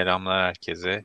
[0.00, 1.04] Selamlar herkese.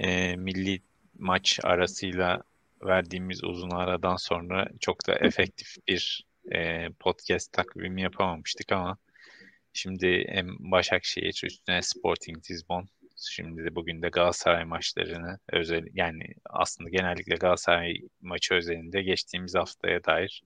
[0.00, 0.80] E, milli
[1.18, 2.42] maç arasıyla
[2.84, 8.98] verdiğimiz uzun aradan sonra çok da efektif bir e, podcast takvimi yapamamıştık ama
[9.72, 16.90] şimdi hem Başakşehir üstüne Sporting Lisbon şimdi de bugün de Galatasaray maçlarını özel yani aslında
[16.90, 20.42] genellikle Galatasaray maçı özelinde geçtiğimiz haftaya dair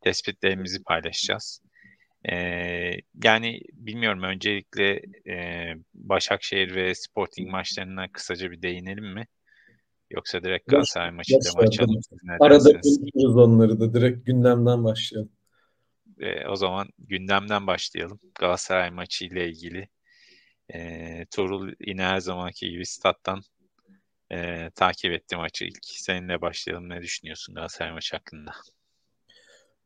[0.00, 1.62] tespitlerimizi paylaşacağız.
[2.24, 2.92] Ee,
[3.24, 9.26] yani bilmiyorum öncelikle e, Başakşehir ve Sporting maçlarına kısaca bir değinelim mi?
[10.10, 12.00] Yoksa direkt Galatasaray maçıyla mı açalım?
[12.40, 15.32] Arada konuşuruz onları da direkt gündemden başlayalım.
[16.20, 18.20] Ee, o zaman gündemden başlayalım.
[18.34, 19.88] Galatasaray maçı ile ilgili.
[20.74, 23.42] E, Tuğrul yine her zamanki gibi stat'tan
[24.32, 25.78] e, takip etti maçı ilk.
[25.82, 26.88] Seninle başlayalım.
[26.88, 28.52] Ne düşünüyorsun Galatasaray maçı hakkında?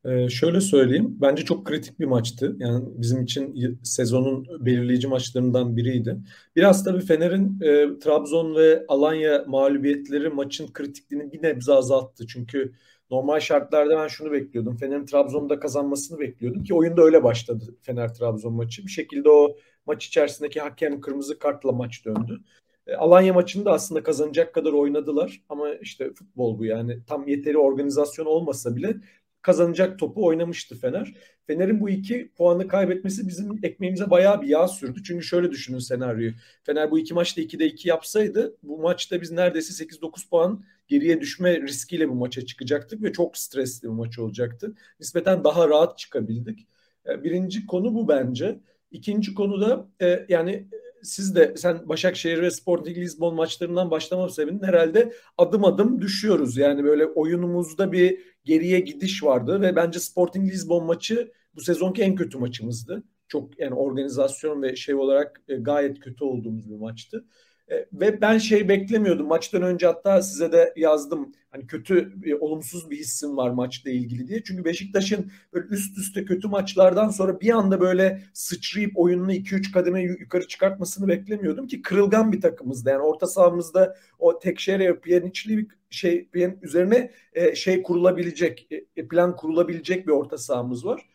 [0.05, 1.17] Ee, şöyle söyleyeyim.
[1.21, 2.57] Bence çok kritik bir maçtı.
[2.59, 6.17] Yani bizim için sezonun belirleyici maçlarından biriydi.
[6.57, 12.27] Biraz tabii Fener'in e, Trabzon ve Alanya mağlubiyetleri maçın kritikliğini bir nebze azalttı.
[12.27, 12.73] Çünkü
[13.11, 14.77] normal şartlarda ben şunu bekliyordum.
[14.77, 18.87] Fener'in Trabzon'da kazanmasını bekliyordum ki oyunda öyle başladı Fener-Trabzon maçı.
[18.87, 22.41] Bir şekilde o maç içerisindeki hakem kırmızı kartla maç döndü.
[22.87, 27.59] E, Alanya maçını da aslında kazanacak kadar oynadılar ama işte futbol bu yani tam yeteri
[27.59, 28.97] organizasyon olmasa bile
[29.43, 31.15] kazanacak topu oynamıştı Fener.
[31.47, 35.03] Fener'in bu iki puanı kaybetmesi bizim ekmeğimize bayağı bir yağ sürdü.
[35.03, 36.33] Çünkü şöyle düşünün senaryoyu.
[36.63, 41.61] Fener bu iki maçta 2'de 2 yapsaydı bu maçta biz neredeyse 8-9 puan geriye düşme
[41.61, 44.75] riskiyle bu maça çıkacaktık ve çok stresli bir maç olacaktı.
[45.01, 46.67] Nispeten daha rahat çıkabildik.
[47.09, 48.61] E, birinci konu bu bence.
[48.91, 50.69] İkinci konu da e, yani
[51.03, 56.57] siz de sen Başakşehir ve Sporting Lisbon maçlarından başlama sebebinin herhalde adım adım düşüyoruz.
[56.57, 62.15] Yani böyle oyunumuzda bir geriye gidiş vardı ve bence Sporting Lisbon maçı bu sezonki en
[62.15, 63.03] kötü maçımızdı.
[63.29, 67.25] Çok yani organizasyon ve şey olarak e, gayet kötü olduğumuz bir maçtı.
[67.73, 69.27] E, ve ben şey beklemiyordum.
[69.27, 71.33] Maçtan önce hatta size de yazdım.
[71.51, 74.43] Hani kötü, e, olumsuz bir hissim var maçla ilgili diye.
[74.43, 80.03] Çünkü Beşiktaş'ın böyle üst üste kötü maçlardan sonra bir anda böyle sıçrayıp oyununu 2-3 kademe
[80.03, 82.91] yukarı çıkartmasını beklemiyordum ki kırılgan bir takımızda.
[82.91, 86.29] Yani orta sahamızda o Tekşehir'e Pjanic'li bir şey
[86.63, 91.12] üzerine e, şey kurulabilecek, e, plan kurulabilecek bir orta sahamız var.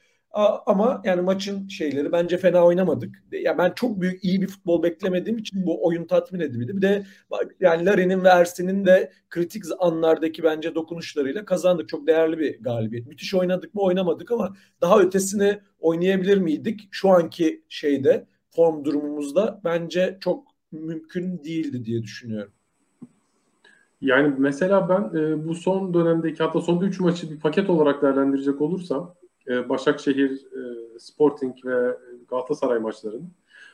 [0.66, 3.24] Ama yani maçın şeyleri bence fena oynamadık.
[3.32, 6.78] Ya ben çok büyük iyi bir futbol beklemediğim için bu oyun tatmin edildi.
[6.78, 7.06] Bir de
[7.60, 11.90] yani Larin'in ve Ersin'in de kritik anlardaki bence dokunuşlarıyla kazandık.
[11.90, 13.08] Çok değerli bir galibiyet.
[13.08, 16.88] Müthiş oynadık mı oynamadık ama daha ötesini oynayabilir miydik?
[16.92, 22.52] Şu anki şeyde form durumumuzda bence çok mümkün değildi diye düşünüyorum.
[24.02, 28.62] Yani mesela ben e, bu son dönemdeki hatta son 3 maçı bir paket olarak değerlendirecek
[28.62, 29.16] olursam
[29.48, 31.98] e, Başakşehir, e, Sporting ve
[32.30, 33.28] Galatasaray maçlarını.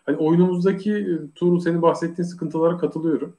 [0.05, 3.37] Hani oyunumuzdaki e, Tuğrul senin bahsettiğin sıkıntılara katılıyorum.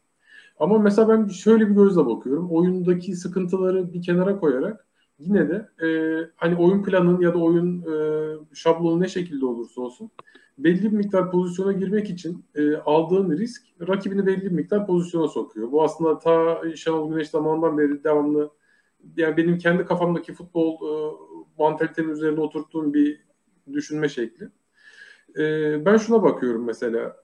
[0.58, 2.50] Ama mesela ben şöyle bir gözle bakıyorum.
[2.50, 4.86] Oyundaki sıkıntıları bir kenara koyarak
[5.18, 5.88] yine de e,
[6.36, 7.94] hani oyun planının ya da oyun e,
[8.54, 10.10] şablonu ne şekilde olursa olsun
[10.58, 15.72] belli bir miktar pozisyona girmek için e, aldığın risk rakibini belli bir miktar pozisyona sokuyor.
[15.72, 18.50] Bu aslında ta Şenol Güneş zamanından beri devamlı
[19.16, 21.14] yani benim kendi kafamdaki futbol e,
[21.58, 23.20] mantalitenin üzerine oturttuğum bir
[23.72, 24.48] düşünme şekli.
[25.38, 27.16] E, ben şuna bakıyorum mesela.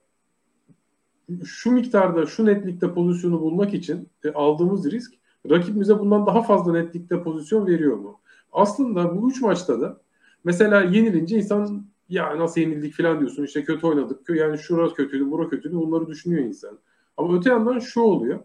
[1.44, 5.12] Şu miktarda, şu netlikte pozisyonu bulmak için e, aldığımız risk
[5.50, 8.20] rakibimize bundan daha fazla netlikte pozisyon veriyor mu?
[8.52, 10.00] Aslında bu üç maçta da
[10.44, 15.48] mesela yenilince insan ya nasıl yenildik falan diyorsun işte kötü oynadık yani şurası kötüydü bura
[15.48, 16.78] kötüydü bunları düşünüyor insan.
[17.16, 18.40] Ama öte yandan şu oluyor.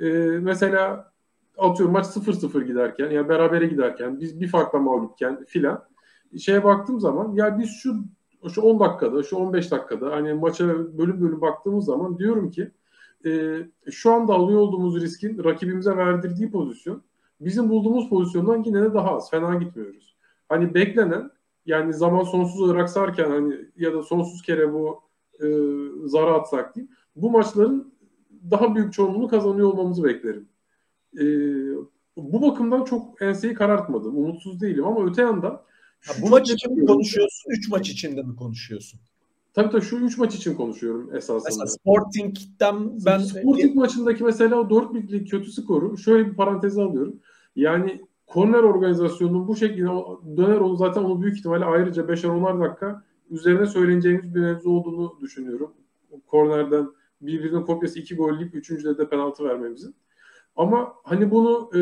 [0.00, 0.08] Ee,
[0.40, 1.11] mesela
[1.58, 5.84] atıyorum maç 0-0 giderken ya berabere giderken biz bir farkla mağlupken filan
[6.38, 7.94] şeye baktığım zaman ya biz şu
[8.54, 12.70] şu 10 dakikada şu 15 dakikada hani maça bölüm bölüm baktığımız zaman diyorum ki
[13.26, 13.58] e,
[13.90, 17.02] şu anda alıyor olduğumuz riskin rakibimize verdirdiği pozisyon
[17.40, 19.30] bizim bulduğumuz pozisyondan yine de daha az.
[19.30, 20.16] Fena gitmiyoruz.
[20.48, 21.30] Hani beklenen
[21.66, 25.00] yani zaman sonsuz olarak sarken hani ya da sonsuz kere bu
[25.42, 25.46] e,
[26.08, 26.92] zara atsak diyeyim.
[27.16, 27.94] Bu maçların
[28.50, 30.48] daha büyük çoğunluğunu kazanıyor olmamızı beklerim
[31.18, 31.24] e,
[32.16, 34.16] bu bakımdan çok enseyi karartmadım.
[34.16, 35.62] Umutsuz değilim ama öte yandan
[36.08, 37.50] ya bu maç için mi konuşuyorsun?
[37.50, 39.00] Üç maç içinde mi konuşuyorsun?
[39.54, 41.48] Tabii tabii şu üç maç için konuşuyorum esasında.
[41.48, 43.18] Mesela Sporting'den ben...
[43.18, 47.20] Sporting maçındaki mesela o 4 birlik kötü skoru şöyle bir paranteze alıyorum.
[47.56, 49.88] Yani korner organizasyonunun bu şekilde
[50.36, 55.18] döner onu zaten onu büyük ihtimalle ayrıca 5'er 10'ar dakika üzerine söyleneceğimiz bir mevzu olduğunu
[55.20, 55.72] düşünüyorum.
[56.26, 56.88] Kornerden
[57.20, 59.94] birbirinin kopyası iki golleyip üçüncüde de penaltı vermemizin.
[60.56, 61.80] Ama hani bunu e,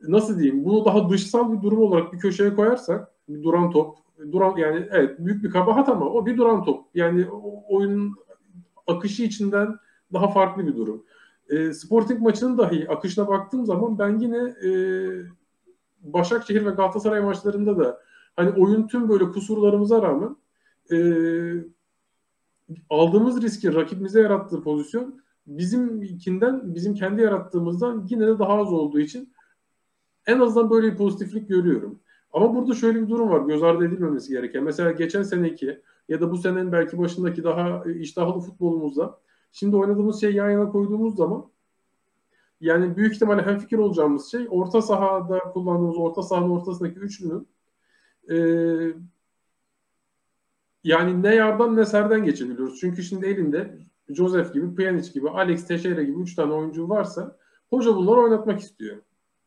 [0.00, 3.96] nasıl diyeyim bunu daha dışsal bir durum olarak bir köşeye koyarsak bir duran top
[4.32, 6.84] duran yani evet büyük bir kabahat ama o bir duran top.
[6.94, 8.14] Yani o, oyunun
[8.86, 9.76] akışı içinden
[10.12, 11.04] daha farklı bir durum.
[11.48, 14.70] E, Sporting maçının dahi akışına baktığım zaman ben yine e,
[16.00, 18.00] Başakşehir ve Galatasaray maçlarında da
[18.36, 20.36] hani oyun tüm böyle kusurlarımıza rağmen
[20.92, 20.96] e,
[22.90, 29.32] aldığımız riski rakibimize yarattığı pozisyon bizimkinden bizim kendi yarattığımızdan yine de daha az olduğu için
[30.26, 32.00] en azından böyle bir pozitiflik görüyorum.
[32.32, 34.64] Ama burada şöyle bir durum var göz ardı edilmemesi gereken.
[34.64, 39.18] Mesela geçen seneki ya da bu senenin belki başındaki daha iştahlı futbolumuzda
[39.52, 41.52] şimdi oynadığımız şey yan yana koyduğumuz zaman
[42.60, 47.48] yani büyük ihtimalle hem fikir olacağımız şey orta sahada kullandığımız orta sahanın ortasındaki üçlünün
[48.30, 48.36] e,
[50.84, 52.80] yani ne yardan ne serden geçebiliyoruz.
[52.80, 53.78] Çünkü şimdi elinde
[54.08, 57.36] Joseph gibi, Pjanic gibi, Alex Teixeira gibi üç tane oyuncu varsa
[57.70, 58.96] hoca bunları oynatmak istiyor.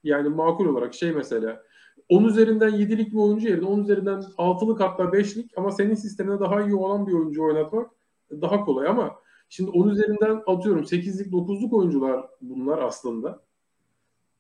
[0.04, 1.64] Yani makul olarak şey mesela
[2.10, 6.62] 10 üzerinden 7'lik bir oyuncu yerine 10 üzerinden 6'lık hatta 5'lik ama senin sistemine daha
[6.62, 7.92] iyi olan bir oyuncu oynatmak
[8.32, 9.16] daha kolay ama
[9.50, 13.46] şimdi 10 üzerinden atıyorum 8'lik 9'luk oyuncular bunlar aslında.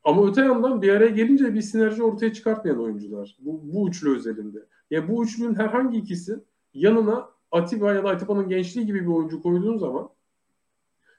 [0.04, 3.38] Ama öte yandan bir araya gelince bir sinerji ortaya çıkartmayan oyuncular.
[3.40, 4.66] Bu, bu üçlü özelinde.
[4.92, 6.40] Yani bu üçlünün herhangi ikisi
[6.74, 10.10] yanına Atiba ya da Atiba'nın gençliği gibi bir oyuncu koyduğun zaman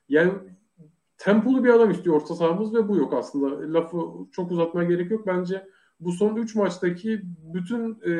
[0.09, 0.33] yani
[1.19, 3.73] tempolu bir adam istiyor orta sahamız ve bu yok aslında.
[3.73, 3.99] Lafı
[4.33, 5.27] çok uzatmaya gerek yok.
[5.27, 5.69] Bence
[6.01, 7.23] bu son 3 maçtaki
[7.55, 8.13] bütün e,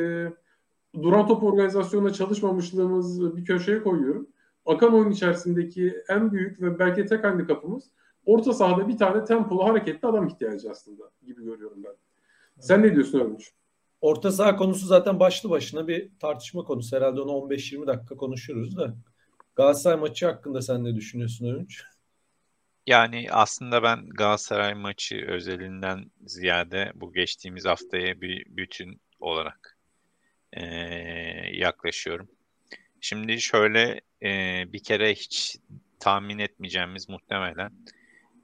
[1.03, 4.29] duran top organizasyonuna çalışmamışlığımız bir köşeye koyuyorum.
[4.67, 7.91] Akan oyun içerisindeki en büyük ve belki tek handikapımız
[8.27, 11.93] orta sahada bir tane tempolu hareketli adam ihtiyacı aslında gibi görüyorum ben.
[12.61, 13.53] Sen ne diyorsun Övünç?
[14.07, 16.97] Orta saha konusu zaten başlı başına bir tartışma konusu.
[16.97, 18.95] Herhalde onu 15-20 dakika konuşuruz da.
[19.57, 21.83] Galatasaray maçı hakkında sen ne düşünüyorsun Övünç?
[22.87, 29.79] Yani aslında ben Galatasaray maçı özelinden ziyade bu geçtiğimiz haftaya bir bütün olarak
[30.53, 30.65] e,
[31.53, 32.29] yaklaşıyorum.
[33.01, 35.57] Şimdi şöyle e, bir kere hiç
[36.01, 37.73] tahmin etmeyeceğimiz muhtemelen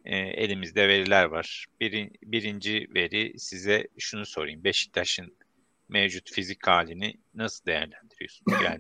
[0.05, 1.67] e, elimizde veriler var.
[1.81, 4.65] Bir, birinci veri size şunu sorayım.
[4.65, 5.42] Beşiktaş'ın
[5.93, 8.59] mevcut fizik halini nasıl değerlendiriyorsunuz?
[8.65, 8.79] Yani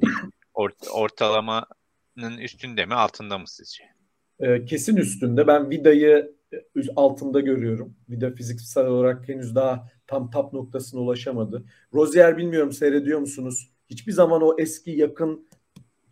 [0.55, 3.85] ort, ortalamanın üstünde mi altında mı sizce?
[4.41, 5.47] Ee, kesin üstünde.
[5.47, 6.32] Ben Vida'yı
[6.97, 7.97] altında görüyorum.
[8.09, 11.64] Vida fiziksel olarak henüz daha tam tap noktasına ulaşamadı.
[11.94, 13.73] Rozier bilmiyorum seyrediyor musunuz?
[13.91, 15.49] Hiçbir zaman o eski yakın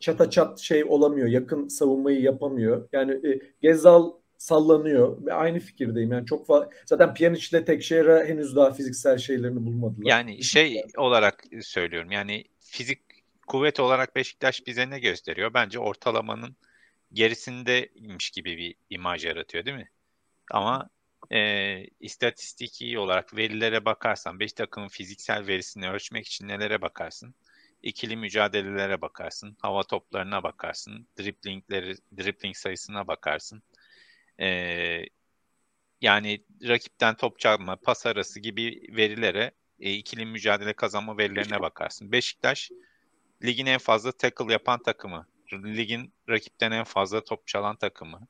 [0.00, 1.28] çata çat şey olamıyor.
[1.28, 2.88] Yakın savunmayı yapamıyor.
[2.92, 6.12] Yani e, Gezal sallanıyor ve aynı fikirdeyim.
[6.12, 6.46] Yani çok
[6.86, 10.06] zaten Pjanic ile Tekşehir'e henüz daha fiziksel şeylerini bulmadılar.
[10.06, 12.10] Yani şey olarak söylüyorum.
[12.10, 12.98] Yani fizik
[13.46, 15.54] kuvvet olarak Beşiktaş bize ne gösteriyor?
[15.54, 16.56] Bence ortalamanın
[17.12, 19.90] gerisindeymiş gibi bir imaj yaratıyor değil mi?
[20.50, 20.88] Ama
[21.32, 27.34] e, istatistiki olarak verilere bakarsan, beş takımın fiziksel verisini ölçmek için nelere bakarsın?
[27.82, 33.62] İkili mücadelelere bakarsın, hava toplarına bakarsın, driplingleri, dribling sayısına bakarsın.
[34.40, 34.48] E,
[36.00, 39.50] yani rakipten top çalma, pas arası gibi verilere,
[39.80, 42.12] e, ikili mücadele kazanma verilerine bakarsın.
[42.12, 42.70] Beşiktaş
[43.44, 48.26] ligin en fazla tackle yapan takımı ligin rakipten en fazla top çalan takımı.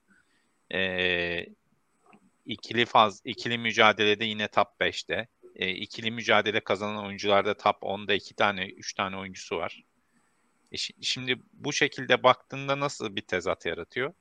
[0.72, 1.46] E,
[2.46, 5.28] ikili faz ikili mücadelede yine top 5'te.
[5.56, 9.84] E, ikili mücadele kazanan oyuncularda top 10'da 2 tane 3 tane oyuncusu var.
[10.72, 14.12] E, şimdi bu şekilde baktığında nasıl bir tezat yaratıyor?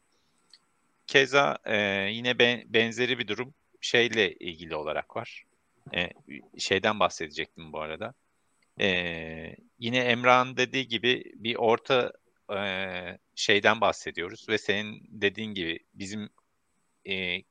[1.09, 1.77] Keza e,
[2.11, 5.43] yine be, benzeri bir durum şeyle ilgili olarak var.
[5.95, 6.09] E,
[6.57, 8.13] şeyden bahsedecektim bu arada.
[8.81, 8.87] E,
[9.79, 12.13] yine Emrah'ın dediği gibi bir orta
[12.55, 12.59] e,
[13.35, 16.29] şeyden bahsediyoruz ve senin dediğin gibi bizim
[17.09, 17.43] e,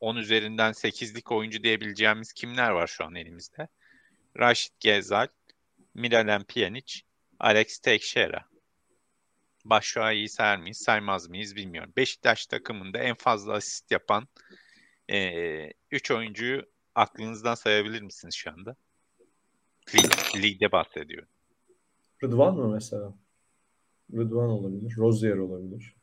[0.00, 3.68] 10 üzerinden 8'lik oyuncu diyebileceğimiz kimler var şu an elimizde?
[4.38, 5.26] Raşit Gezal,
[5.94, 7.00] Miralem Pjanic,
[7.38, 8.49] Alex Teixeira.
[9.64, 11.92] Başşuay'ı sayar mıyız, saymaz mıyız bilmiyorum.
[11.96, 14.28] Beşiktaş takımında en fazla asist yapan
[15.08, 16.62] 3 e, üç oyuncuyu
[16.94, 18.76] aklınızdan sayabilir misiniz şu anda?
[19.94, 21.28] Lig, ligde bahsediyorum.
[22.22, 23.14] Rıdvan mı mesela?
[24.12, 24.96] Rıdvan olabilir.
[24.96, 25.94] Rozier olabilir.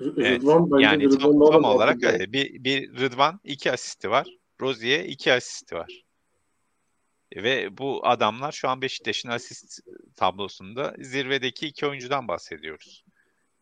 [0.00, 2.32] Evet, Rıdvan yani tam, tam olarak öyle.
[2.32, 4.26] Bir, bir Rıdvan iki asisti var.
[4.60, 6.03] Rozier iki asisti var.
[7.36, 9.80] Ve bu adamlar şu an Beşiktaş'ın asist
[10.16, 13.04] tablosunda zirvedeki iki oyuncudan bahsediyoruz.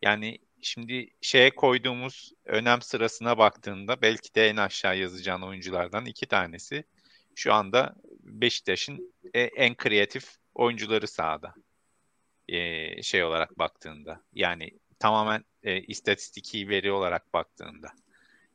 [0.02, 6.84] Yani şimdi şeye koyduğumuz önem sırasına baktığında belki de en aşağı yazacağın oyunculardan iki tanesi
[7.34, 11.54] şu anda Beşiktaş'ın e, en kreatif oyuncuları sahada
[12.48, 17.92] e, şey olarak baktığında yani tamamen e, istatistiki veri olarak baktığında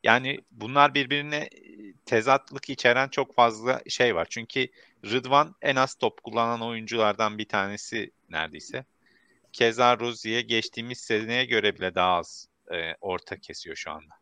[0.03, 1.49] yani bunlar birbirine
[2.05, 4.27] tezatlık içeren çok fazla şey var.
[4.29, 4.67] Çünkü
[5.05, 8.85] Rıdvan en az top kullanan oyunculardan bir tanesi neredeyse.
[9.53, 14.13] Keza Rozi'ye geçtiğimiz seneye göre bile daha az e, orta kesiyor şu anda.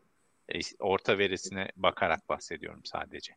[0.48, 3.36] E, orta verisine bakarak bahsediyorum sadece.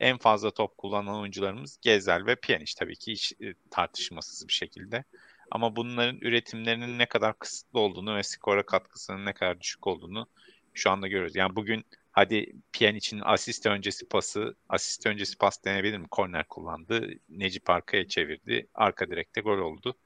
[0.00, 5.04] En fazla top kullanan oyuncularımız Gezel ve Pjanic tabii ki hiç e, tartışmasız bir şekilde.
[5.50, 10.26] Ama bunların üretimlerinin ne kadar kısıtlı olduğunu ve skora katkısının ne kadar düşük olduğunu
[10.74, 11.36] şu anda görüyoruz.
[11.36, 16.08] Yani bugün hadi Pjanic'in asist öncesi pası, asist öncesi pas denebilir mi?
[16.10, 17.10] Korner kullandı.
[17.28, 18.66] Necip arkaya çevirdi.
[18.74, 19.96] Arka direkte gol oldu.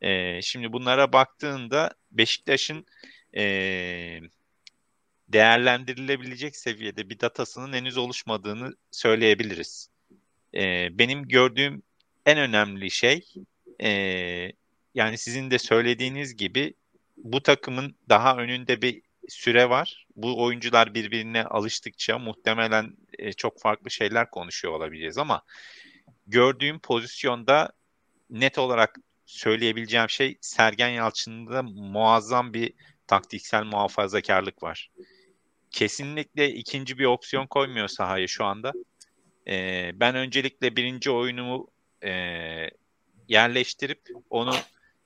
[0.00, 2.86] Ee, şimdi bunlara baktığında Beşiktaş'ın
[3.36, 4.20] ee,
[5.28, 9.88] değerlendirilebilecek seviyede bir datasının henüz oluşmadığını söyleyebiliriz.
[10.54, 11.82] Ee, benim gördüğüm
[12.26, 13.22] en önemli şey
[13.82, 14.52] ee,
[14.94, 16.74] yani sizin de söylediğiniz gibi
[17.16, 20.06] bu takımın daha önünde bir süre var.
[20.16, 25.42] Bu oyuncular birbirine alıştıkça muhtemelen e, çok farklı şeyler konuşuyor olabileceğiz ama
[26.26, 27.72] gördüğüm pozisyonda
[28.30, 32.72] net olarak söyleyebileceğim şey Sergen Yalçın'da muazzam bir
[33.06, 34.90] taktiksel muhafazakarlık var.
[35.70, 38.72] Kesinlikle ikinci bir opsiyon koymuyor sahaya şu anda.
[39.48, 41.68] Ee, ben öncelikle birinci oyunumu
[42.04, 42.10] e,
[43.28, 44.00] yerleştirip
[44.30, 44.54] onu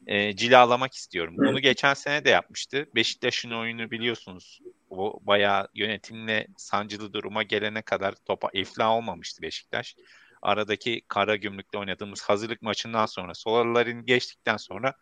[0.07, 1.35] e, cilalamak istiyorum.
[1.39, 2.87] Bunu geçen sene de yapmıştı.
[2.95, 4.61] Beşiktaş'ın oyunu biliyorsunuz.
[4.91, 9.97] O bayağı yönetimle sancılı duruma gelene kadar topa iflah olmamıştı Beşiktaş.
[10.43, 14.95] Aradaki kara gümrükle oynadığımız hazırlık maçından sonra Solarların geçtikten sonra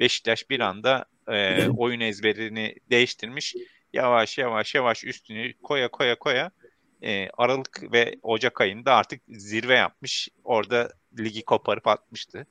[0.00, 3.54] Beşiktaş bir anda e, oyun ezberini değiştirmiş.
[3.92, 6.50] Yavaş yavaş yavaş üstünü koya koya koya
[7.02, 10.28] e, Aralık ve Ocak ayında artık zirve yapmış.
[10.44, 12.46] Orada ligi koparıp atmıştı.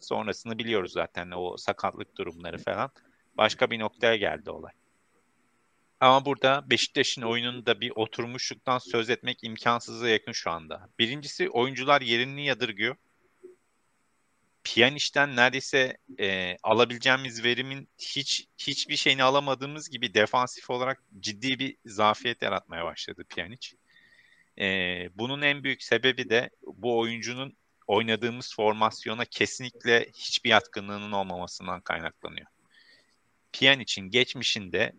[0.00, 2.90] Sonrasını biliyoruz zaten o sakatlık durumları falan.
[3.36, 4.72] Başka bir noktaya geldi olay.
[6.00, 10.88] Ama burada Beşiktaş'ın oyununda bir oturmuşluktan söz etmek imkansıza yakın şu anda.
[10.98, 12.96] Birincisi oyuncular yerini yadırgıyor.
[14.64, 22.42] Pjanic'ten neredeyse e, alabileceğimiz verimin hiç hiçbir şeyini alamadığımız gibi defansif olarak ciddi bir zafiyet
[22.42, 23.76] yaratmaya başladı Pjanic.
[24.60, 24.66] E,
[25.14, 27.56] bunun en büyük sebebi de bu oyuncunun
[27.88, 32.46] oynadığımız formasyona kesinlikle hiçbir yatkınlığının olmamasından kaynaklanıyor.
[33.52, 34.92] Pjanic'in geçmişinde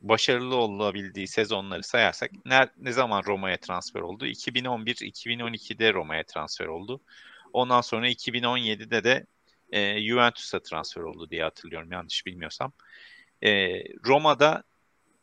[0.00, 4.26] başarılı olabildiği sezonları sayarsak ne, ne zaman Roma'ya transfer oldu?
[4.26, 7.00] 2011-2012'de Roma'ya transfer oldu.
[7.52, 9.26] Ondan sonra 2017'de de
[9.72, 12.72] e, Juventus'a transfer oldu diye hatırlıyorum yanlış bilmiyorsam.
[13.42, 14.62] E, Roma'da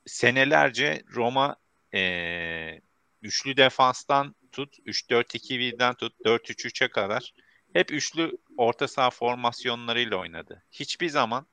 [0.05, 1.55] senelerce Roma
[1.93, 2.81] e,
[3.21, 7.33] üçlü defanstan tut, 3-4-2-1'den tut, 4-3-3'e kadar
[7.73, 10.63] hep üçlü orta saha formasyonlarıyla oynadı.
[10.71, 11.47] Hiçbir zaman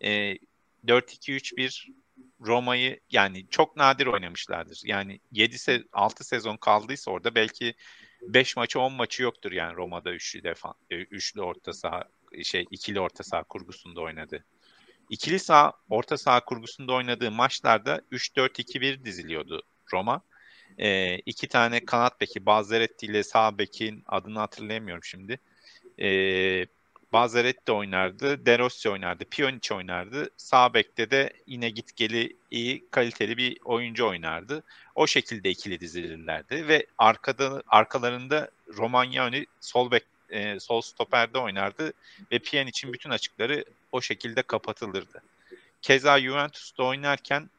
[0.00, 0.38] e,
[0.86, 1.92] 4-2-3-1
[2.40, 4.82] Roma'yı yani çok nadir oynamışlardır.
[4.84, 7.74] Yani 7 se 6 sezon kaldıysa orada belki
[8.22, 12.04] 5 maçı 10 maçı yoktur yani Roma'da üçlü defa e, üçlü orta saha
[12.42, 14.44] şey ikili orta saha kurgusunda oynadı.
[15.10, 20.22] İkili sağ orta saha kurgusunda oynadığı maçlarda 3-4-2-1 diziliyordu Roma.
[20.78, 25.38] E, iki tane kanat beki Bazzaretti ile sağ bekin adını hatırlayamıyorum şimdi.
[26.00, 26.08] E,
[27.12, 30.30] Bazzaretti oynardı, De Rossi oynardı, Pjanic oynardı.
[30.36, 34.62] Sağ bekte de yine git geli iyi, kaliteli bir oyuncu oynardı.
[34.94, 41.92] O şekilde ikili dizilirlerdi ve arkada arkalarında Romagnoli sol bek e, sol stoperde oynardı
[42.32, 45.22] ve Pjanic'in bütün açıkları o şekilde kapatılırdı.
[45.82, 47.50] Keza Juventus'ta oynarken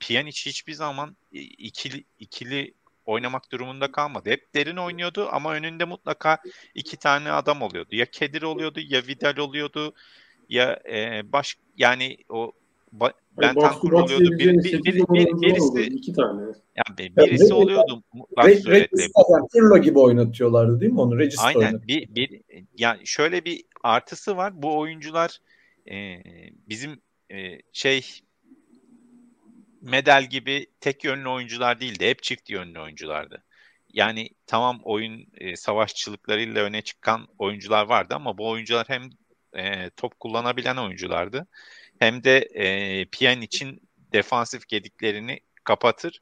[0.00, 2.74] Pjanic hiçbir zaman ikili, ikili
[3.06, 4.30] oynamak durumunda kalmadı.
[4.30, 6.38] Hep derin oynuyordu ama önünde mutlaka
[6.74, 7.96] iki tane adam oluyordu.
[7.96, 9.94] Ya Kedir oluyordu ya Vidal oluyordu
[10.48, 12.52] ya e, baş yani o
[12.92, 14.38] ba, ben Tankur oluyordu.
[14.38, 16.42] Bir, bir, bir, bir, birisi iki tane.
[16.76, 18.02] Yani birisi yani, oluyordu
[18.44, 19.06] Re, suretle.
[19.52, 21.18] Pirlo gibi oynatıyorlardı değil mi onu?
[21.18, 21.82] Regis Aynen.
[21.88, 22.40] Bir, bir,
[22.78, 24.62] yani şöyle bir artısı var.
[24.62, 25.38] Bu oyuncular
[25.90, 26.22] e,
[26.68, 27.00] bizim
[27.30, 28.02] e, şey
[29.88, 32.08] Medel gibi tek yönlü oyuncular değildi.
[32.08, 33.44] Hep çift yönlü oyunculardı.
[33.92, 39.10] Yani tamam oyun e, savaşçılıklarıyla öne çıkan oyuncular vardı ama bu oyuncular hem
[39.56, 41.46] e, top kullanabilen oyunculardı
[41.98, 43.80] hem de e, Piyan için
[44.12, 46.20] defansif gediklerini kapatır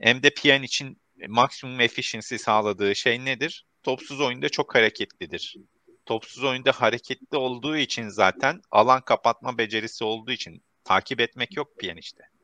[0.00, 3.66] hem de Piyan için maksimum efficiency sağladığı şey nedir?
[3.82, 5.56] Topsuz oyunda çok hareketlidir.
[6.06, 12.39] Topsuz oyunda hareketli olduğu için zaten alan kapatma becerisi olduğu için takip etmek yok Pjanic'te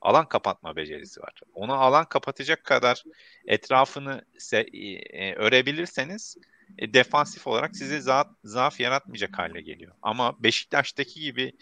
[0.00, 1.40] alan kapatma becerisi var.
[1.54, 3.04] Onu alan kapatacak kadar
[3.46, 4.76] etrafını se-
[5.12, 6.36] e, örebilirseniz
[6.78, 9.94] e, defansif olarak size za- zaaf yaratmayacak hale geliyor.
[10.02, 11.52] Ama Beşiktaş'taki gibi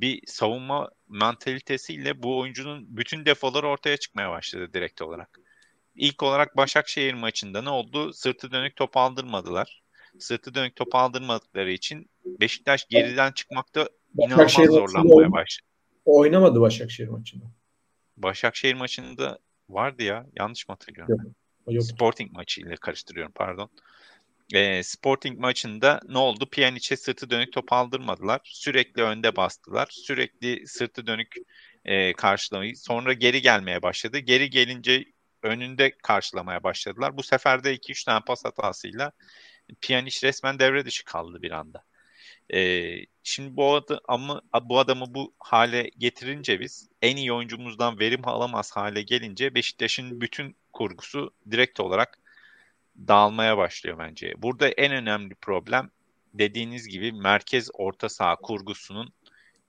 [0.00, 5.40] bir savunma mantalitesiyle bu oyuncunun bütün defoları ortaya çıkmaya başladı direkt olarak.
[5.94, 8.12] İlk olarak Başakşehir maçında ne oldu?
[8.12, 9.82] Sırtı dönük top aldırmadılar.
[10.18, 15.68] Sırtı dönük top aldırmadıkları için Beşiktaş geriden çıkmakta inanılmaz zorlanmaya başladı.
[16.04, 17.44] Oynamadı Başakşehir maçında.
[18.16, 19.38] Başakşehir maçında
[19.68, 20.26] vardı ya.
[20.36, 21.16] Yanlış mı hatırlıyorum?
[21.66, 21.74] Yok.
[21.74, 21.84] Yok.
[21.84, 23.70] Sporting maçıyla karıştırıyorum pardon.
[24.54, 26.48] E, Sporting maçında ne oldu?
[26.50, 28.40] Pjanic'e sırtı dönük top aldırmadılar.
[28.44, 29.88] Sürekli önde bastılar.
[29.90, 31.34] Sürekli sırtı dönük
[31.84, 32.76] e, karşılamayı.
[32.76, 34.18] Sonra geri gelmeye başladı.
[34.18, 35.04] Geri gelince
[35.42, 37.16] önünde karşılamaya başladılar.
[37.16, 39.12] Bu sefer de 2-3 tane pas hatasıyla
[39.80, 41.84] Pjanic resmen devre dışı kaldı bir anda.
[42.54, 48.28] Ee, şimdi bu, adı, ama, bu adamı bu hale getirince biz en iyi oyuncumuzdan verim
[48.28, 52.18] alamaz hale gelince Beşiktaş'ın bütün kurgusu direkt olarak
[52.96, 54.34] dağılmaya başlıyor bence.
[54.38, 55.90] Burada en önemli problem
[56.34, 59.12] dediğiniz gibi merkez orta saha kurgusunun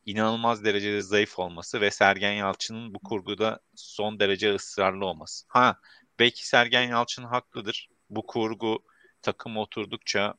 [0.06, 5.46] inanılmaz derecede zayıf olması ve Sergen Yalçın'ın bu kurguda son derece ısrarlı olması.
[5.50, 5.80] Ha
[6.20, 7.90] belki Sergen Yalçın haklıdır.
[8.10, 8.84] Bu kurgu
[9.22, 10.34] takım oturdukça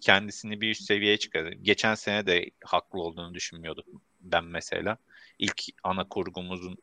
[0.00, 1.50] kendisini bir üst seviyeye çıkardı.
[1.62, 3.84] Geçen sene de haklı olduğunu düşünmüyordum
[4.20, 4.96] ben mesela.
[5.38, 6.78] İlk ana kurgumuzun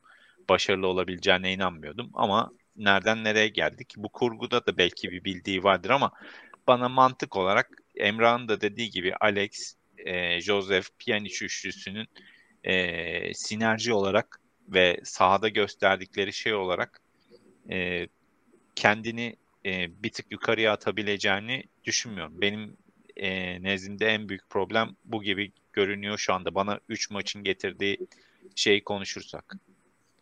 [0.49, 3.93] başarılı olabileceğine inanmıyordum ama nereden nereye geldik?
[3.97, 6.11] Bu kurguda da belki bir bildiği vardır ama
[6.67, 12.07] bana mantık olarak Emrah'ın da dediği gibi Alex, e, Joseph, Pjanic üçlüsünün
[12.63, 17.01] e, sinerji olarak ve sahada gösterdikleri şey olarak
[17.71, 18.07] e,
[18.75, 22.41] kendini e, bir tık yukarıya atabileceğini düşünmüyorum.
[22.41, 22.77] Benim
[23.19, 26.55] e, nezdimde en büyük problem bu gibi görünüyor şu anda.
[26.55, 27.97] Bana 3 maçın getirdiği
[28.55, 29.57] şeyi konuşursak.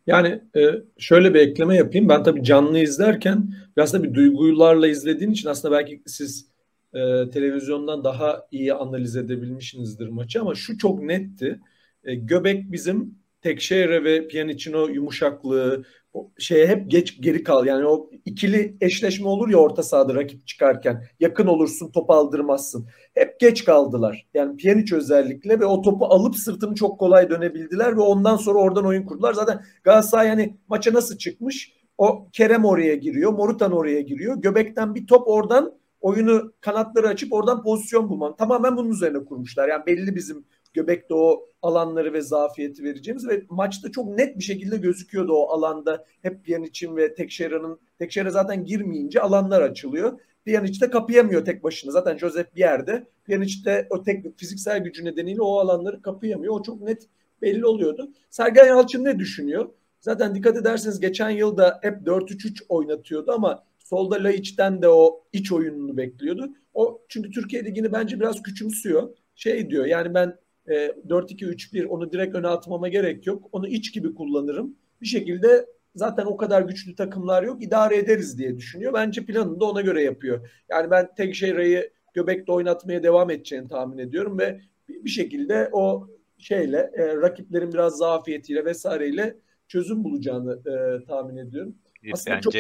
[0.08, 0.62] Yani e,
[0.98, 2.10] şöyle bir ekleme yapayım.
[2.10, 6.48] Ben tabii canlı izlerken biraz da bir duygularla izlediğin için aslında belki siz
[6.94, 11.60] e, televizyondan daha iyi analiz edebilmişsinizdir maçı ama şu çok netti.
[12.04, 17.66] E, Göbek bizim Tekşehir'e ve Pjanic'in yumuşaklığı, o şeye hep geç geri kal.
[17.66, 21.04] Yani o ikili eşleşme olur ya orta sahada rakip çıkarken.
[21.20, 22.88] Yakın olursun top aldırmazsın.
[23.14, 24.28] Hep geç kaldılar.
[24.34, 28.86] Yani Pjanic özellikle ve o topu alıp sırtını çok kolay dönebildiler ve ondan sonra oradan
[28.86, 29.34] oyun kurdular.
[29.34, 31.74] Zaten Galatasaray yani maça nasıl çıkmış?
[31.98, 34.42] O Kerem oraya giriyor, Morutan oraya giriyor.
[34.42, 38.36] Göbekten bir top oradan oyunu kanatları açıp oradan pozisyon bulman.
[38.36, 39.68] Tamamen bunun üzerine kurmuşlar.
[39.68, 44.78] Yani belli bizim Göbek'te o alanları ve zafiyeti vereceğimiz ve maçta çok net bir şekilde
[44.78, 46.06] gözüküyordu o alanda.
[46.22, 50.20] Hep Pjanic'in ve Tekşehir'in Tekşehir'e zaten girmeyince alanlar açılıyor.
[50.46, 51.92] Pjanic de kapayamıyor tek başına.
[51.92, 53.08] Zaten Josep bir yerde.
[53.28, 56.54] Pjanic de o tek fiziksel gücü nedeniyle o alanları kapayamıyor.
[56.54, 57.08] O çok net
[57.42, 58.12] belli oluyordu.
[58.30, 59.70] Sergen Yalçın ne düşünüyor?
[60.00, 65.98] Zaten dikkat ederseniz geçen yılda hep 4-3-3 oynatıyordu ama solda Laiç'ten de o iç oyununu
[65.98, 66.50] bekliyordu.
[66.74, 69.10] O çünkü Türkiye Ligi'ni bence biraz küçümsüyor.
[69.36, 70.74] Şey diyor yani ben e,
[71.08, 73.50] 4-2-3-1 onu direkt öne atmama gerek yok.
[73.52, 74.76] Onu iç gibi kullanırım.
[75.02, 77.64] Bir şekilde zaten o kadar güçlü takımlar yok.
[77.64, 78.94] idare ederiz diye düşünüyor.
[78.94, 80.50] Bence planını da ona göre yapıyor.
[80.70, 87.16] Yani ben Tekşehir'i göbekte oynatmaya devam edeceğini tahmin ediyorum ve bir şekilde o şeyle e,
[87.16, 91.76] rakiplerin biraz zafiyetiyle vesaireyle çözüm bulacağını e, tahmin ediyorum.
[92.14, 92.54] Aslında bence çok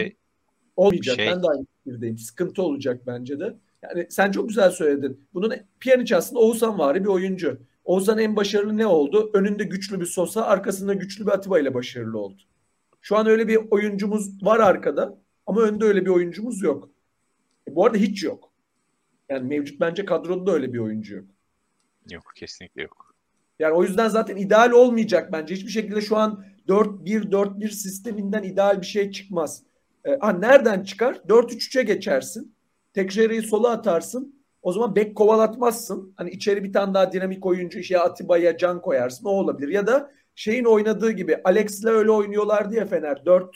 [0.75, 1.15] olmayacak.
[1.15, 1.27] Şey...
[1.27, 2.17] Ben de aynı fikirdeyim.
[2.17, 3.55] Sıkıntı olacak bence de.
[3.83, 5.27] Yani sen çok güzel söyledin.
[5.33, 7.59] Bunun Pjanic aslında Oğuzhan vari bir oyuncu.
[7.85, 9.31] Oğuzhan en başarılı ne oldu?
[9.33, 12.41] Önünde güçlü bir Sosa, arkasında güçlü bir Atiba ile başarılı oldu.
[13.01, 16.89] Şu an öyle bir oyuncumuz var arkada ama önde öyle bir oyuncumuz yok.
[17.67, 18.51] E, bu arada hiç yok.
[19.29, 21.25] Yani mevcut bence kadroda da öyle bir oyuncu yok.
[22.11, 23.15] Yok kesinlikle yok.
[23.59, 25.55] Yani o yüzden zaten ideal olmayacak bence.
[25.55, 29.63] Hiçbir şekilde şu an 4-1-4-1 sisteminden ideal bir şey çıkmaz.
[30.05, 31.15] E, ha, nereden çıkar?
[31.15, 32.55] 4-3-3'e geçersin.
[32.93, 34.34] Tekşehir'i sola atarsın.
[34.65, 36.13] O zaman bek kovalatmazsın.
[36.17, 39.25] Hani içeri bir tane daha dinamik oyuncu işte Atiba'ya can koyarsın.
[39.25, 39.67] O olabilir.
[39.67, 43.25] Ya da şeyin oynadığı gibi Alex'le öyle oynuyorlardı ya Fener.
[43.25, 43.55] 4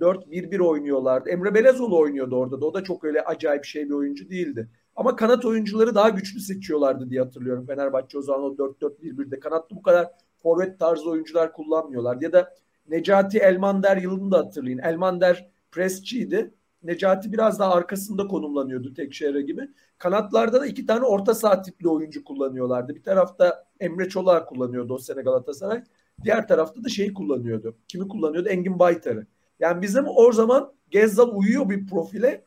[0.00, 1.30] 4-1-1 oynuyorlardı.
[1.30, 2.66] Emre Belezoğlu oynuyordu orada da.
[2.66, 4.68] O da çok öyle acayip şey bir oyuncu değildi.
[4.96, 7.66] Ama kanat oyuncuları daha güçlü seçiyorlardı diye hatırlıyorum.
[7.66, 9.40] Fenerbahçe o zaman o 4-4-1-1'de.
[9.40, 12.18] Kanatta bu kadar forvet tarzı oyuncular kullanmıyorlar.
[12.20, 12.54] Ya da
[12.88, 14.78] Necati Elmander yılını da hatırlayın.
[14.78, 16.54] Elmander presçiydi.
[16.82, 19.68] Necati biraz daha arkasında konumlanıyordu Tekşehir'e gibi.
[19.98, 22.94] Kanatlarda da iki tane orta saha tipli oyuncu kullanıyorlardı.
[22.94, 25.82] Bir tarafta Emre Çolak kullanıyordu o sene Galatasaray.
[26.24, 27.76] Diğer tarafta da şeyi kullanıyordu.
[27.88, 28.48] Kimi kullanıyordu?
[28.48, 29.26] Engin Baytar'ı.
[29.60, 32.44] Yani bizim o zaman Gezzal uyuyor bir profile.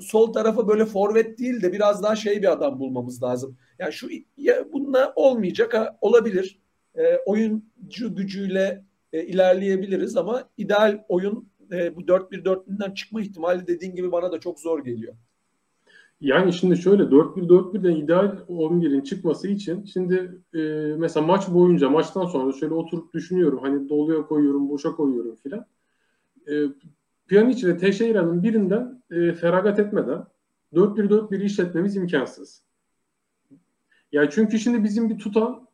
[0.00, 3.56] Sol tarafa böyle forvet değil de biraz daha şey bir adam bulmamız lazım.
[3.78, 6.58] Yani şu ya bununla olmayacak ha, olabilir.
[6.94, 14.12] E, oyuncu gücüyle e, ilerleyebiliriz ama ideal oyun e, bu 4-1-4'lüden çıkma ihtimali dediğin gibi
[14.12, 15.14] bana da çok zor geliyor.
[16.20, 20.58] Yani şimdi şöyle 4-1-4-1'den ideal 11'in çıkması için şimdi e,
[20.98, 25.66] mesela maç boyunca maçtan sonra şöyle oturup düşünüyorum hani doluya koyuyorum boşa koyuyorum filan.
[26.48, 26.54] E,
[27.26, 30.24] Pjanic ve Teixeira'nın birinden e, feragat etmeden
[30.72, 32.62] 4-1-4-1'i işletmemiz imkansız.
[34.12, 35.66] Yani çünkü şimdi bizim bir tutan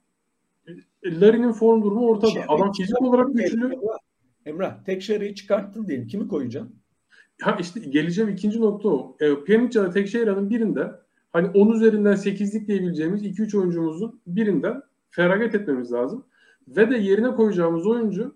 [1.04, 2.30] Larin'in form durumu ortada.
[2.30, 3.78] Şey, Adam fizik olarak güçlü.
[4.46, 6.06] Emrah Tekşehir'i çıkarttın diyelim.
[6.06, 6.74] Kimi koyacaksın?
[7.40, 9.16] Ha işte geleceğim ikinci nokta o.
[9.20, 10.92] E, Pjanic ya da Tekşehir'in birinde
[11.32, 16.24] hani 10 üzerinden 8'lik diyebileceğimiz 2-3 oyuncumuzun birinden feragat etmemiz lazım.
[16.68, 18.34] Ve de yerine koyacağımız oyuncu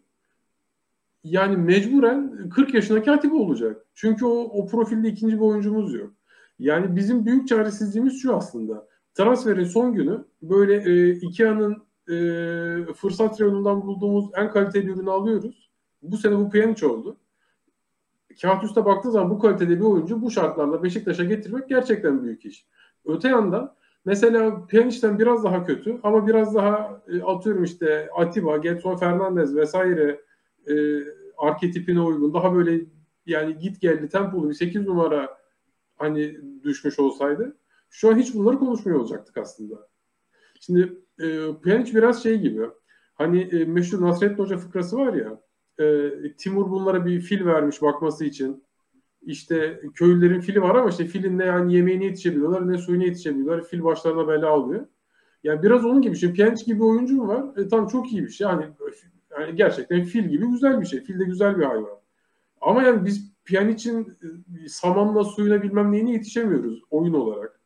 [1.25, 3.87] yani mecburen 40 yaşındaki Atiba olacak.
[3.95, 6.13] Çünkü o, o profilde ikinci bir oyuncumuz yok.
[6.59, 8.89] Yani bizim büyük çaresizliğimiz şu aslında.
[9.15, 12.15] Transferin son günü böyle e, Ikea'nın e,
[12.95, 15.66] fırsat reyonundan bulduğumuz en kaliteli ürünü alıyoruz.
[16.13, 17.17] Bu sene bu Pjanic oldu.
[18.43, 22.67] Kağıt üstte baktığı zaman bu kalitede bir oyuncu bu şartlarda Beşiktaş'a getirmek gerçekten büyük iş.
[23.05, 28.97] Öte yandan mesela Pjanic'ten biraz daha kötü ama biraz daha e, atıyorum işte Atiba, Getson
[28.97, 30.21] Fernandez vesaire
[30.69, 30.75] e,
[31.37, 32.81] arketipine uygun daha böyle
[33.27, 35.39] yani git geldi tempolu bir 8 numara
[35.97, 37.57] hani düşmüş olsaydı
[37.91, 39.89] şu an hiç bunları konuşmuyor olacaktık aslında.
[40.61, 41.27] Şimdi e,
[41.63, 42.71] Pjanic biraz şey gibi
[43.15, 45.41] hani e, meşhur Nasrettin Hoca fıkrası var ya
[45.81, 48.65] e, Timur bunlara bir fil vermiş bakması için
[49.23, 53.65] işte köylülerin fili var ama işte filin ne yani yemeğine yetişebiliyorlar ne suyuna yetişebiliyorlar.
[53.65, 54.87] Fil başlarına bela alıyor.
[55.45, 56.17] Yani biraz onun gibi.
[56.17, 57.45] Şimdi Pjanic gibi oyuncu var?
[57.57, 58.47] E, tam çok iyi bir şey.
[58.47, 58.65] Yani,
[59.39, 61.01] yani gerçekten fil gibi güzel bir şey.
[61.01, 61.99] Fil de güzel bir hayvan.
[62.61, 64.17] Ama yani biz Pjanic'in
[64.65, 67.61] e, samanla suyuna bilmem neyine yetişemiyoruz oyun olarak.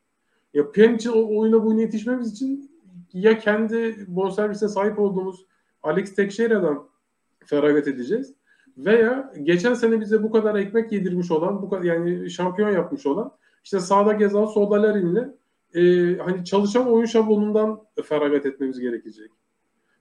[0.55, 2.71] Ya Pjanic'in oyuna boyuna yetişmemiz için
[3.13, 5.47] ya kendi bonservise sahip olduğumuz
[5.83, 6.90] Alex Teixeira'dan
[7.51, 8.35] feragat edeceğiz
[8.77, 13.33] veya geçen sene bize bu kadar ekmek yedirmiş olan, bu kadar yani şampiyon yapmış olan
[13.65, 15.35] işte sağda Gezal, solda Larin'le
[15.75, 19.31] e, hani çalışan oyun şablonundan feragat etmemiz gerekecek.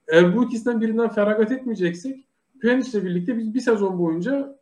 [0.08, 2.28] Eğer bu ikisinden birinden feragat etmeyeceksek
[2.62, 4.60] Pjanic'le birlikte biz bir sezon boyunca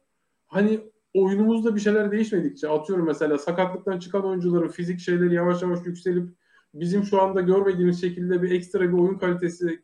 [0.48, 0.80] hani
[1.14, 6.30] oyunumuzda bir şeyler değişmedikçe atıyorum mesela sakatlıktan çıkan oyuncuların fizik şeyleri yavaş yavaş yükselip
[6.74, 9.80] bizim şu anda görmediğimiz şekilde bir ekstra bir oyun kalitesi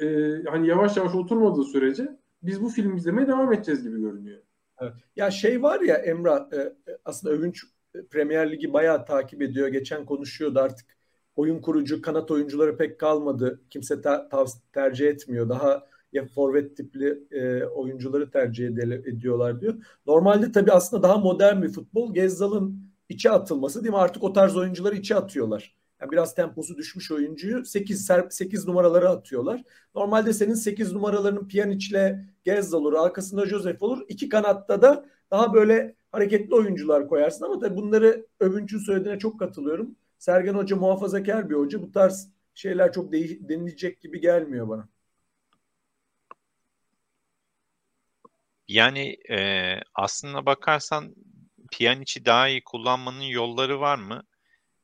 [0.00, 0.06] e,
[0.50, 4.42] hani yavaş yavaş oturmadığı sürece biz bu film izlemeye devam edeceğiz gibi görünüyor.
[4.80, 4.92] Evet.
[5.16, 9.68] Ya şey var ya Emrah e, e aslında Övünç e, Premier Ligi bayağı takip ediyor.
[9.68, 10.96] Geçen konuşuyordu artık
[11.36, 13.60] oyun kurucu kanat oyuncuları pek kalmadı.
[13.70, 14.28] Kimse ta,
[14.72, 15.48] tercih etmiyor.
[15.48, 19.74] Daha ya forvet tipli e, oyuncuları tercih ed- ediyorlar diyor.
[20.06, 22.14] Normalde tabii aslında daha modern bir futbol.
[22.14, 23.98] Gezzal'ın içe atılması değil mi?
[23.98, 25.76] Artık o tarz oyuncuları içe atıyorlar.
[26.00, 29.62] Yani biraz temposu düşmüş oyuncuyu 8 8 numaraları atıyorlar.
[29.94, 34.06] Normalde senin 8 numaralarının Pjanic'le Gezzal olur, arkasında Josef olur.
[34.08, 39.96] İki kanatta da daha böyle hareketli oyuncular koyarsın ama tabii bunları Övünç'ün söylediğine çok katılıyorum.
[40.18, 41.82] Sergen Hoca muhafazakar bir hoca.
[41.82, 44.88] Bu tarz şeyler çok de- denilecek gibi gelmiyor bana.
[48.68, 49.38] Yani e,
[49.94, 51.14] aslında bakarsan
[51.72, 54.22] Pjanic'i daha iyi kullanmanın yolları var mı?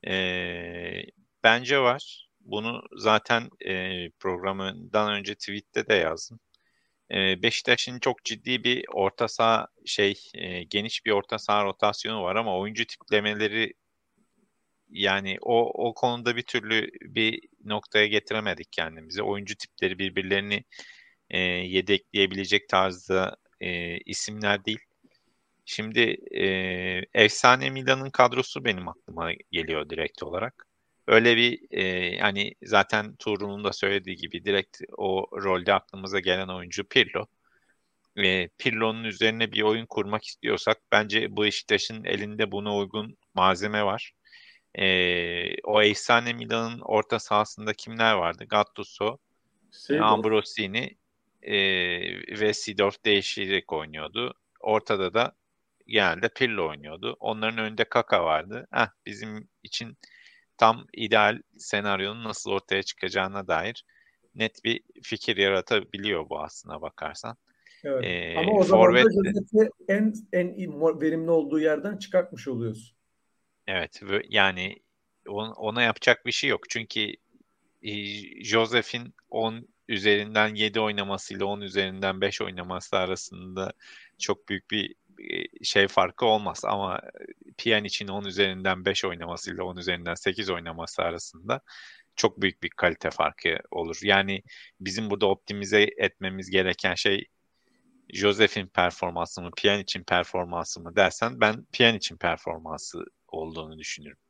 [0.08, 1.04] E,
[1.44, 2.28] bence var.
[2.40, 6.40] Bunu zaten e, programından önce tweette de yazdım.
[7.12, 12.36] E, Beşiktaş'ın çok ciddi bir orta saha şey e, geniş bir orta saha rotasyonu var
[12.36, 13.74] ama oyuncu tiplemeleri
[14.90, 19.22] yani o o konuda bir türlü bir noktaya getiremedik kendimizi.
[19.22, 20.64] Oyuncu tipleri birbirlerini
[21.30, 24.80] e, yedekleyebilecek tarzda e, isimler değil.
[25.72, 26.46] Şimdi e,
[27.14, 30.66] efsane Milan'ın kadrosu benim aklıma geliyor direkt olarak.
[31.06, 36.84] Öyle bir e, hani zaten Tuğrul'un da söylediği gibi direkt o rolde aklımıza gelen oyuncu
[36.88, 37.26] Pirlo.
[38.16, 44.12] E, Pirlo'nun üzerine bir oyun kurmak istiyorsak bence bu Beşiktaş'ın elinde buna uygun malzeme var.
[44.74, 48.44] E, o efsane Milan'ın orta sahasında kimler vardı?
[48.48, 49.18] Gattuso,
[49.70, 50.06] Seydorf.
[50.06, 50.96] Ambrosini
[51.42, 51.54] e,
[52.40, 54.34] ve Sidorf değişerek oynuyordu.
[54.60, 55.39] Ortada da
[55.90, 57.16] genelde Pirlo oynuyordu.
[57.20, 58.66] Onların önünde Kaka vardı.
[58.72, 59.96] Heh, bizim için
[60.56, 63.84] tam ideal senaryonun nasıl ortaya çıkacağına dair
[64.34, 67.36] net bir fikir yaratabiliyor bu aslına bakarsan.
[67.84, 68.04] Evet.
[68.04, 69.06] Ee, Ama o zaman forvet...
[69.88, 70.56] en en
[71.00, 72.96] verimli olduğu yerden çıkartmış oluyorsun.
[73.66, 74.76] Evet yani
[75.56, 76.70] ona yapacak bir şey yok.
[76.70, 77.12] Çünkü
[77.82, 77.92] e,
[78.44, 83.72] Joseph'in 10 üzerinden 7 oynamasıyla 10 üzerinden 5 oynaması arasında
[84.18, 84.94] çok büyük bir
[85.62, 87.00] şey farkı olmaz ama
[87.58, 91.60] Piyan için 10 üzerinden 5 oynamasıyla 10 üzerinden 8 oynaması arasında
[92.16, 93.98] çok büyük bir kalite farkı olur.
[94.02, 94.42] Yani
[94.80, 97.26] bizim burada optimize etmemiz gereken şey
[98.12, 104.20] Joseph'in performansı mı, Piyan için performansı mı dersen ben Piyan için performansı olduğunu düşünüyorum.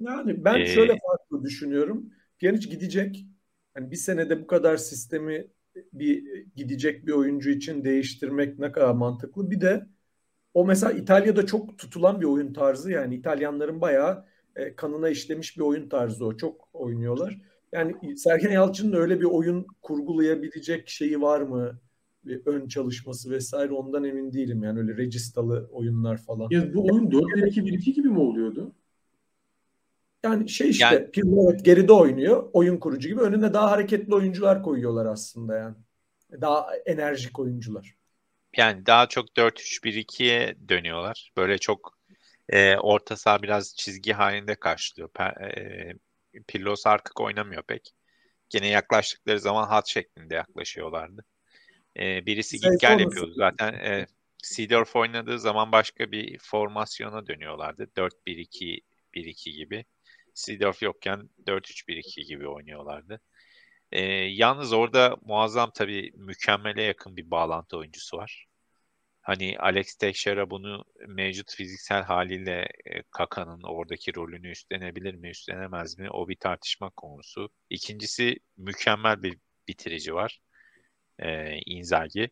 [0.00, 2.10] Yani ben ee, şöyle farklı düşünüyorum.
[2.38, 3.26] Pjanic gidecek.
[3.76, 5.46] Yani bir senede bu kadar sistemi
[5.92, 9.50] bir gidecek bir oyuncu için değiştirmek ne kadar mantıklı.
[9.50, 9.86] Bir de
[10.58, 14.24] o mesela İtalya'da çok tutulan bir oyun tarzı yani İtalyanların bayağı
[14.56, 16.36] e, kanına işlemiş bir oyun tarzı o.
[16.36, 17.38] Çok oynuyorlar.
[17.72, 21.78] Yani Sergen Yalçın'ın öyle bir oyun kurgulayabilecek şeyi var mı?
[22.24, 24.62] Bir ön çalışması vesaire ondan emin değilim.
[24.62, 26.48] Yani öyle registalı oyunlar falan.
[26.50, 28.72] Ya bu oyun 4-1-2-1-2 gibi mi oluyordu?
[30.22, 32.50] Yani şey işte yani, Pirlo evet geride oynuyor.
[32.52, 33.20] Oyun kurucu gibi.
[33.20, 35.74] Önüne daha hareketli oyuncular koyuyorlar aslında yani.
[36.40, 37.98] Daha enerjik oyuncular.
[38.56, 41.32] Yani daha çok 4-3-1-2'ye dönüyorlar.
[41.36, 41.98] Böyle çok
[42.48, 45.10] e, orta saha biraz çizgi halinde karşılıyor.
[45.56, 45.92] e,
[46.48, 47.94] Pirlos artık oynamıyor pek.
[48.50, 51.24] Gene yaklaştıkları zaman hat şeklinde yaklaşıyorlardı.
[51.98, 53.32] E, birisi git gel yapıyordu.
[53.36, 54.06] Zaten e,
[54.42, 57.90] Seedorf oynadığı zaman başka bir formasyona dönüyorlardı.
[57.96, 58.80] 4-1-2
[59.14, 59.84] 1-2 gibi.
[60.34, 63.20] Seedorf yokken 4-3-1-2 gibi oynuyorlardı.
[63.92, 68.46] E, yalnız orada muazzam tabii mükemmele yakın bir bağlantı oyuncusu var.
[69.22, 76.10] Hani Alex Teixeira bunu mevcut fiziksel haliyle e, Kaka'nın oradaki rolünü üstlenebilir mi, üstlenemez mi?
[76.10, 77.50] O bir tartışma konusu.
[77.70, 80.40] İkincisi mükemmel bir bitirici var.
[81.18, 82.30] E, Inzaghi.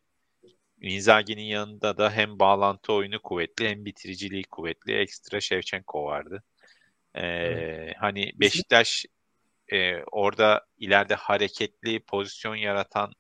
[0.81, 4.99] Inzaghi'nin yanında da hem bağlantı oyunu kuvvetli hem bitiriciliği kuvvetli.
[4.99, 6.43] Ekstra Shevchenko vardı.
[7.15, 7.97] E, evet.
[7.99, 9.07] Hani Beşiktaş
[9.73, 13.13] e, orada ileride hareketli pozisyon yaratan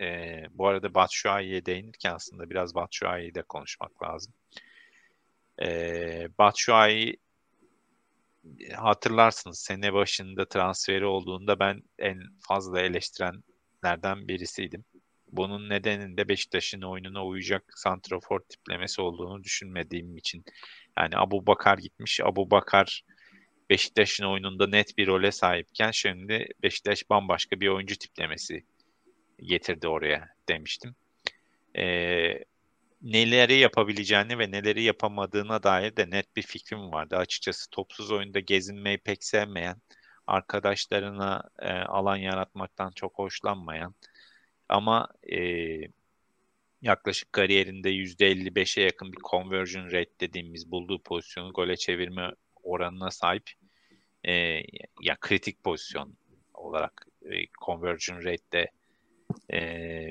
[0.00, 4.34] e, bu arada Batshuayi'ye değinirken aslında biraz Batshuayi'yi de konuşmak lazım.
[5.62, 7.16] E, Batshuayi
[8.74, 14.84] hatırlarsınız sene başında transferi olduğunda ben en fazla eleştirenlerden birisiydim.
[15.32, 20.44] Bunun nedeninde Beşiktaş'ın oyununa uyacak santrafor tiplemesi olduğunu düşünmediğim için.
[20.98, 22.20] Yani Abu Bakar gitmiş.
[22.20, 23.02] Abu Bakar
[23.70, 28.64] Beşiktaş'ın oyununda net bir role sahipken şimdi Beşiktaş bambaşka bir oyuncu tiplemesi
[29.42, 30.94] getirdi oraya demiştim.
[31.76, 32.44] Ee,
[33.02, 37.16] neleri yapabileceğini ve neleri yapamadığına dair de net bir fikrim vardı.
[37.16, 39.76] Açıkçası topsuz oyunda gezinmeyi pek sevmeyen,
[40.26, 43.94] arkadaşlarına e, alan yaratmaktan çok hoşlanmayan
[44.68, 45.38] ama e,
[46.82, 52.30] yaklaşık kariyerinde %55'e yakın bir conversion rate dediğimiz bulduğu pozisyonu gole çevirme
[52.62, 53.50] oranına sahip
[54.24, 54.32] e,
[55.02, 56.14] ya kritik pozisyon
[56.54, 58.70] olarak e, conversion rate'de
[59.52, 59.60] e,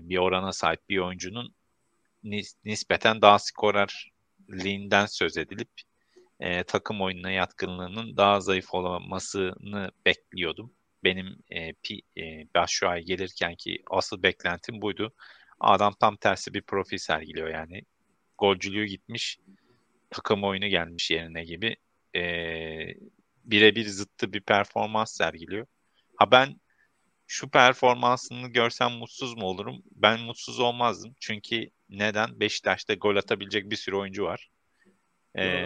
[0.04, 1.54] bir orana sahip bir oyuncunun
[2.24, 5.70] nis- nispeten daha skorerliğinden söz edilip
[6.40, 10.74] e, takım oyununa yatkınlığının daha zayıf olmasını bekliyordum.
[11.04, 12.22] Benim e, pi, e,
[12.56, 15.14] Başşuay'a gelirken ki asıl beklentim buydu.
[15.60, 17.82] Adam tam tersi bir profil sergiliyor yani.
[18.38, 19.40] Golcülüğü gitmiş,
[20.10, 21.76] takım oyunu gelmiş yerine gibi.
[22.16, 22.22] E,
[23.44, 25.68] birebir zıttı bir performans sergiliyor.
[26.16, 26.62] Ha ben
[27.28, 29.84] şu performansını görsem mutsuz mu olurum?
[29.92, 31.16] Ben mutsuz olmazdım.
[31.20, 32.40] Çünkü neden?
[32.40, 34.50] Beşiktaş'ta gol atabilecek bir sürü oyuncu var.
[35.38, 35.66] Ee,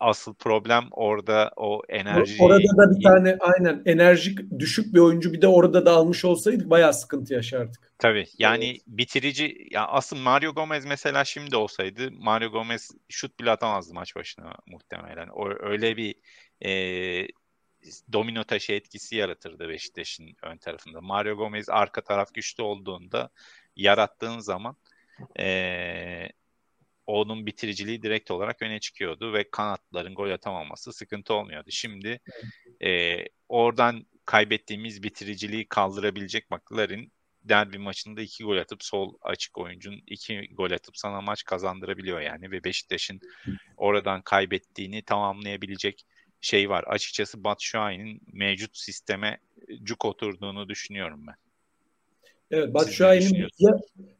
[0.00, 2.42] asıl problem orada o enerji.
[2.42, 6.70] Orada da bir tane aynen enerjik düşük bir oyuncu bir de orada da almış olsaydık
[6.70, 7.92] bayağı sıkıntı yaşardık.
[7.98, 8.80] Tabii yani evet.
[8.86, 14.54] bitirici ya asıl Mario Gomez mesela şimdi olsaydı Mario Gomez şut bile atamazdı maç başına
[14.66, 15.28] muhtemelen.
[15.28, 16.14] O, öyle bir
[16.64, 16.72] e,
[18.12, 21.00] domino taşı etkisi yaratırdı Beşiktaş'ın ön tarafında.
[21.00, 23.30] Mario Gomez arka taraf güçlü olduğunda
[23.76, 24.76] yarattığın zaman
[25.40, 26.28] e,
[27.08, 31.68] onun bitiriciliği direkt olarak öne çıkıyordu ve kanatların gol atamaması sıkıntı olmuyordu.
[31.70, 32.20] Şimdi
[32.84, 33.16] e,
[33.48, 37.10] oradan kaybettiğimiz bitiriciliği kaldırabilecek McLaren
[37.44, 42.50] derbi maçında iki gol atıp sol açık oyuncunun iki gol atıp sana maç kazandırabiliyor yani
[42.50, 43.20] ve Beşiktaş'ın
[43.76, 46.06] oradan kaybettiğini tamamlayabilecek
[46.40, 46.84] şey var.
[46.86, 49.38] Açıkçası Batshuayi'nin mevcut sisteme
[49.82, 51.47] cuk oturduğunu düşünüyorum ben.
[52.50, 53.70] Evet Batshuayi'nin ya,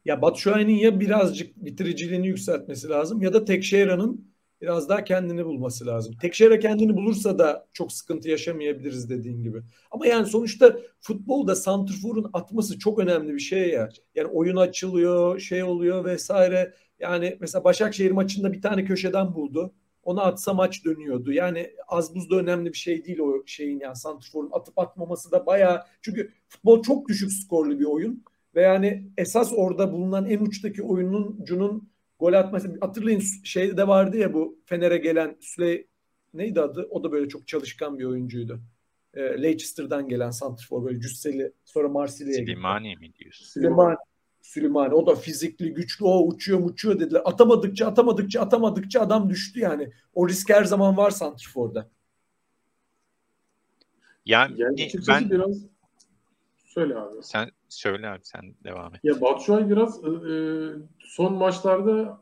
[0.05, 4.29] ya Batshuayi'nin ya birazcık bitiriciliğini yükseltmesi lazım ya da Tekşehir'in
[4.61, 6.15] biraz daha kendini bulması lazım.
[6.21, 9.61] Tekşehir kendini bulursa da çok sıkıntı yaşamayabiliriz dediğin gibi.
[9.91, 13.89] Ama yani sonuçta futbolda santrforun atması çok önemli bir şey ya.
[14.15, 16.73] Yani oyun açılıyor, şey oluyor vesaire.
[16.99, 19.73] Yani mesela Başakşehir maçında bir tane köşeden buldu.
[20.09, 21.31] Ona atsa maç dönüyordu.
[21.31, 25.83] Yani az buzda önemli bir şey değil o şeyin yani santrforun atıp atmaması da bayağı
[26.01, 28.23] çünkü futbol çok düşük skorlu bir oyun
[28.55, 34.59] ve yani esas orada bulunan en uçtaki oyuncunun gol atması hatırlayın şeyde vardı ya bu
[34.65, 35.87] Fener'e gelen Süley
[36.33, 36.87] neydi adı?
[36.89, 38.61] O da böyle çok çalışkan bir oyuncuydu.
[39.13, 42.51] E, Leicester'dan gelen santrfor böyle cüsseli sonra Marsilya'ya gitti.
[42.51, 43.45] Slimani mi diyorsun?
[43.45, 43.97] Slimani.
[44.41, 47.21] Süleymani o da fizikli, güçlü, o uçuyor uçuyor dediler.
[47.25, 49.91] Atamadıkça atamadıkça atamadıkça adam düştü yani.
[50.13, 51.89] O risk her zaman var Santrfor'da.
[54.25, 55.69] Yani, yani ben biraz
[56.69, 57.23] Söyle abi.
[57.23, 58.99] Sen söyle abi sen devam et.
[59.03, 60.35] Ya Batshuayi biraz e, e
[60.99, 62.21] son maçlarda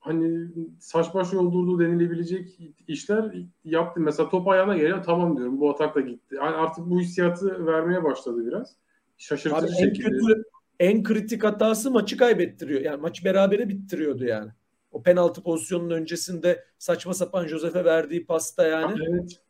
[0.00, 0.48] hani
[0.80, 4.00] saç baş yoldurduğu denilebilecek işler yaptı.
[4.00, 6.34] Mesela top ayağına geliyor tamam diyorum bu atak da gitti.
[6.34, 8.76] Yani artık bu hissiyatı vermeye başladı biraz.
[9.18, 10.06] Şaşırtıcı Abi şekilde.
[10.06, 10.44] En, kötü,
[10.80, 12.80] en kritik hatası maçı kaybettiriyor.
[12.80, 14.50] Yani maçı berabere bittiriyordu yani.
[14.90, 19.00] O penaltı pozisyonunun öncesinde saçma sapan Josef'e verdiği pasta yani.
[19.08, 19.40] Evet.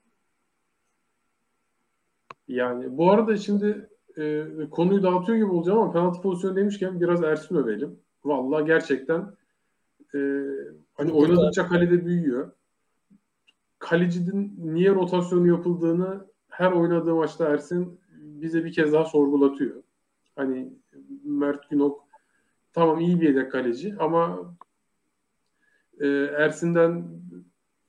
[2.49, 7.57] Yani bu arada şimdi e, konuyu dağıtıyor gibi olacağım ama penaltı pozisyonu demişken biraz Ersin
[7.57, 7.99] övelim.
[8.25, 9.37] Vallahi gerçekten
[10.15, 10.19] e,
[10.95, 12.53] hani oynadıkça kalede büyüyor.
[13.79, 19.83] Kalecinin niye rotasyonu yapıldığını her oynadığı maçta Ersin bize bir kez daha sorgulatıyor.
[20.37, 20.73] Hani
[21.25, 22.09] Mert Günok
[22.73, 24.55] tamam iyi bir yedek kaleci ama
[26.01, 26.07] e,
[26.39, 27.05] Ersin'den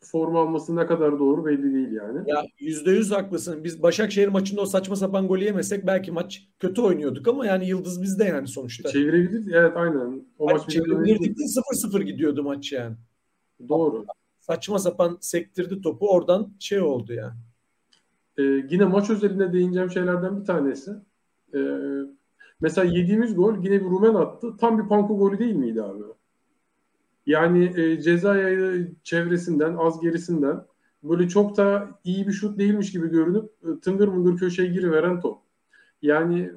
[0.06, 2.30] forma alması ne kadar doğru belli değil yani.
[2.30, 3.63] Ya yüzde yüz haklısın.
[3.63, 8.02] Biz Başakşehir maçında o saçma sapan golü yemesek belki maç kötü oynuyorduk ama yani yıldız
[8.02, 8.89] bizde yani sonuçta.
[8.89, 9.54] Çevirebilirdik.
[9.54, 10.26] Evet aynen.
[10.39, 12.95] O maç çevirebilirdik de 0-0 gidiyordu maç yani.
[13.69, 14.06] Doğru.
[14.39, 17.36] Saçma sapan sektirdi topu oradan şey oldu yani.
[18.38, 20.91] Ee, yine maç özelinde değineceğim şeylerden bir tanesi.
[21.54, 21.60] Ee,
[22.62, 24.58] mesela yediğimiz gol yine bir Rumen attı.
[24.58, 26.04] Tam bir panko golü değil miydi abi?
[27.26, 28.38] Yani e, ceza
[29.04, 30.65] çevresinden, az gerisinden
[31.04, 35.38] böyle çok da iyi bir şut değilmiş gibi görünüp e, tıngır mıngır köşeye giriveren top.
[36.02, 36.52] Yani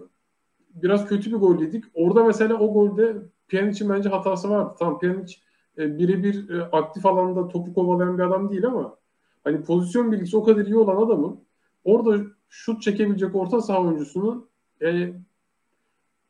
[0.75, 1.85] biraz kötü bir gol yedik.
[1.95, 3.17] Orada mesela o golde
[3.49, 4.75] Pjanic'in bence hatası vardı.
[4.79, 5.37] Tamam Pjanic
[5.79, 8.97] e, birebir e, aktif alanda topu kovalayan bir adam değil ama
[9.45, 11.41] hani pozisyon bilgisi o kadar iyi olan adamın
[11.85, 14.49] orada şut çekebilecek orta saha oyuncusunun
[14.81, 15.15] yani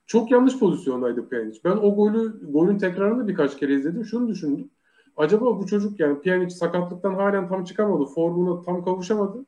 [0.09, 1.61] çok yanlış pozisyondaydı Pjanic.
[1.65, 4.05] Ben o golü golün tekrarını birkaç kere izledim.
[4.05, 4.71] Şunu düşündüm.
[5.17, 8.05] Acaba bu çocuk yani Pjanic sakatlıktan halen tam çıkamadı.
[8.15, 9.47] Formuna tam kavuşamadı.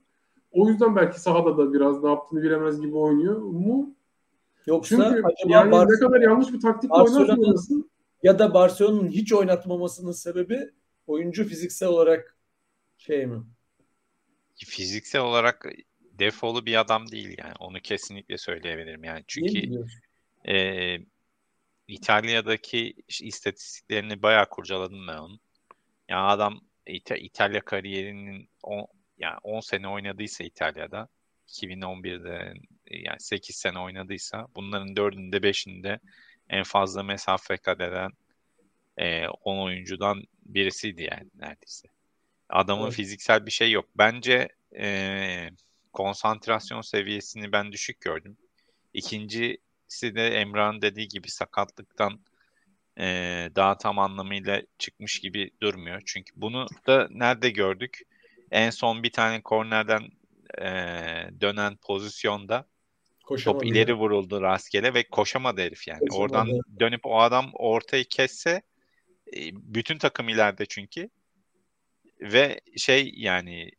[0.53, 3.95] O yüzden belki sahada da biraz ne yaptığını bilemez gibi oynuyor mu?
[4.67, 7.85] Yoksa Çünkü acaba yani Barcelona, ne kadar yanlış bir taktikle oynatmaması
[8.23, 10.71] ya da Barcelona'nın hiç oynatmamasının sebebi
[11.07, 12.37] oyuncu fiziksel olarak
[12.99, 13.43] şey mi?
[14.55, 15.67] Fiziksel olarak
[16.19, 17.55] defolu bir adam değil yani.
[17.61, 19.25] Onu kesinlikle söyleyebilirim yani.
[19.27, 19.85] Çünkü
[20.49, 20.97] e,
[21.89, 25.41] İtalya'daki istatistiklerini bayağı kurcaladım ben onun.
[26.09, 28.87] Yani adam İta- İtalya kariyerinin 10
[29.19, 31.09] yani 10 sene oynadıysa İtalya'da
[31.49, 32.55] 2011'de
[32.91, 35.99] yani 8 sene oynadıysa bunların 4'ünde 5'inde
[36.49, 38.11] en fazla mesafe kat eden
[38.97, 41.89] e, 10 oyuncudan birisiydi yani neredeyse.
[42.49, 42.95] Adamın evet.
[42.95, 43.89] fiziksel bir şey yok.
[43.95, 44.49] Bence
[44.79, 45.51] e,
[45.93, 48.37] konsantrasyon seviyesini ben düşük gördüm.
[49.91, 52.21] İkincisi de Emrah'ın dediği gibi sakatlıktan
[52.99, 53.05] e,
[53.57, 56.03] daha tam anlamıyla çıkmış gibi durmuyor.
[56.07, 58.03] Çünkü bunu da nerede gördük?
[58.51, 60.03] En son bir tane kornerden
[60.59, 60.67] e,
[61.41, 62.67] dönen pozisyonda
[63.25, 63.59] Koşamadı.
[63.59, 66.09] top ileri vuruldu rastgele ve koşamadı herif yani.
[66.09, 66.23] Koşamadı.
[66.23, 68.63] Oradan dönüp o adam ortayı kesse
[69.37, 71.09] e, bütün takım ileride çünkü
[72.21, 73.71] ve şey yani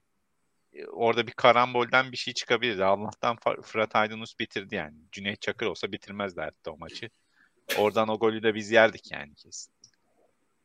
[0.91, 2.83] orada bir karambolden bir şey çıkabilirdi.
[2.83, 4.95] Allah'tan Fırat Aydınus bitirdi yani.
[5.11, 7.09] Cüneyt Çakır olsa bitirmezdi hatta o maçı.
[7.77, 9.73] Oradan o golü de biz yerdik yani kesin.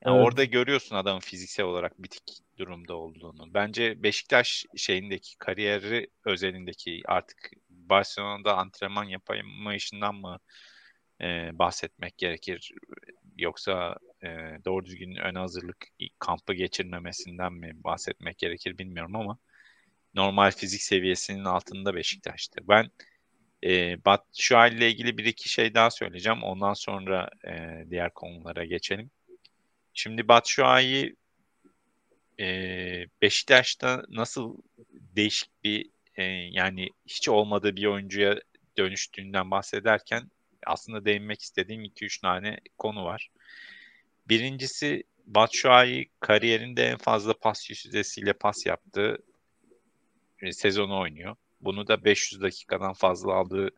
[0.05, 0.27] Yani evet.
[0.27, 2.23] Orada görüyorsun adamın fiziksel olarak bitik
[2.59, 3.55] durumda olduğunu.
[3.55, 10.38] Bence Beşiktaş şeyindeki kariyeri özelindeki artık Barcelona'da antrenman yapamayışından mı
[11.21, 12.73] e, bahsetmek gerekir?
[13.37, 14.29] Yoksa e,
[14.64, 15.87] doğru düzgün ön hazırlık
[16.19, 19.38] kampı geçirmemesinden mi bahsetmek gerekir bilmiyorum ama
[20.16, 22.61] normal fizik seviyesinin altında Beşiktaş'tı.
[22.68, 22.90] Ben
[23.64, 26.42] e, Bat şu ile ilgili bir iki şey daha söyleyeceğim.
[26.42, 29.11] Ondan sonra e, diğer konulara geçelim.
[29.94, 31.16] Şimdi Batshuayi
[32.40, 32.46] e,
[33.22, 34.57] Beşiktaş'ta nasıl
[35.16, 38.40] değişik bir e, yani hiç olmadığı bir oyuncuya
[38.79, 40.31] dönüştüğünden bahsederken
[40.67, 43.31] aslında değinmek istediğim 2-3 tane konu var.
[44.29, 49.19] Birincisi Batshuayi kariyerinde en fazla pas yüzdesiyle pas yaptığı
[50.51, 51.37] sezonu oynuyor.
[51.61, 53.71] Bunu da 500 dakikadan fazla aldığı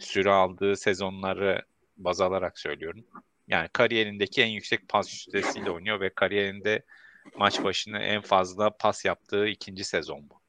[0.00, 1.62] süre aldığı sezonları
[1.96, 3.04] baz alarak söylüyorum.
[3.48, 6.82] Yani kariyerindeki en yüksek pas yüzdesiyle oynuyor ve kariyerinde
[7.36, 10.40] maç başına en fazla pas yaptığı ikinci sezon bu.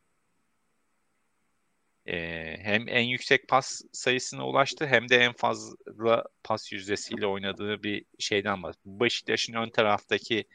[2.08, 8.06] Ee, hem en yüksek pas sayısına ulaştı hem de en fazla pas yüzdesiyle oynadığı bir
[8.20, 9.00] şeyden bahsediyor.
[9.00, 10.46] Beşiktaş'ın ön taraftaki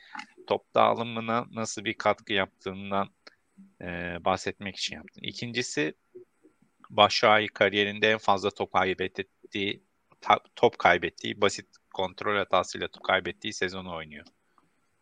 [0.46, 3.08] top dağılımına nasıl bir katkı yaptığından
[3.82, 5.24] e, bahsetmek için yaptım.
[5.24, 5.94] İkincisi
[6.90, 9.82] Başakşehir kariyerinde en fazla top kaybettiği
[10.56, 14.26] top kaybettiği basit kontrol hatasıyla top kaybettiği sezonu oynuyor.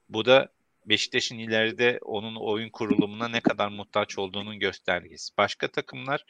[0.09, 0.49] Bu da
[0.87, 5.37] Beşiktaş'ın ileride onun oyun kurulumuna ne kadar muhtaç olduğunun göstergesi.
[5.39, 6.25] Başka takımlar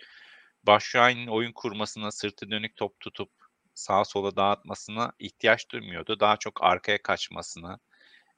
[0.63, 3.31] Başşuay'ın oyun kurmasına, sırtı dönük top tutup
[3.75, 6.21] sağa sola dağıtmasına ihtiyaç duymuyordu.
[6.21, 7.79] Daha çok arkaya kaçmasına,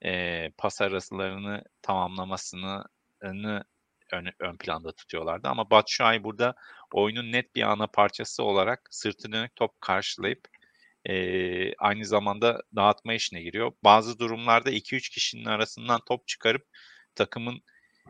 [0.04, 2.84] e, pas arasılarını tamamlamasını
[4.12, 5.48] ön, ön planda tutuyorlardı.
[5.48, 6.54] Ama Batshuayi burada
[6.92, 10.48] oyunun net bir ana parçası olarak sırtı dönük top karşılayıp
[11.04, 13.72] e, aynı zamanda dağıtma işine giriyor.
[13.84, 16.66] Bazı durumlarda 2-3 kişinin arasından top çıkarıp
[17.14, 17.62] takımın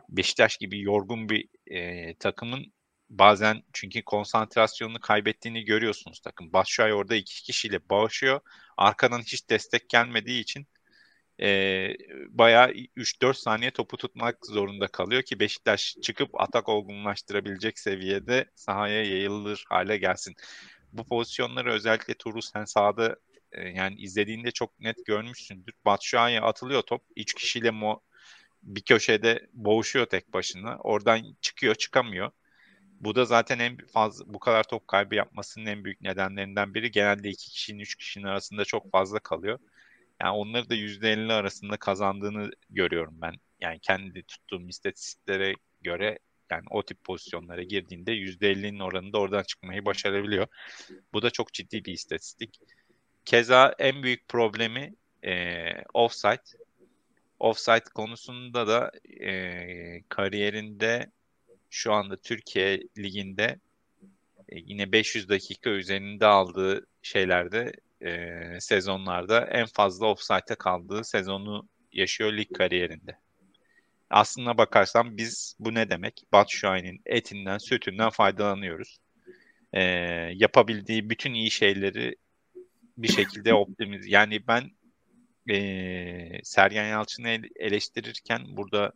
[0.09, 2.73] Beşiktaş gibi yorgun bir e, takımın
[3.11, 6.53] bazen çünkü konsantrasyonunu kaybettiğini görüyorsunuz takım.
[6.53, 8.41] Başşuay orada iki kişiyle bağışıyor.
[8.77, 10.67] Arkadan hiç destek gelmediği için
[11.43, 11.89] e,
[12.29, 19.65] bayağı 3-4 saniye topu tutmak zorunda kalıyor ki Beşiktaş çıkıp atak olgunlaştırabilecek seviyede sahaya yayılır
[19.69, 20.35] hale gelsin.
[20.93, 23.17] Bu pozisyonları özellikle Turu sen sahada
[23.53, 25.75] e, yani izlediğinde çok net görmüşsündür.
[25.85, 27.03] Batshuayi atılıyor top.
[27.17, 28.01] 3 kişiyle mo
[28.63, 30.77] bir köşede boğuşuyor tek başına.
[30.77, 32.31] Oradan çıkıyor çıkamıyor.
[33.01, 36.91] Bu da zaten en fazla bu kadar top kaybı yapmasının en büyük nedenlerinden biri.
[36.91, 39.59] Genelde iki kişinin, üç kişinin arasında çok fazla kalıyor.
[40.23, 43.35] Yani onları da %50 arasında kazandığını görüyorum ben.
[43.61, 46.19] Yani kendi tuttuğum istatistiklere göre
[46.51, 50.47] yani o tip pozisyonlara girdiğinde %50'nin oranında oradan çıkmayı başarabiliyor.
[51.13, 52.61] Bu da çok ciddi bir istatistik.
[53.25, 54.95] Keza en büyük problemi
[55.25, 55.65] e,
[55.95, 56.43] offside.
[57.39, 61.11] Offside konusunda da e, kariyerinde
[61.71, 63.59] şu anda Türkiye Ligi'nde
[64.49, 67.73] e, yine 500 dakika üzerinde aldığı şeylerde
[68.05, 73.19] e, sezonlarda en fazla offside'e kaldığı sezonu yaşıyor lig kariyerinde.
[74.11, 76.25] Aslına bakarsam biz bu ne demek?
[76.33, 78.99] Batshuayi'nin etinden, sütünden faydalanıyoruz.
[79.73, 79.83] E,
[80.35, 82.17] yapabildiği bütün iyi şeyleri
[82.99, 84.07] bir şekilde optimiz.
[84.07, 84.71] Yani ben
[85.51, 88.93] e, Sergen Yalçın'ı eleştirirken burada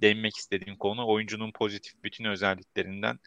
[0.00, 3.18] değinmek istediğim konu oyuncunun pozitif bütün özelliklerinden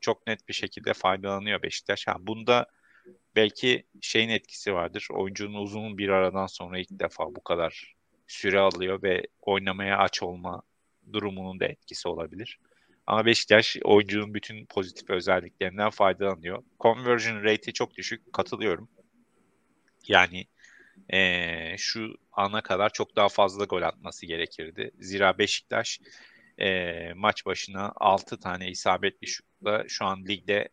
[0.00, 2.06] çok net bir şekilde faydalanıyor Beşiktaş.
[2.06, 2.66] Ha, bunda
[3.36, 5.08] belki şeyin etkisi vardır.
[5.12, 7.94] Oyuncunun uzun bir aradan sonra ilk defa bu kadar
[8.26, 10.62] süre alıyor ve oynamaya aç olma
[11.12, 12.58] durumunun da etkisi olabilir.
[13.06, 16.62] Ama Beşiktaş oyuncunun bütün pozitif özelliklerinden faydalanıyor.
[16.80, 18.32] Conversion rate'i çok düşük.
[18.32, 18.88] Katılıyorum.
[20.08, 20.46] Yani
[21.12, 24.90] e, şu ana kadar çok daha fazla gol atması gerekirdi.
[25.00, 26.00] Zira Beşiktaş
[26.58, 30.68] e, maç başına 6 tane isabetli şutla şu an ligde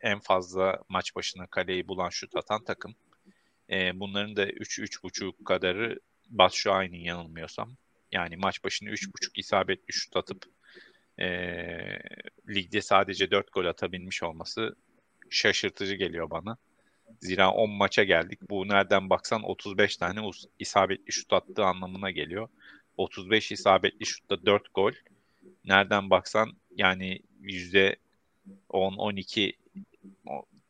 [0.00, 2.94] en fazla maç başına kaleyi bulan şut atan takım.
[3.70, 7.76] E, bunların da 3-3,5 kadarı Batshuayi'nin yanılmıyorsam.
[8.12, 10.44] Yani maç başına 3,5 isabetli şut atıp
[11.18, 11.26] e,
[12.48, 14.76] ligde sadece 4 gol atabilmiş olması
[15.30, 16.56] şaşırtıcı geliyor bana.
[17.20, 18.40] Zira 10 maça geldik.
[18.50, 22.48] Bu nereden baksan 35 tane isabetli şut attığı anlamına geliyor.
[22.96, 24.92] 35 isabetli şutta 4 gol.
[25.64, 27.20] Nereden baksan yani
[28.72, 29.52] %10-12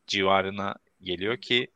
[0.06, 1.68] civarına geliyor ki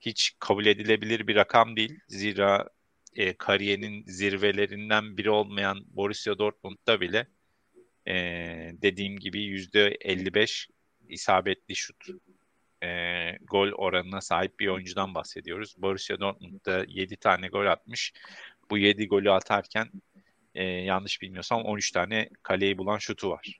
[0.00, 2.00] hiç kabul edilebilir bir rakam değil.
[2.08, 2.68] Zira
[3.16, 7.26] e, kariyerinin zirvelerinden biri olmayan Borussia Dortmund'da bile
[8.08, 8.14] e,
[8.82, 10.68] dediğim gibi %55
[11.08, 12.04] isabetli şut
[12.82, 12.88] e,
[13.42, 15.74] gol oranına sahip bir oyuncudan bahsediyoruz.
[15.78, 18.12] Borussia Dortmund'da 7 tane gol atmış.
[18.70, 19.90] Bu 7 golü atarken
[20.54, 23.58] e, yanlış bilmiyorsam 13 tane kaleyi bulan şutu var.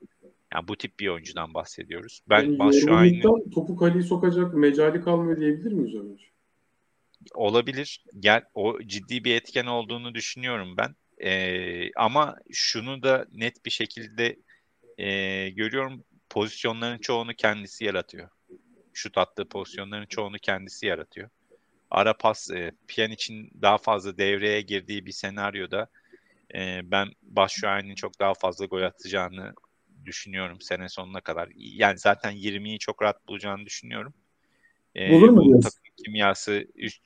[0.56, 2.20] Yani bu tip bir oyuncudan bahsediyoruz.
[2.28, 6.24] Ben yani Batshuayi'nin topu kaleyi sokacak mecali kalmıyor diyebilir miyiz oyuncu?
[7.34, 8.04] Olabilir.
[8.20, 10.94] Gel o ciddi bir etken olduğunu düşünüyorum ben.
[11.28, 14.36] Ee, ama şunu da net bir şekilde
[14.98, 16.04] e, görüyorum.
[16.30, 18.28] Pozisyonların çoğunu kendisi yaratıyor
[18.96, 21.28] şut attığı pozisyonların çoğunu kendisi yaratıyor.
[21.90, 22.72] Ara pas e,
[23.12, 25.88] için daha fazla devreye girdiği bir senaryoda
[26.54, 29.54] e, ben Başşuay'ın çok daha fazla gol atacağını
[30.06, 31.48] düşünüyorum sene sonuna kadar.
[31.56, 34.14] Yani zaten 20'yi çok rahat bulacağını düşünüyorum.
[34.96, 35.70] E, Bulur mu diyorsun?
[35.70, 37.02] Takım kimyası üst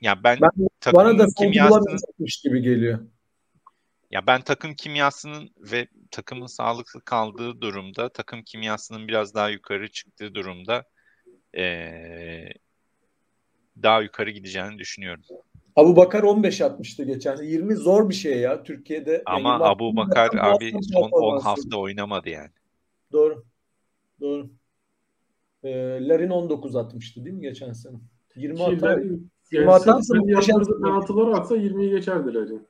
[0.00, 1.98] ya ben, ben takım bana da kimyasının
[2.44, 2.98] gibi geliyor.
[4.10, 10.34] Ya ben takım kimyasının ve takımın sağlıklı kaldığı durumda, takım kimyasının biraz daha yukarı çıktığı
[10.34, 10.84] durumda
[11.56, 11.64] e,
[13.82, 15.24] daha yukarı gideceğini düşünüyorum.
[15.76, 17.36] Abu Bakar 15 atmıştı geçen.
[17.36, 19.22] 20 zor bir şey ya Türkiye'de.
[19.26, 22.50] Ama yani Abu Bakar abi son 10 hafta oynamadı yani.
[23.12, 23.44] Doğru.
[24.20, 24.50] Doğru.
[25.64, 25.70] E,
[26.08, 27.96] Larin 19 atmıştı değil mi geçen sene?
[28.36, 28.98] 20 Ki atar.
[28.98, 29.18] Yani
[29.52, 32.66] 20 atarsa muhteşem penaltıları atsa 20'yi geçerdi Larin.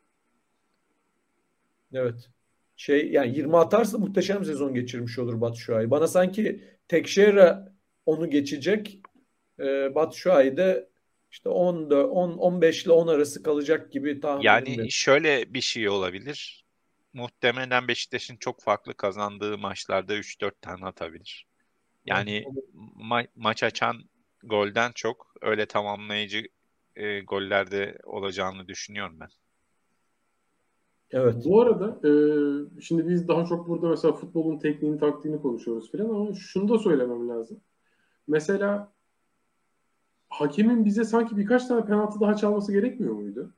[1.92, 2.30] Evet.
[2.76, 5.90] Şey yani 20 atarsa muhteşem sezon geçirmiş olur Batu Şua'yı.
[5.90, 7.58] Bana sanki Tekşehir'e
[8.06, 9.00] onu geçecek.
[9.60, 10.56] E, Batu Şua'yı
[11.34, 16.64] işte 10, 10 15 ile 10 arası kalacak gibi tahmin Yani şöyle bir şey olabilir.
[17.12, 21.46] Muhtemelen Beşiktaş'ın çok farklı kazandığı maçlarda 3-4 tane atabilir.
[22.06, 22.44] Yani
[22.98, 23.96] ma- maç açan
[24.42, 26.48] golden çok öyle tamamlayıcı
[26.96, 29.30] e, gollerde olacağını düşünüyorum ben.
[31.10, 31.34] Evet.
[31.44, 32.12] Bu arada e,
[32.80, 37.28] şimdi biz daha çok burada mesela futbolun tekniğini, taktiğini konuşuyoruz falan ama şunu da söylemem
[37.28, 37.60] lazım.
[38.26, 38.93] Mesela
[40.34, 43.52] hakemin bize sanki birkaç tane penaltı daha çalması gerekmiyor muydu?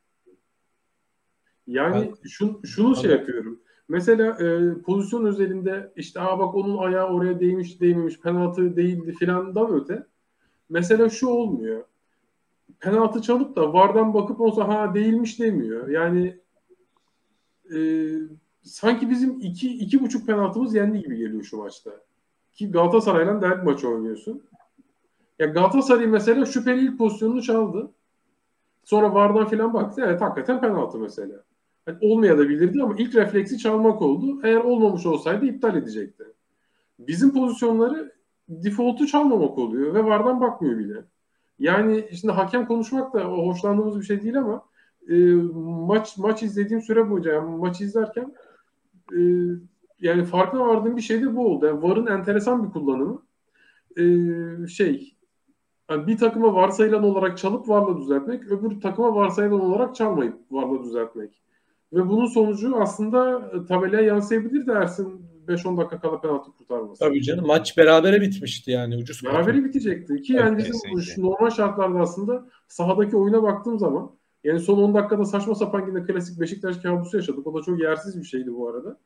[1.66, 2.18] Yani evet.
[2.29, 3.61] şun, şunu şey yapıyorum.
[3.89, 9.74] Mesela e, pozisyon özelinde işte aa bak onun ayağı oraya değmiş değmemiş penaltı değildi filandan
[9.74, 10.07] öte.
[10.68, 11.85] Mesela şu olmuyor.
[12.81, 15.89] Penaltı çalıp da vardan bakıp olsa ha değilmiş demiyor.
[15.89, 16.39] Yani
[17.74, 17.79] e,
[18.62, 21.91] sanki bizim iki, iki buçuk penaltımız yendi gibi geliyor şu maçta.
[22.55, 24.43] Ki Galatasaray'la derbi maçı oynuyorsun.
[25.39, 27.91] Ya Galatasaray mesela şüpheli ilk pozisyonunu çaldı.
[28.84, 30.03] Sonra vardan filan baktı.
[30.07, 31.45] Evet hakikaten penaltı mesela.
[31.87, 34.41] Yani olmayabilirdi ama ilk refleksi çalmak oldu.
[34.45, 36.24] Eğer olmamış olsaydı iptal edecekti.
[36.99, 38.12] Bizim pozisyonları
[38.49, 41.05] default'u çalmamak oluyor ve vardan bakmıyor bile.
[41.59, 44.64] Yani şimdi hakem konuşmak da hoşlandığımız bir şey değil ama
[45.09, 45.14] e,
[45.64, 48.34] maç maç izlediğim süre boyunca yani maç izlerken
[49.12, 49.20] e,
[50.01, 51.66] yani farkına vardığım bir şey de bu oldu.
[51.66, 53.22] Yani VAR'ın enteresan bir kullanımı.
[53.97, 54.03] E,
[54.68, 55.15] şey
[55.91, 61.41] yani bir takıma varsayılan olarak çalıp varla düzeltmek, öbür takıma varsayılan olarak çalmayıp varla düzeltmek.
[61.93, 67.01] Ve bunun sonucu aslında tabelaya yansıyabilir de Ersin 5-10 dakika kala penaltı kurtarması.
[67.01, 69.24] Tabii canım maç berabere bitmişti yani ucuz.
[69.24, 71.22] Berabere bitecekti ki yani bizim kesinlikle.
[71.22, 74.11] normal şartlarda aslında sahadaki oyuna baktığım zaman
[74.45, 77.47] yani son 10 dakikada saçma sapan yine klasik Beşiktaş kabusu yaşadık.
[77.47, 78.99] O da çok yersiz bir şeydi bu arada.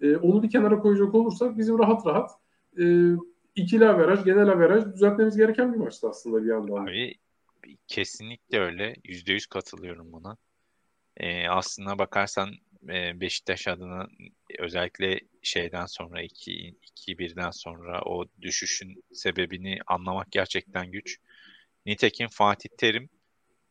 [0.00, 2.30] Ee, onu bir kenara koyacak olursak bizim rahat rahat
[2.78, 2.84] e,
[3.54, 6.86] ikili averaj, genel averaj düzeltmemiz gereken bir maçtı aslında bir yandan.
[6.86, 7.14] Abi
[7.88, 8.94] kesinlikle öyle.
[9.04, 10.36] %100 katılıyorum buna.
[11.16, 12.54] Ee, aslına bakarsan
[12.88, 14.08] e, Beşiktaş adına
[14.58, 21.18] özellikle şeyden sonra 2-1'den sonra o düşüşün sebebini anlamak gerçekten güç.
[21.86, 23.08] Nitekim Fatih Terim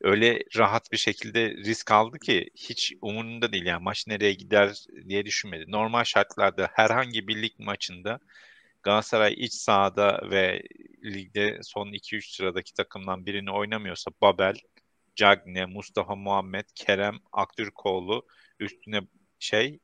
[0.02, 5.26] öyle rahat bir şekilde risk aldı ki hiç umurunda değil yani maç nereye gider diye
[5.26, 5.66] düşünmedi.
[5.68, 8.20] Normal şartlarda herhangi bir lig maçında
[8.84, 10.62] Galatasaray iç sahada ve
[11.04, 14.56] ligde son 2-3 sıradaki takımdan birini oynamıyorsa Babel,
[15.16, 18.28] Cagne, Mustafa Muhammed, Kerem Aktürkoğlu
[18.60, 19.02] üstüne
[19.40, 19.80] şey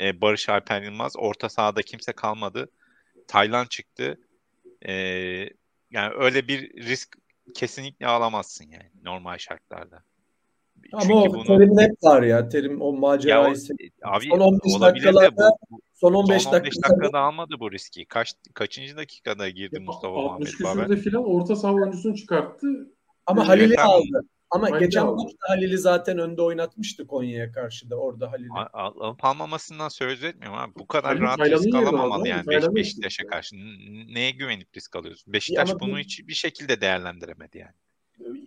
[0.00, 2.70] e, Barış Alper Yılmaz orta sahada kimse kalmadı.
[3.28, 4.20] Taylan çıktı.
[4.86, 4.92] E,
[5.90, 7.16] yani öyle bir risk
[7.54, 10.02] kesinlikle alamazsın yani normal şartlarda.
[10.92, 11.44] Ama Çünkü o bunu...
[11.44, 12.48] Terim hep var ya.
[12.48, 13.56] Terim o macerayı.
[14.02, 18.06] Abi son 15 dakikalarda bu, son 15, son 15 dakikada, dakikada almadı bu riski.
[18.06, 20.82] Kaç kaçıncı dakikada girdi ya, Mustafa Muhammed Babel?
[20.82, 22.66] 60 filan orta saha oyuncusunu çıkarttı.
[23.26, 24.24] Ama Halil'i aldı.
[24.50, 28.48] Ama Halil geçen maçta Halil'i zaten önde oynatmıştı Konya'ya karşı da orada Halil'i.
[28.72, 30.72] Alıp almamasından söz etmiyorum abi.
[30.78, 33.56] Bu kadar Halil rahat risk alamamalı yani Beş, Beşiktaş'a karşı.
[34.14, 35.32] Neye güvenip risk alıyorsun?
[35.32, 35.98] Beşiktaş bunu bu...
[35.98, 37.74] hiç bir şekilde değerlendiremedi yani.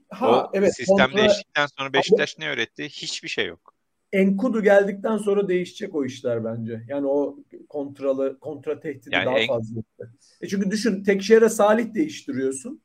[0.10, 1.18] Ha, o evet, sistem kontra...
[1.18, 2.84] değiştikten sonra Beşiktaş ne öğretti?
[2.84, 3.76] Hiçbir şey yok.
[4.14, 6.82] Enkudu geldikten sonra değişecek o işler bence.
[6.88, 7.38] Yani o
[7.70, 9.48] kontralı kontra tehdidi yani daha en...
[9.48, 9.82] fazla.
[10.42, 12.82] E çünkü düşün Tekşehir'e Salih değiştiriyorsun.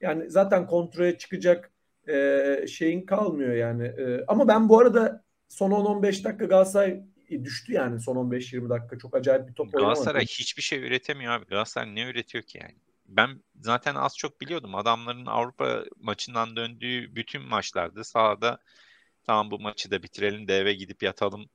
[0.00, 1.72] Yani zaten kontraya çıkacak
[2.08, 3.86] e, şeyin kalmıyor yani.
[3.86, 8.98] E, ama ben bu arada son 10-15 dakika Galatasaray düştü yani son 15-20 dakika.
[8.98, 9.94] Çok acayip bir top oynamadı.
[9.94, 11.46] Galatasaray hiçbir şey üretemiyor abi.
[11.46, 12.74] Galatasaray ne üretiyor ki yani?
[13.16, 14.74] Ben zaten az çok biliyordum.
[14.74, 18.58] Adamların Avrupa maçından döndüğü bütün maçlarda sahada
[19.24, 21.50] tamam bu maçı da bitirelim de eve gidip yatalım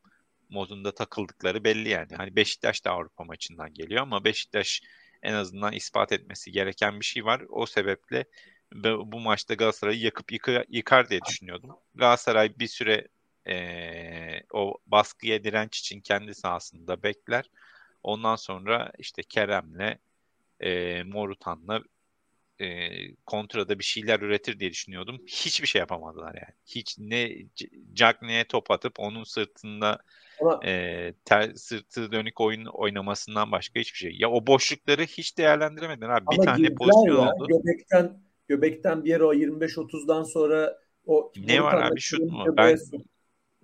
[0.50, 2.16] modunda takıldıkları belli yani.
[2.18, 4.82] Hani Beşiktaş da Avrupa maçından geliyor ama Beşiktaş
[5.24, 7.42] en azından ispat etmesi gereken bir şey var.
[7.50, 8.26] O sebeple
[9.06, 11.76] bu maçta Galatasaray'ı yakıp yıkar, yıkar diye düşünüyordum.
[11.96, 13.08] Galatasaray bir süre
[13.48, 13.56] e,
[14.54, 17.46] o baskıya direnç için kendi sahasında bekler.
[18.04, 19.98] Ondan sonra işte Kerem'le
[20.60, 21.82] e, Morutan'la
[22.62, 25.18] e, kontrada bir şeyler üretir diye düşünüyordum.
[25.28, 26.56] Hiçbir şey yapamadılar yani.
[26.66, 27.32] Hiç ne
[27.94, 30.00] Cagney'e top atıp onun sırtında
[30.42, 30.60] Ama...
[30.66, 34.16] e, ter, sırtı dönük oyun oynamasından başka hiçbir şey.
[34.18, 36.26] Ya o boşlukları hiç değerlendiremediler abi.
[36.32, 37.48] Bir tane pozisyon ya, oldu.
[37.48, 42.46] Göbekten Göbekten bir yere o 25-30'dan sonra o ne var abi şut mu?
[42.58, 42.78] Ben,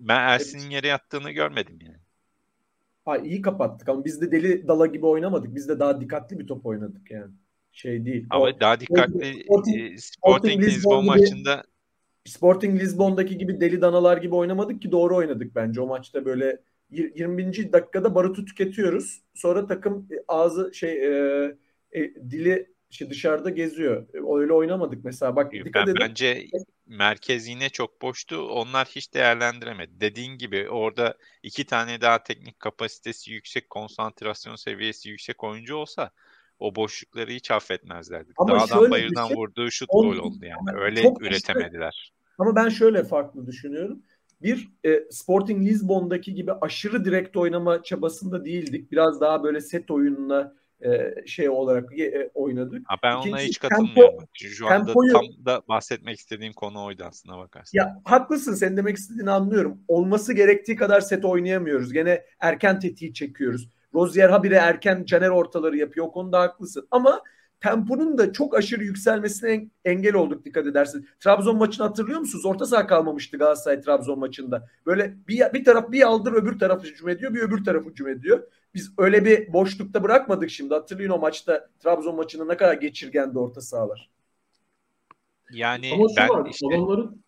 [0.00, 2.03] ben Ersin'in yere yattığını görmedim yani.
[3.04, 5.54] Ha, iyi kapattık ama biz de deli dala gibi oynamadık.
[5.54, 7.32] Biz de daha dikkatli bir top oynadık yani.
[7.72, 8.26] Şey değil.
[8.30, 11.64] Ama o, daha dikkatli Sporting, Sporting Lisbon maçında
[12.24, 15.80] Sporting Lisbon'daki gibi deli danalar gibi oynamadık ki doğru oynadık bence.
[15.80, 17.72] O maçta böyle 20.
[17.72, 19.22] dakikada barutu tüketiyoruz.
[19.34, 21.56] Sonra takım e, ağzı şey e,
[21.92, 24.06] e, dili işte dışarıda geziyor.
[24.14, 25.36] E, öyle oynamadık mesela.
[25.36, 26.00] Bak dikkat ben, edin.
[26.00, 26.46] Bence
[26.86, 28.42] merkez yine çok boştu.
[28.42, 30.00] Onlar hiç değerlendiremedi.
[30.00, 36.10] Dediğin gibi orada iki tane daha teknik kapasitesi yüksek, konsantrasyon seviyesi yüksek oyuncu olsa
[36.58, 38.32] o boşlukları hiç affetmezlerdi.
[38.36, 40.78] Ama Dağdan bayırdan şey, vurduğu şut gol oldu yani.
[40.80, 41.92] Öyle üretemediler.
[42.04, 44.02] Işte, ama ben şöyle farklı düşünüyorum.
[44.42, 48.92] Bir e, Sporting Lisbon'daki gibi aşırı direkt oynama çabasında değildik.
[48.92, 50.54] Biraz daha böyle set oyununa
[50.84, 52.82] e, şey olarak e, oynadık.
[52.86, 54.18] Ha, ben İkincisi, ona hiç katılmıyorum.
[54.18, 57.78] Tempo, Şu anda tempoyu, tam da bahsetmek istediğim konu oydu aslında bakarsın.
[57.78, 59.78] Ya haklısın sen demek istediğini anlıyorum.
[59.88, 61.92] Olması gerektiği kadar set oynayamıyoruz.
[61.92, 63.68] Gene erken tetiği çekiyoruz.
[63.94, 66.06] Rozier habire erken caner ortaları yapıyor.
[66.06, 66.88] O konuda haklısın.
[66.90, 67.22] Ama
[67.64, 71.08] temponun da çok aşırı yükselmesine engel olduk dikkat edersin.
[71.20, 72.46] Trabzon maçını hatırlıyor musunuz?
[72.46, 74.68] Orta saha kalmamıştı Galatasaray Trabzon maçında.
[74.86, 78.42] Böyle bir, bir taraf bir aldır öbür taraf hücum ediyor bir öbür taraf hücum ediyor.
[78.74, 80.74] Biz öyle bir boşlukta bırakmadık şimdi.
[80.74, 84.10] Hatırlayın o maçta Trabzon maçında ne kadar geçirgendi orta sahalar.
[85.52, 86.66] Yani Ama şu ben var, işte...
[86.66, 87.24] adamların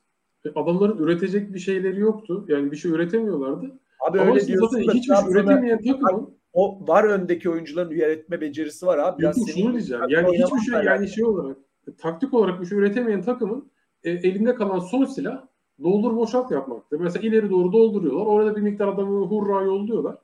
[0.55, 2.45] adamların üretecek bir şeyleri yoktu.
[2.49, 3.78] Yani bir şey üretemiyorlardı.
[4.09, 8.86] Abi Ama öyle diyorsun da hiçbir şey üretemeyen takımın o var öndeki oyuncuların üretme becerisi
[8.86, 9.18] var abi.
[9.18, 10.04] Biraz şunu diyeceğim.
[10.09, 11.57] Yani hiçbir şey yani şey olarak
[11.98, 13.70] taktik olarak bir şey üretemeyen takımın
[14.04, 15.42] e, elinde kalan son silah
[15.82, 17.00] doldur boşalt yapmaktır.
[17.00, 18.26] Mesela ileri doğru dolduruyorlar.
[18.26, 20.16] Orada bir miktar adamı hurra yolluyorlar.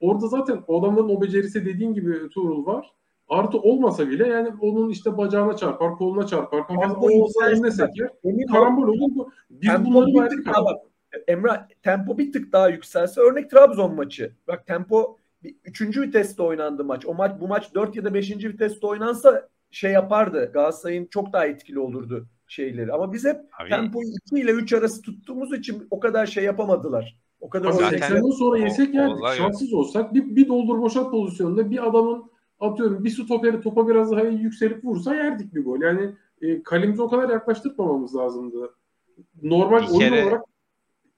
[0.00, 2.92] Orada zaten o adamların o becerisi dediğin gibi Tuğrul var.
[3.28, 8.08] Artı olmasa bile yani onun işte bacağına çarpar, koluna çarpar, kafasına olsa eline seker.
[8.52, 9.26] Karambol olur.
[9.50, 10.46] Biz tempo bunları verdik.
[11.28, 14.32] Emrah tempo bir tık daha yükselse örnek Trabzon maçı.
[14.48, 15.16] Bak tempo
[15.64, 17.06] üçüncü viteste oynandı maç.
[17.06, 20.50] O maç bu maç dört ya da beşinci viteste oynansa şey yapardı.
[20.52, 22.92] Galatasaray'ın çok daha etkili olurdu şeyleri.
[22.92, 27.18] Ama biz hep Abi, tempoyu 2 ile 3 arası tuttuğumuz için o kadar şey yapamadılar.
[27.40, 29.80] O kadar Abi 80'den sonra yesek yani şanssız yok.
[29.80, 32.30] olsak bir, bir doldur boşalt pozisyonunda bir adamın
[32.60, 35.80] atıyorum bir stoperi topa biraz daha yükselip vursa yerdik bir gol.
[35.80, 38.74] Yani e, kalemizi o kadar yaklaştırmamamız lazımdı.
[39.42, 40.24] Normal bir oyun kere...
[40.24, 40.42] olarak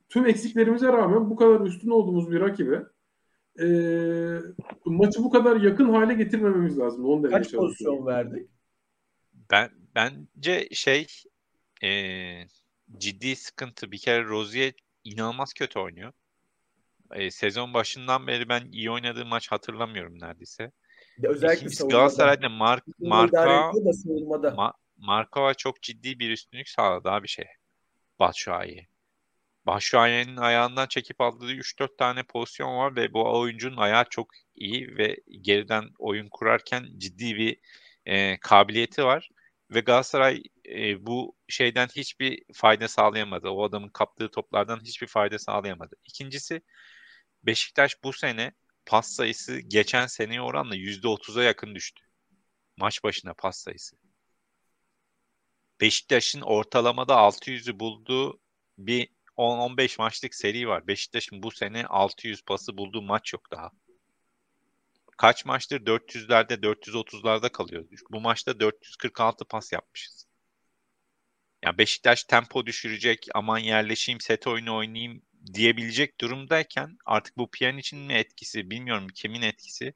[0.08, 2.82] tüm eksiklerimize rağmen bu kadar üstün olduğumuz bir rakibe
[3.60, 3.68] e,
[4.84, 7.04] maçı bu kadar yakın hale getirmememiz lazım.
[7.04, 8.50] Onu Kaç pozisyon verdik?
[9.50, 11.06] Ben bence şey
[11.82, 11.90] e,
[12.98, 13.92] ciddi sıkıntı.
[13.92, 14.72] Bir kere Rozier
[15.04, 16.12] inanılmaz kötü oynuyor.
[17.12, 20.72] E, sezon başından beri ben iyi oynadığı maç hatırlamıyorum neredeyse.
[21.18, 23.72] Ya özellikle İkincisi Galatasaray'da Mark, Marka
[24.56, 27.46] Ma, Markova çok ciddi bir üstünlük sağladı abi şey.
[28.18, 28.88] Batshuayi.
[29.66, 35.16] Batshuayi'nin ayağından çekip aldığı 3-4 tane pozisyon var ve bu oyuncunun ayağı çok iyi ve
[35.40, 37.60] geriden oyun kurarken ciddi bir
[38.06, 39.30] e, kabiliyeti var.
[39.70, 43.48] Ve Galatasaray e, bu şeyden hiçbir fayda sağlayamadı.
[43.48, 45.96] O adamın kaptığı toplardan hiçbir fayda sağlayamadı.
[46.04, 46.62] İkincisi
[47.42, 48.52] Beşiktaş bu sene
[48.86, 52.02] pas sayısı geçen seneye oranla %30'a yakın düştü.
[52.76, 53.96] Maç başına pas sayısı.
[55.80, 58.40] Beşiktaş'ın ortalamada 600'ü bulduğu
[58.78, 60.86] bir 10-15 maçlık seri var.
[60.86, 63.70] Beşiktaş'ın bu sene 600 pası bulduğu maç yok daha.
[65.16, 68.00] Kaç maçtır 400'lerde 430'larda kalıyoruz.
[68.10, 70.26] Bu maçta 446 pas yapmışız.
[71.64, 75.22] Yani Beşiktaş tempo düşürecek, aman yerleşeyim, set oyunu oynayayım
[75.54, 79.94] diyebilecek durumdayken artık bu için mi etkisi bilmiyorum kimin etkisi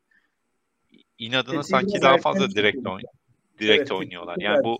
[1.19, 3.07] inadına sanki daha fazla direkt oyun
[3.59, 4.37] direkt evet, oynuyorlar.
[4.41, 4.79] Yani bu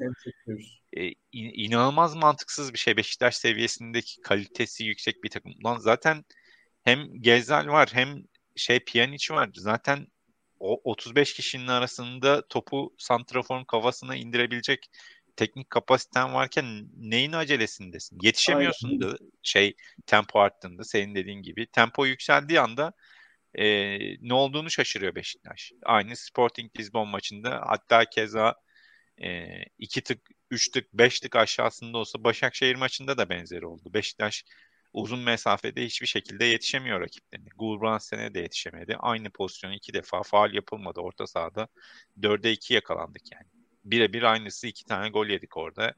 [0.97, 2.97] e, in, inanılmaz mantıksız bir şey.
[2.97, 5.53] Beşiktaş seviyesindeki kalitesi yüksek bir takım.
[5.65, 6.25] Lan zaten
[6.85, 8.23] hem Gezel var hem
[8.57, 9.51] şey Pjanic var.
[9.55, 10.07] Zaten
[10.61, 14.91] o 35 kişinin arasında topu santraforun kafasına indirebilecek
[15.37, 18.19] teknik kapasiten varken neyin acelesindesin?
[18.23, 19.75] Yetişemiyorsun da şey
[20.07, 21.67] tempo arttığında senin dediğin gibi.
[21.67, 22.93] Tempo yükseldiği anda
[23.55, 23.65] e,
[24.29, 25.73] ne olduğunu şaşırıyor Beşiktaş.
[25.83, 28.55] Aynı Sporting Lisbon maçında hatta keza
[29.23, 29.47] e,
[29.79, 33.95] iki tık, üç tık, beş tık aşağısında olsa Başakşehir maçında da benzeri oldu.
[33.95, 34.45] Beşiktaş
[34.93, 37.49] uzun mesafede hiçbir şekilde yetişemiyor rakiplerine.
[37.57, 38.97] Gulbrandsen'e de yetişemedi.
[38.99, 41.69] Aynı pozisyon iki defa faal yapılmadı orta sahada.
[42.23, 43.47] Dörde iki yakalandık yani.
[43.85, 45.95] Birebir aynısı iki tane gol yedik orada.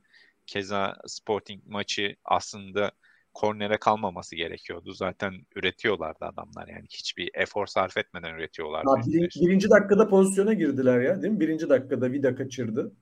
[0.46, 2.92] Keza Sporting maçı aslında
[3.34, 4.92] kornere kalmaması gerekiyordu.
[4.92, 8.90] Zaten üretiyorlardı adamlar yani hiçbir efor sarf etmeden üretiyorlardı.
[8.90, 11.40] Ha, bir, birinci dakikada pozisyona girdiler ya değil mi?
[11.40, 12.92] Birinci dakikada Vida kaçırdı.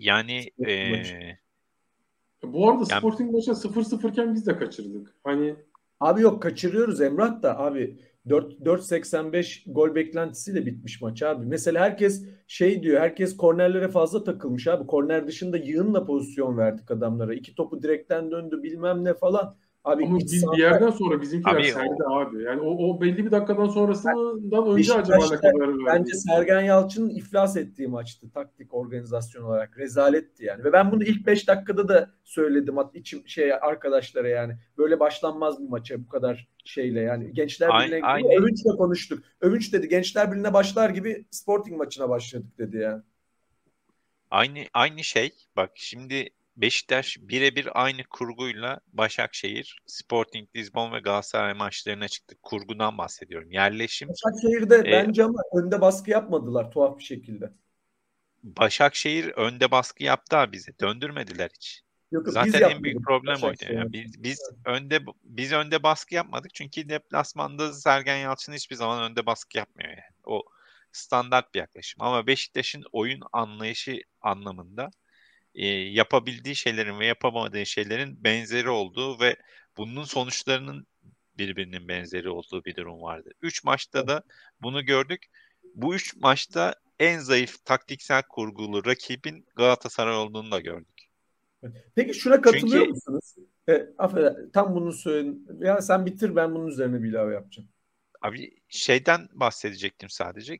[0.00, 0.92] Yani e,
[2.42, 5.14] bu arada yani, Sporting maçı 0-0 iken biz de kaçırdık.
[5.24, 5.56] Hani
[6.00, 7.98] Abi yok kaçırıyoruz Emrah da abi
[8.28, 11.46] 4 4.85 gol beklentisiyle bitmiş maç abi.
[11.46, 13.00] Mesela herkes şey diyor.
[13.00, 14.86] Herkes kornerlere fazla takılmış abi.
[14.86, 17.34] Korner dışında yığınla pozisyon verdik adamlara.
[17.34, 19.56] İki topu direkten döndü bilmem ne falan.
[19.84, 22.14] Abi Ama biz bir yerden sonra bizimkiler abi, serdi o...
[22.14, 22.42] abi.
[22.42, 25.82] Yani o, o belli bir dakikadan sonrasından önce Beşiktaş'ta, acaba ne kadar verdi?
[25.86, 29.78] Bence Sergen Yalçın'ın iflas ettiği maçtı taktik organizasyon olarak.
[29.78, 30.64] Rezaletti yani.
[30.64, 34.56] Ve ben bunu ilk 5 dakikada da söyledim içim şey arkadaşlara yani.
[34.78, 37.32] Böyle başlanmaz bir maça bu kadar şeyle yani.
[37.32, 38.28] Gençler Birliği'ne aynı...
[38.28, 39.24] Övünç'le konuştuk.
[39.40, 43.02] Övünç dedi Gençler Birliği'ne başlar gibi Sporting maçına başladık dedi yani.
[44.30, 45.30] Aynı aynı şey.
[45.56, 46.28] Bak şimdi
[46.60, 52.36] Beşiktaş birebir aynı kurguyla Başakşehir, Sporting Lisbon ve Galatasaray maçlarına çıktı.
[52.42, 53.52] Kurgudan bahsediyorum.
[53.52, 54.08] Yerleşim.
[54.08, 57.52] Başakşehir'de e, bence ama önde baskı yapmadılar tuhaf bir şekilde.
[58.42, 60.72] Başakşehir önde baskı yaptı abi bize.
[60.80, 61.82] Döndürmediler hiç.
[62.10, 63.64] Yok, Zaten en büyük problem oydu.
[63.70, 64.60] Yani biz biz evet.
[64.64, 70.16] önde biz önde baskı yapmadık çünkü deplasmanda Sergen Yalçın hiçbir zaman önde baskı yapmıyor yani.
[70.24, 70.42] O
[70.92, 72.02] standart bir yaklaşım.
[72.02, 74.90] Ama Beşiktaş'ın oyun anlayışı anlamında
[75.54, 79.36] e, yapabildiği şeylerin ve yapamadığı şeylerin benzeri olduğu ve
[79.76, 80.86] bunun sonuçlarının
[81.38, 83.30] birbirinin benzeri olduğu bir durum vardı.
[83.42, 84.22] Üç maçta da
[84.62, 85.26] bunu gördük.
[85.74, 91.10] Bu üç maçta en zayıf taktiksel kurgulu rakibin Galatasaray olduğunu da gördük.
[91.94, 93.34] Peki şuna katılıyor Çünkü, musunuz?
[93.68, 95.46] E, affedersin, tam bunu söyleyin.
[95.60, 97.68] Ya sen bitir ben bunun üzerine bir ilave yapacağım.
[98.22, 100.58] Abi şeyden bahsedecektim sadece.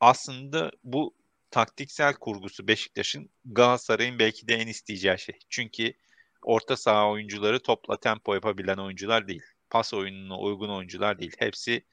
[0.00, 1.14] Aslında bu
[1.54, 5.38] taktiksel kurgusu Beşiktaş'ın Galatasaray'ın belki de en isteyeceği şey.
[5.48, 5.92] Çünkü
[6.42, 9.42] orta saha oyuncuları topla tempo yapabilen oyuncular değil.
[9.70, 11.32] Pas oyununa uygun oyuncular değil.
[11.38, 11.84] Hepsi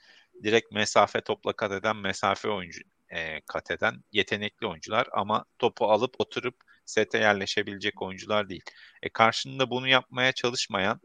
[0.43, 6.15] direkt mesafe topla kat eden mesafe oyuncu e, kat eden yetenekli oyuncular ama topu alıp
[6.19, 6.55] oturup
[6.85, 8.63] sete yerleşebilecek oyuncular değil.
[9.03, 11.01] E karşında bunu yapmaya çalışmayan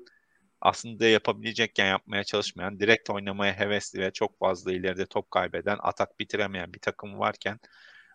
[0.61, 6.75] aslında yapabilecekken yapmaya çalışmayan, direkt oynamaya hevesli ve çok fazla ileride top kaybeden, atak bitiremeyen
[6.75, 7.59] bir takım varken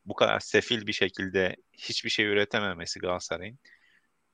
[0.06, 3.60] bu kadar sefil bir şekilde hiçbir şey üretememesi Galatasaray'ın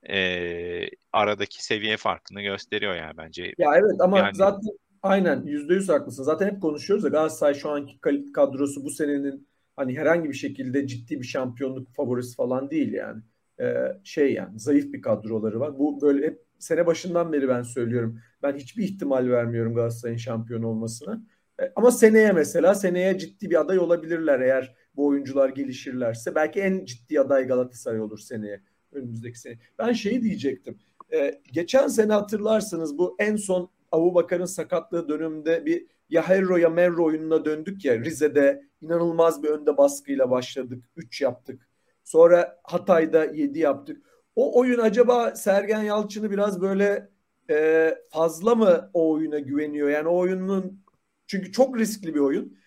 [0.08, 3.54] e, aradaki seviye farkını gösteriyor yani bence.
[3.58, 4.70] Ya evet ama yani, zaten
[5.02, 6.22] aynen yüzde yüz haklısın.
[6.22, 8.00] Zaten hep konuşuyoruz ya Galatasaray şu anki
[8.32, 13.22] kadrosu bu senenin hani herhangi bir şekilde ciddi bir şampiyonluk favorisi falan değil yani.
[13.60, 15.78] Ee, şey yani zayıf bir kadroları var.
[15.78, 18.20] Bu böyle hep sene başından beri ben söylüyorum.
[18.42, 21.22] Ben hiçbir ihtimal vermiyorum Galatasaray'ın şampiyon olmasına.
[21.62, 26.84] Ee, ama seneye mesela seneye ciddi bir aday olabilirler eğer bu oyuncular gelişirlerse belki en
[26.84, 28.60] ciddi aday Galatasaray olur seneye
[28.92, 29.58] önümüzdeki sene.
[29.78, 30.78] Ben şeyi diyecektim.
[31.12, 36.68] Ee, geçen sene hatırlarsınız bu en son Abu Bakar'ın sakatlığı döneminde bir ya Herro ya
[36.70, 40.84] Merro oyununa döndük ya Rize'de inanılmaz bir önde baskıyla başladık.
[40.96, 41.68] 3 yaptık.
[42.04, 44.06] Sonra Hatay'da 7 yaptık.
[44.36, 47.08] O oyun acaba Sergen Yalçın'ı biraz böyle
[47.50, 49.88] e, fazla mı o oyuna güveniyor?
[49.88, 50.84] Yani o oyunun
[51.26, 52.58] çünkü çok riskli bir oyun.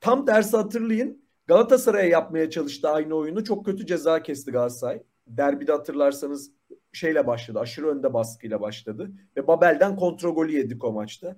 [0.00, 1.29] Tam tersi hatırlayın.
[1.50, 3.44] Galatasaray'a yapmaya çalıştı aynı oyunu.
[3.44, 5.02] Çok kötü ceza kesti Galatasaray.
[5.26, 6.50] Derbide hatırlarsanız
[6.92, 7.60] şeyle başladı.
[7.60, 9.10] Aşırı önde baskıyla başladı.
[9.36, 11.36] Ve Babel'den kontrol golü yedik o maçta.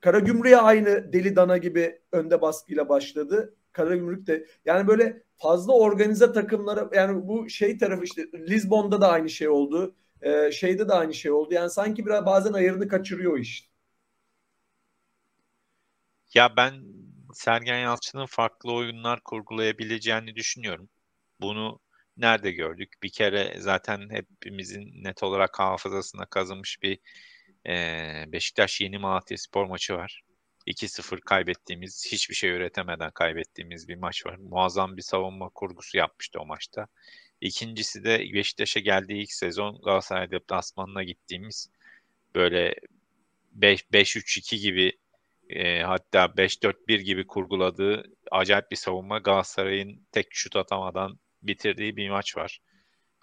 [0.00, 3.54] Karagümrük'e aynı deli dana gibi önde baskıyla başladı.
[3.72, 9.30] Karagümrük de yani böyle fazla organize takımlara yani bu şey tarafı işte Lisbon'da da aynı
[9.30, 9.94] şey oldu.
[10.22, 11.54] Ee, şeyde de aynı şey oldu.
[11.54, 13.70] Yani sanki biraz bazen ayarını kaçırıyor iş.
[16.34, 16.99] Ya ben
[17.34, 20.88] Sergen Yalçın'ın farklı oyunlar kurgulayabileceğini düşünüyorum.
[21.40, 21.80] Bunu
[22.16, 22.92] nerede gördük?
[23.02, 26.98] Bir kere zaten hepimizin net olarak hafızasına kazınmış bir
[27.66, 27.74] e,
[28.32, 30.22] Beşiktaş Yeni Malatya Spor maçı var.
[30.66, 34.36] 2-0 kaybettiğimiz, hiçbir şey üretemeden kaybettiğimiz bir maç var.
[34.36, 36.86] Muazzam bir savunma kurgusu yapmıştı o maçta.
[37.40, 41.70] İkincisi de Beşiktaş'a geldiği ilk sezon Galatasaray deplasmanına gittiğimiz
[42.34, 42.74] böyle
[43.56, 44.92] 5-3-2 gibi
[45.50, 52.36] e, hatta 5-4-1 gibi kurguladığı acayip bir savunma Galatasaray'ın tek şut atamadan bitirdiği bir maç
[52.36, 52.60] var.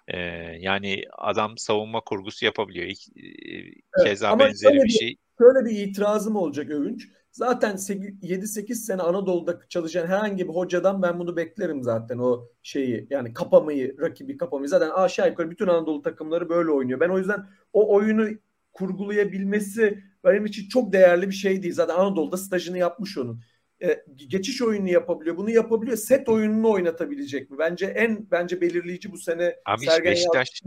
[0.08, 0.18] E,
[0.60, 2.86] yani adam savunma kurgusu yapabiliyor.
[2.86, 5.16] İlk, e, keza evet, benzeri bir şey.
[5.40, 7.08] Şöyle bir itirazım olacak Övünç.
[7.32, 13.34] Zaten 7-8 sene Anadolu'da çalışan herhangi bir hocadan ben bunu beklerim zaten o şeyi yani
[13.34, 14.70] kapamayı, rakibi kapamayı.
[14.70, 17.00] Zaten aşağı yukarı bütün Anadolu takımları böyle oynuyor.
[17.00, 18.30] Ben o yüzden o oyunu
[18.74, 21.74] kurgulayabilmesi benim için çok değerli bir şey değil.
[21.74, 23.42] Zaten Anadolu'da stajını yapmış onun.
[23.84, 25.38] E, geçiş oyununu yapabiliyor.
[25.38, 25.98] Bunu yapabiliyor.
[25.98, 27.58] Set oyununu oynatabilecek mi?
[27.58, 30.62] Bence en bence belirleyici bu sene Abi Sergen Beşiktaş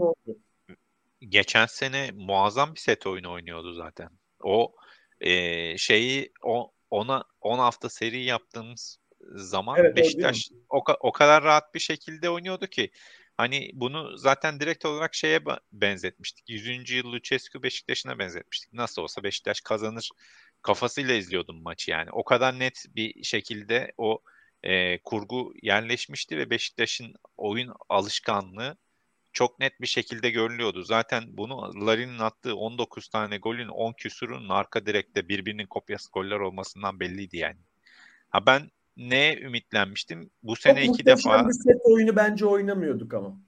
[1.21, 4.09] geçen sene muazzam bir set oyunu oynuyordu zaten.
[4.43, 4.75] O
[5.21, 8.99] e, şeyi o, ona 10 hafta seri yaptığımız
[9.35, 12.91] zaman evet, Beşiktaş o, o kadar rahat bir şekilde oynuyordu ki
[13.41, 15.41] Hani bunu zaten direkt olarak şeye
[15.73, 16.49] benzetmiştik.
[16.49, 16.91] 100.
[16.91, 18.73] yıl Lucescu Beşiktaş'ına benzetmiştik.
[18.73, 20.11] Nasıl olsa Beşiktaş kazanır
[20.63, 22.11] kafasıyla izliyordum maçı yani.
[22.13, 24.23] O kadar net bir şekilde o
[24.63, 28.77] e, kurgu yerleşmişti ve Beşiktaş'ın oyun alışkanlığı
[29.33, 30.83] çok net bir şekilde görülüyordu.
[30.83, 37.01] Zaten bunu Larin'in attığı 19 tane golün 10 küsurunun arka direkte birbirinin kopyası goller olmasından
[37.01, 37.61] belliydi yani.
[38.31, 38.71] Ha ben
[39.01, 40.31] neye ümitlenmiştim?
[40.43, 43.41] Bu sene Çok iki defa bir set oyunu bence oynamıyorduk ama.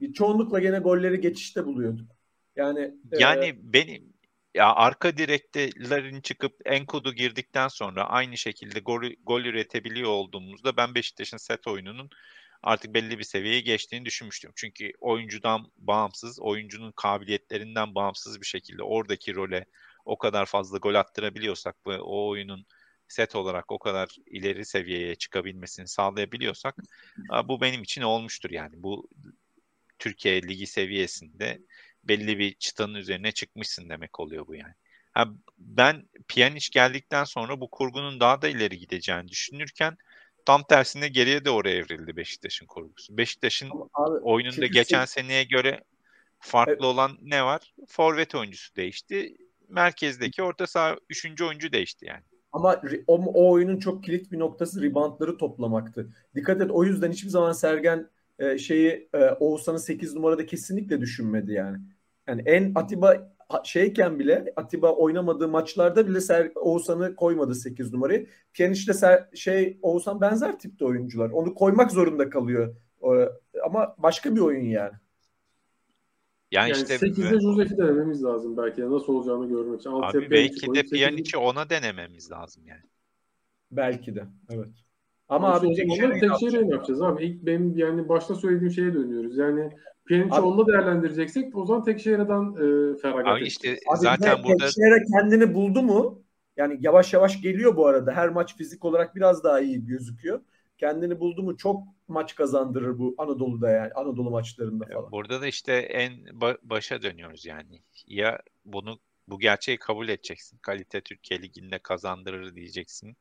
[0.00, 2.10] Bir çoğunlukla gene golleri geçişte buluyorduk.
[2.56, 4.12] Yani yani e, benim
[4.54, 11.36] ya arka direktelerin çıkıp Enkudu girdikten sonra aynı şekilde gol, gol üretebiliyor olduğumuzda ben Beşiktaş'ın
[11.36, 12.10] set oyununun
[12.62, 14.52] artık belli bir seviyeye geçtiğini düşünmüştüm.
[14.56, 19.64] Çünkü oyuncudan bağımsız, oyuncunun kabiliyetlerinden bağımsız bir şekilde oradaki role
[20.04, 22.66] o kadar fazla gol attırabiliyorsak ve o oyunun
[23.08, 26.76] set olarak o kadar ileri seviyeye çıkabilmesini sağlayabiliyorsak
[27.44, 28.72] bu benim için olmuştur yani.
[28.76, 29.08] Bu
[29.98, 31.60] Türkiye Ligi seviyesinde
[32.04, 34.74] belli bir çıtanın üzerine çıkmışsın demek oluyor bu yani.
[35.12, 35.28] Ha,
[35.58, 39.96] ben Pjanic geldikten sonra bu kurgunun daha da ileri gideceğini düşünürken
[40.44, 43.16] tam tersine geriye de oraya evrildi Beşiktaş'ın kurgusu.
[43.16, 43.70] Beşiktaş'ın
[44.22, 45.22] oyununda geçen sen...
[45.22, 45.84] seneye göre
[46.40, 46.82] farklı evet.
[46.82, 47.74] olan ne var?
[47.88, 49.36] Forvet oyuncusu değişti.
[49.68, 52.22] Merkezdeki orta saha üçüncü oyuncu değişti yani.
[52.52, 56.08] Ama o, o oyunun çok kilit bir noktası reboundları toplamaktı.
[56.34, 61.52] Dikkat et o yüzden hiçbir zaman Sergen e, şeyi e, Oğuzhan'ı 8 numarada kesinlikle düşünmedi
[61.52, 61.78] yani.
[62.26, 63.32] Yani en Atiba
[63.64, 68.26] şeyken bile Atiba oynamadığı maçlarda bile Ser, Oğuzhan'ı koymadı 8 numarayı.
[68.54, 71.30] Pjanic'le Ser, şey Oğuzhan benzer tipte oyuncular.
[71.30, 72.76] Onu koymak zorunda kalıyor.
[73.64, 74.92] Ama başka bir oyun yani.
[76.50, 78.90] Yani, yani işte 8'de Josef'i denememiz lazım belki.
[78.90, 79.90] Nasıl olacağını görmek için.
[79.90, 82.82] Abi belki de Pjanic'i ona denememiz lazım yani.
[83.70, 84.24] Belki de.
[84.50, 84.68] Evet.
[85.28, 87.24] Ama, abi Tekşehir'e Tekşehir'e ne yapacağız abi?
[87.24, 89.36] İlk benim yani başta söylediğim şeye dönüyoruz.
[89.36, 89.70] Yani
[90.06, 95.54] Pjanic'i onunla değerlendireceksek o zaman Tekşehir'den e, feragat Abi işte abi zaten burada Tekşehir'e kendini
[95.54, 96.22] buldu mu?
[96.56, 98.12] Yani yavaş yavaş geliyor bu arada.
[98.12, 100.40] Her maç fizik olarak biraz daha iyi gözüküyor.
[100.78, 105.12] Kendini buldu mu çok maç kazandırır bu Anadolu'da yani Anadolu maçlarında falan.
[105.12, 106.12] Burada da işte en
[106.62, 107.82] başa dönüyoruz yani.
[108.06, 110.58] Ya bunu bu gerçeği kabul edeceksin.
[110.62, 113.16] Kalite Türkiye Ligi'nde kazandırır diyeceksin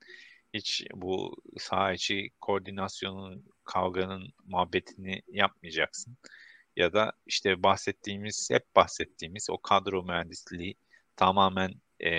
[0.53, 6.17] hiç bu saha içi koordinasyonun, kavganın muhabbetini yapmayacaksın.
[6.75, 10.75] Ya da işte bahsettiğimiz, hep bahsettiğimiz o kadro mühendisliği
[11.15, 12.11] tamamen e,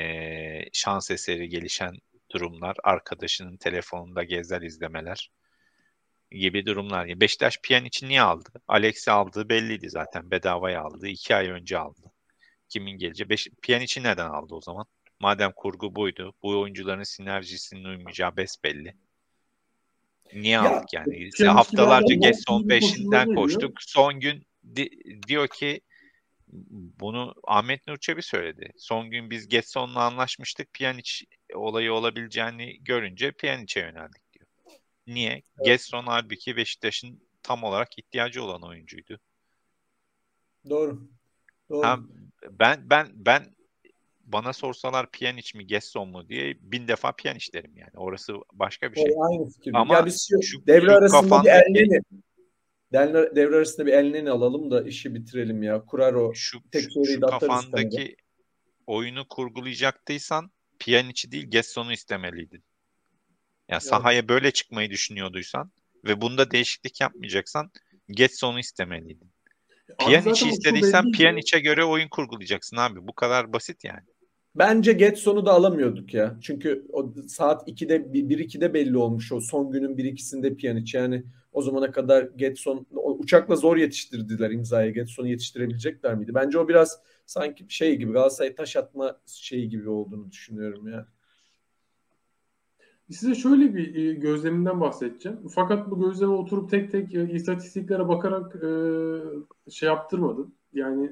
[0.72, 1.96] şans eseri gelişen
[2.30, 5.30] durumlar, arkadaşının telefonunda gezer izlemeler
[6.30, 7.20] gibi durumlar.
[7.20, 8.50] Beşiktaş Piyan için niye aldı?
[8.68, 10.30] Alex'i aldığı belliydi zaten.
[10.30, 11.08] Bedavaya aldı.
[11.08, 12.12] iki ay önce aldı.
[12.68, 13.28] Kimin geleceği?
[13.28, 14.86] Beş, Piyan için neden aldı o zaman?
[15.20, 18.94] Madem kurgu buydu, bu oyuncuların sinerjisinin uymayacağı besbelli.
[20.34, 21.16] Niye ya, aldık yani?
[21.16, 23.82] İşte haftalarca Gesson 5'inden koştuk.
[23.82, 25.80] Son gün di- diyor ki
[27.00, 28.72] bunu Ahmet Nur Çebi söyledi.
[28.76, 30.74] Son gün biz Getson'la anlaşmıştık.
[30.74, 31.24] Pjanic
[31.54, 34.46] olayı olabileceğini görünce Pjanic'e yöneldik diyor.
[35.06, 35.30] Niye?
[35.30, 35.44] Evet.
[35.64, 39.20] Getson halbuki Beşiktaş'ın tam olarak ihtiyacı olan oyuncuydu.
[40.68, 41.08] Doğru.
[41.70, 41.86] Doğru.
[41.86, 41.98] Ha,
[42.50, 43.56] ben ben ben
[44.24, 47.92] bana sorsalar Pjanic mi Gesson mu diye bin defa Pjanic derim yani.
[47.96, 49.12] Orası başka bir şey.
[49.16, 49.72] O, aynı fikir.
[49.74, 51.74] Ama ya biz şu, şu devre şu arasında kafandaki...
[51.74, 52.00] bir elneni
[52.92, 55.84] devre, devre arasında bir elneni alalım da işi bitirelim ya.
[55.84, 56.34] Kurar o.
[56.34, 58.16] Şu, tek şu, şu kafandaki
[58.86, 62.64] oyunu kurgulayacaktıysan Pjanic'i değil Gesson'u istemeliydin.
[63.68, 65.72] Yani sahaya böyle çıkmayı düşünüyorduysan
[66.04, 67.70] ve bunda değişiklik yapmayacaksan
[68.10, 69.30] Getson'u istemeliydin.
[69.98, 73.06] Pjanic'i istediysen Pjanic'e göre oyun kurgulayacaksın abi.
[73.06, 74.04] Bu kadar basit yani.
[74.58, 76.38] Bence Getson'u da alamıyorduk ya.
[76.40, 80.98] Çünkü o saat 2'de 1-2'de belli olmuş o son günün 1-2'sinde Pjanic.
[80.98, 84.90] Yani o zamana kadar Getson uçakla zor yetiştirdiler imzaya.
[84.90, 86.34] Getson'u yetiştirebilecekler miydi?
[86.34, 91.08] Bence o biraz sanki şey gibi Galatasaray taş atma şeyi gibi olduğunu düşünüyorum ya.
[93.10, 95.38] Size şöyle bir e, gözleminden bahsedeceğim.
[95.48, 100.54] Fakat bu gözleme oturup tek tek e, istatistiklere bakarak e, şey yaptırmadım.
[100.72, 101.10] Yani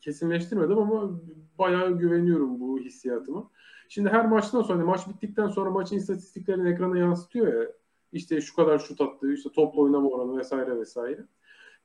[0.00, 1.20] kesinleştirmedim ama
[1.58, 3.50] bayağı güveniyorum bu hissiyatıma.
[3.88, 7.68] Şimdi her maçtan sonra, maç bittikten sonra maçın istatistiklerini ekrana yansıtıyor ya.
[8.12, 11.24] İşte şu kadar şut attı, işte topla oynama oranı vesaire vesaire.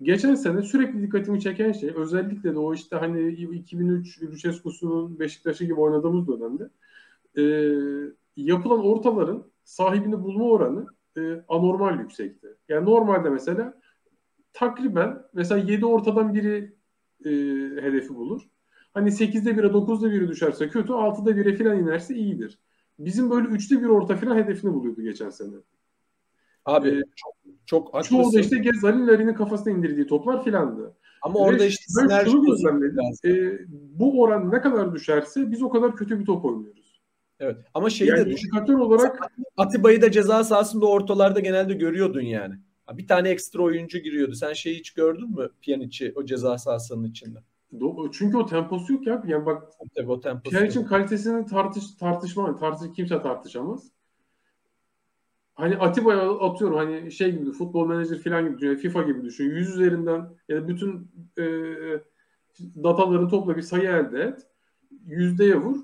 [0.02, 5.80] Geçen sene sürekli dikkatimi çeken şey özellikle de o işte hani 2003 Lucescu'sunun Beşiktaş'ı gibi
[5.80, 6.70] oynadığımız dönemde
[7.38, 7.44] e,
[8.36, 10.86] yapılan ortaların sahibini bulma oranı
[11.18, 12.48] e, anormal yüksekti.
[12.70, 13.82] Yani normalde mesela
[14.54, 16.76] takriben mesela 7 ortadan biri
[17.26, 17.30] e,
[17.82, 18.42] hedefi bulur.
[18.94, 22.60] Hani 8'de 1'e 9'da 1'e düşerse kötü 6'da 1'e falan inerse iyidir.
[23.00, 25.56] Bizim böyle 3'te 1 orta falan hedefini buluyordu geçen sene.
[26.66, 27.34] Abi ee, çok,
[27.66, 28.16] çok haklısın.
[28.16, 30.96] Çoğu da işte Gezal'in Larin'in kafasına indirdiği toplar filandı.
[31.22, 31.84] Ama Ve orada işte
[32.26, 33.00] şunu gözlemledim.
[33.26, 37.02] E, bu oran ne kadar düşerse biz o kadar kötü bir top oynuyoruz.
[37.40, 37.58] Evet.
[37.74, 42.56] Ama şeyi yani de indikatör olarak Atiba'yı da ceza sahasında ortalarda genelde görüyordun yani.
[42.94, 44.36] Bir tane ekstra oyuncu giriyordu.
[44.36, 47.40] Sen şeyi hiç gördün mü Pjanic'i o ceza sahasının içinde?
[48.12, 49.24] Çünkü o temposu yok ya.
[49.28, 49.64] Yani bak
[49.96, 53.92] Tabii o temposu Pjanic'in kalitesini tartış tartışma tartış kimse tartışamaz.
[55.56, 58.76] Hani Atiba'ya atıyorum hani şey gibi futbol menajer falan gibi düşün.
[58.76, 59.50] FIFA gibi düşün.
[59.50, 61.44] Yüz üzerinden ya da bütün e,
[62.60, 64.48] dataları topla bir sayı elde et.
[65.06, 65.78] Yüzdeye vur.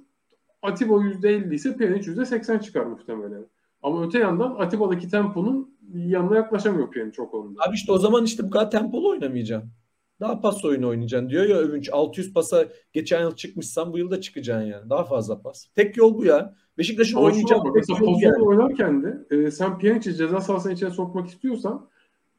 [0.61, 3.45] Atiba yüzde elli ise Pjanic yüzde seksen çıkar muhtemelen.
[3.83, 7.61] Ama öte yandan Atiba'daki temponun yanına yaklaşamıyor Pjanic o konuda.
[7.67, 9.71] Abi işte o zaman işte bu kadar tempolu oynamayacaksın.
[10.19, 11.89] Daha pas oyunu oynayacaksın diyor ya Övünç.
[11.91, 14.89] 600 pasa geçen yıl çıkmışsan bu yıl da çıkacaksın yani.
[14.89, 15.65] Daha fazla pas.
[15.75, 16.55] Tek yol bu ya.
[16.77, 18.47] Beşiktaş'ın oynayacağı bak, mesela pozisyonu yani.
[18.47, 21.89] oynarken de e, sen Pjanic'i ceza sahasının içine sokmak istiyorsan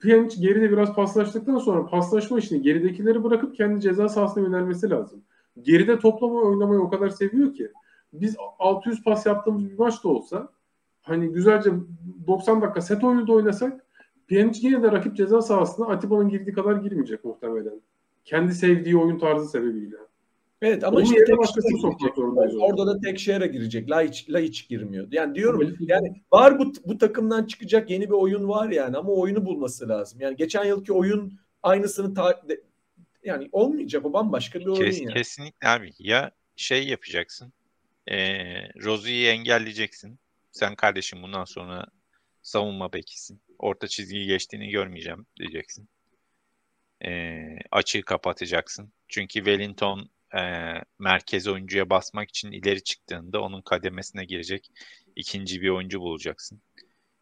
[0.01, 5.23] Pjanic geride biraz paslaştıktan sonra paslaşma işini geridekileri bırakıp kendi ceza sahasına yönelmesi lazım.
[5.63, 7.73] Geride toplama oynamayı o kadar seviyor ki
[8.13, 10.49] biz 600 pas yaptığımız bir maç da olsa
[11.03, 11.71] hani güzelce
[12.27, 13.85] 90 dakika set oyunu da oynasak
[14.31, 17.81] Pjanic yine de rakip ceza sahasına Atiba'nın girdiği kadar girmeyecek muhtemelen.
[18.25, 19.97] Kendi sevdiği oyun tarzı sebebiyle.
[20.63, 22.55] Evet ama Onun işte tek başkasını sokmak zorundayız.
[22.61, 23.91] Orada da tek şehre girecek.
[23.91, 25.09] Laiç, Laiç girmiyor.
[25.11, 29.45] Yani diyorum yani var bu, bu takımdan çıkacak yeni bir oyun var yani ama oyunu
[29.45, 30.21] bulması lazım.
[30.21, 32.61] Yani geçen yılki oyun aynısını ta, de,
[33.25, 35.15] yani olmayacak o bambaşka bir oyun Kes, yani.
[35.15, 35.91] Kesinlikle abi.
[35.99, 37.53] Ya şey yapacaksın.
[38.11, 38.17] E,
[38.85, 40.19] Rozier'i engelleyeceksin.
[40.53, 41.87] Sen kardeşim bundan sonra
[42.43, 43.43] savunma bekisin.
[43.59, 45.89] Orta çizgiyi geçtiğini görmeyeceğim diyeceksin.
[47.05, 48.93] E, açığı kapatacaksın.
[49.09, 50.41] Çünkü Wellington e,
[50.99, 54.71] merkez oyuncuya basmak için ileri çıktığında onun kademesine girecek
[55.17, 56.63] ikinci bir oyuncu bulacaksın.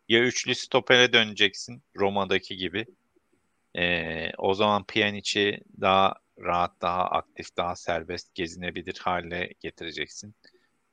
[0.09, 2.87] Ya üçlü stopere döneceksin Roma'daki gibi.
[3.77, 10.35] E, o zaman Pjanic'i daha rahat, daha aktif, daha serbest gezinebilir hale getireceksin.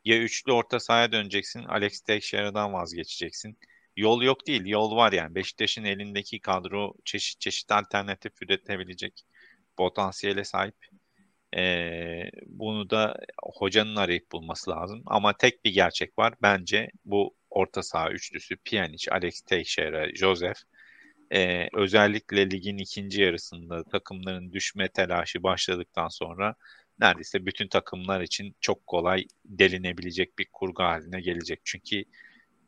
[0.06, 1.64] Ya üçlü orta sahaya döneceksin.
[1.64, 3.58] Alex Teixeira'dan vazgeçeceksin.
[3.98, 5.36] Yol yok değil, yol var yani.
[5.36, 9.22] Beşiktaş'ın elindeki kadro çeşit çeşit alternatif üretebilecek
[9.78, 10.76] potansiyele sahip.
[11.58, 15.04] Ee, bunu da hocanın arayıp bulması lazım.
[15.06, 16.34] Ama tek bir gerçek var.
[16.42, 20.60] Bence bu orta saha üçlüsü Pjanic, Alex Teixeira, Joseph
[21.34, 26.56] ee, özellikle ligin ikinci yarısında takımların düşme telaşı başladıktan sonra
[27.00, 31.60] neredeyse bütün takımlar için çok kolay delinebilecek bir kurgu haline gelecek.
[31.64, 32.04] Çünkü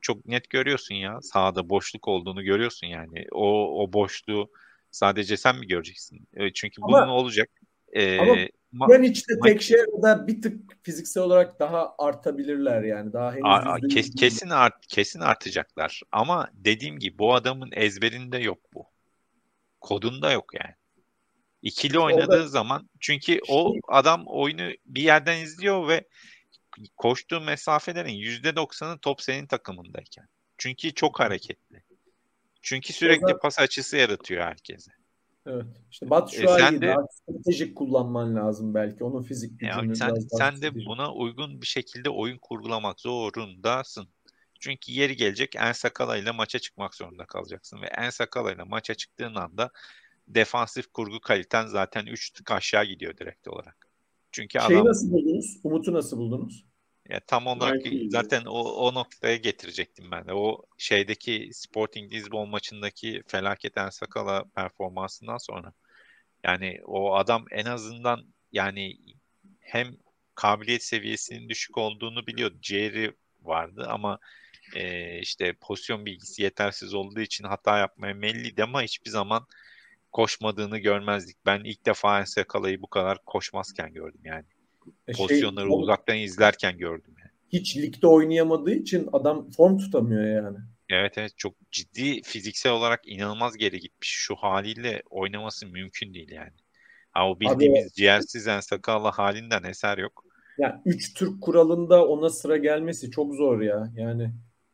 [0.02, 3.26] çok net görüyorsun ya sahada boşluk olduğunu görüyorsun yani.
[3.32, 4.52] O o boşluğu
[4.91, 6.28] sadece sen mi göreceksin?
[6.34, 7.50] E, çünkü ama, bunun olacak.
[7.93, 8.36] Ee, ama
[8.89, 13.14] ben işte tek şey da bir tık fiziksel olarak daha artabilirler yani.
[13.14, 16.02] Daha henüz a, kes, kesin art kesin artacaklar.
[16.12, 18.86] Ama dediğim gibi bu adamın ezberinde yok bu.
[19.82, 20.76] Kodunda yok yani.
[21.62, 26.08] İkili oynadığı Orada, zaman çünkü o şey- adam oyunu bir yerden izliyor ve
[26.97, 30.28] koştuğu mesafelerin %90'ı top senin takımındayken.
[30.57, 31.84] Çünkü çok hareketli.
[32.61, 34.91] Çünkü sürekli pas açısı yaratıyor herkese.
[35.45, 35.65] Evet.
[35.91, 39.03] İşte Batu şu e, sen de, daha stratejik kullanman lazım belki.
[39.03, 44.07] Onun fizik gücünü yani sen, sen de buna uygun bir şekilde oyun kurgulamak zorundasın.
[44.59, 47.82] Çünkü yeri gelecek En Sakala ile maça çıkmak zorunda kalacaksın.
[47.82, 49.71] Ve En Sakala ile maça çıktığın anda
[50.28, 53.86] defansif kurgu kaliten zaten 3 tık aşağı gidiyor direkt olarak.
[54.38, 54.88] Çünkü Şeyi adam...
[54.88, 55.59] nasıl buldunuz?
[55.63, 56.65] Umut'u nasıl buldunuz?
[57.09, 60.33] Ya tam olarak Belki zaten o, o noktaya getirecektim ben de.
[60.33, 65.73] O şeydeki Sporting Lisbon maçındaki felaket En Sakala performansından sonra
[66.43, 68.97] yani o adam en azından yani
[69.59, 69.97] hem
[70.35, 72.51] kabiliyet seviyesinin düşük olduğunu biliyor.
[72.61, 74.19] Ciğeri vardı ama
[74.75, 79.45] e, işte pozisyon bilgisi yetersiz olduğu için hata yapmaya melliydi ama hiçbir zaman
[80.12, 81.38] koşmadığını görmezdik.
[81.45, 84.45] Ben ilk defa Ensekala'yı bu kadar koşmazken gördüm yani.
[85.08, 87.32] E şey, Pozisyonları şey, uzaktan izlerken gördüm yani.
[87.53, 90.58] Hiç ligde oynayamadığı için adam form tutamıyor yani.
[90.89, 94.10] Evet evet çok ciddi fiziksel olarak inanılmaz geri gitmiş.
[94.10, 96.53] Şu haliyle oynaması mümkün değil yani.
[97.12, 100.24] Ha, o bildiğimiz Abi, ciğersiz Ensakala halinden eser yok.
[100.58, 103.91] Yani 3 Türk kuralında ona sıra gelmesi çok zor ya.
[103.95, 104.32] Yani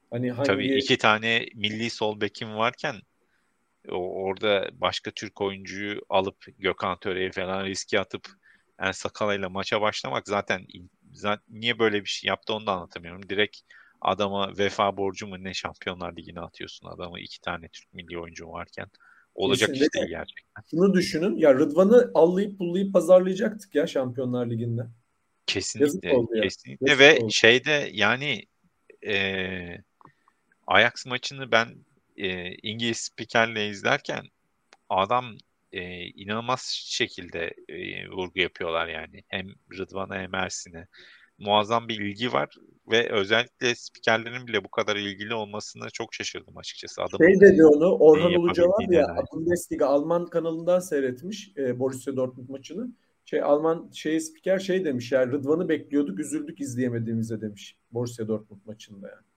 [0.10, 0.48] hani hangi...
[0.48, 2.96] Tabii iki tane milli sol bekim varken
[3.90, 8.28] orada başka Türk oyuncuyu alıp Gökhan Töre'ye falan riske atıp
[8.80, 10.68] En Sakala ile maça başlamak zaten,
[11.14, 13.30] zaten niye böyle bir şey yaptı onu da anlatamıyorum.
[13.30, 13.58] Direkt
[14.02, 18.88] adama vefa borcu mu ne Şampiyonlar Ligi'ne atıyorsun adamı iki tane Türk milli oyuncu varken.
[19.36, 19.86] Olacak Kesinlikle.
[19.86, 20.64] iş değil gerçekten.
[20.72, 24.82] Şunu düşünün ya Rıdvan'ı allayıp pullayıp pazarlayacaktık ya Şampiyonlar Ligi'nde.
[25.48, 26.42] Kesinlikle.
[26.42, 27.32] Kesinlikle Yazık ve oldu.
[27.32, 28.46] şeyde yani
[29.08, 29.16] e,
[30.68, 31.76] Ajax maçını ben
[32.18, 34.24] e, İngiliz spikerle izlerken
[34.90, 35.26] adam
[35.72, 39.24] e, inanılmaz şekilde e, vurgu yapıyorlar yani.
[39.28, 39.48] Hem
[39.78, 40.88] Rıdvan'a hem Ersin'e.
[41.38, 42.56] muazzam bir ilgi var
[42.92, 47.02] ve özellikle spikerlerin bile bu kadar ilgili olmasına çok şaşırdım açıkçası.
[47.02, 52.50] Adamın şey dedi onu Orhan Uluca var ya Bundesliga Alman kanalından seyretmiş e, Borussia Dortmund
[52.50, 52.88] maçını.
[53.26, 59.08] Şey Alman şey spiker şey demiş ya Rıdvan'ı bekliyorduk üzüldük izleyemediğimizde demiş Borussia Dortmund maçında
[59.08, 59.33] yani.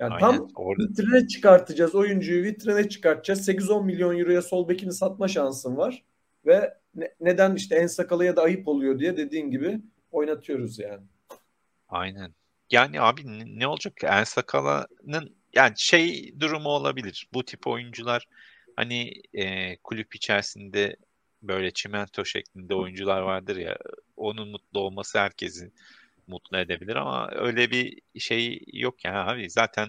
[0.00, 0.82] Yani Aynen, tam orada.
[0.82, 6.04] vitrine çıkartacağız oyuncuyu vitrine çıkartacağız 8-10 milyon euroya sol bekini satma şansın var
[6.46, 9.80] ve ne, neden işte en sakalı ya da ayıp oluyor diye dediğin gibi
[10.12, 11.02] oynatıyoruz yani.
[11.88, 12.34] Aynen.
[12.70, 13.22] Yani abi
[13.58, 13.94] ne olacak?
[14.02, 17.28] En Sakala'nın yani şey durumu olabilir.
[17.34, 18.26] Bu tip oyuncular
[18.76, 20.96] hani e, kulüp içerisinde
[21.42, 23.78] böyle çimento şeklinde oyuncular vardır ya
[24.16, 25.72] onun mutlu olması herkesi
[26.30, 29.88] mutlu edebilir ama öyle bir şey yok yani abi zaten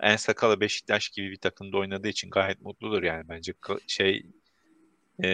[0.00, 3.54] en sakala Beşiktaş gibi bir takımda oynadığı için gayet mutludur yani bence
[3.86, 4.26] şey
[5.24, 5.30] e,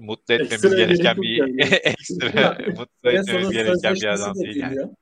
[0.00, 1.62] mutlu etmemiz ekstra gereken bir yani.
[1.74, 4.94] ekstra mutlu etmemiz gereken bir adam değil yani.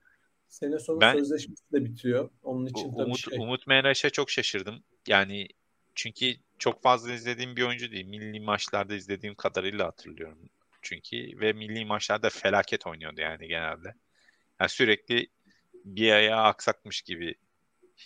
[0.49, 2.31] Sene sonu ben, sözleşmesi de bitiyor.
[2.43, 3.39] Onun için Umut, şey.
[3.39, 4.83] Umut Meraş'a çok şaşırdım.
[5.09, 5.49] Yani
[5.95, 8.07] çünkü çok fazla izlediğim bir oyuncu değil.
[8.07, 10.39] Milli maçlarda izlediğim kadarıyla hatırlıyorum.
[10.83, 13.95] Çünkü ve milli maçlarda felaket oynuyordu yani genelde.
[14.63, 15.27] Yani sürekli
[15.85, 17.35] bir ayağı aksakmış gibi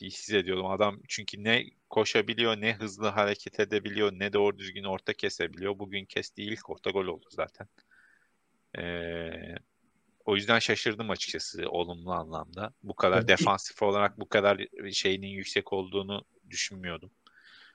[0.01, 0.67] hissediyordum.
[0.67, 5.79] Adam çünkü ne koşabiliyor, ne hızlı hareket edebiliyor, ne doğru düzgün orta kesebiliyor.
[5.79, 7.67] Bugün kestiği ilk orta gol oldu zaten.
[8.79, 9.55] Ee,
[10.25, 12.73] o yüzden şaşırdım açıkçası olumlu anlamda.
[12.83, 13.29] Bu kadar evet.
[13.29, 17.11] defansif olarak bu kadar şeyinin yüksek olduğunu düşünmüyordum.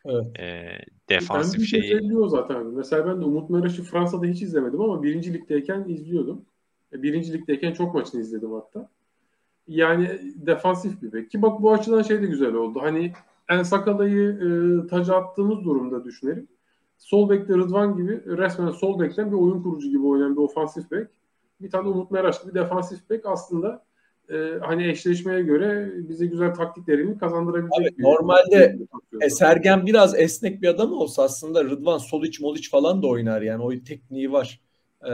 [0.05, 0.39] Evet.
[0.39, 0.79] E,
[1.09, 2.01] defansif ben şeyi...
[2.27, 2.65] zaten.
[2.65, 6.45] Mesela ben de Umut Meraş'ı Fransa'da hiç izlemedim ama birinci ligdeyken izliyordum.
[6.93, 8.89] E, birinci ligdeyken çok maçını izledim hatta.
[9.67, 11.31] Yani defansif bir bek.
[11.31, 12.79] Ki bak bu açıdan şey de güzel oldu.
[12.81, 13.13] Hani
[13.49, 16.47] En Sakala'yı e, taca attığımız durumda düşünelim.
[16.97, 21.07] Sol bekte Rıdvan gibi resmen sol bekten bir oyun kurucu gibi oynayan bir ofansif bek.
[21.61, 23.83] Bir tane Umut Meraş bir defansif bek aslında
[24.29, 27.93] e, hani eşleşmeye göre bize güzel taktiklerini kazandırabilecek.
[27.93, 28.79] Abi, normalde
[29.21, 33.07] e, Sergen biraz esnek bir adam olsa aslında Rıdvan sol iç mol iç falan da
[33.07, 34.61] oynar yani o tekniği var.
[35.03, 35.11] E,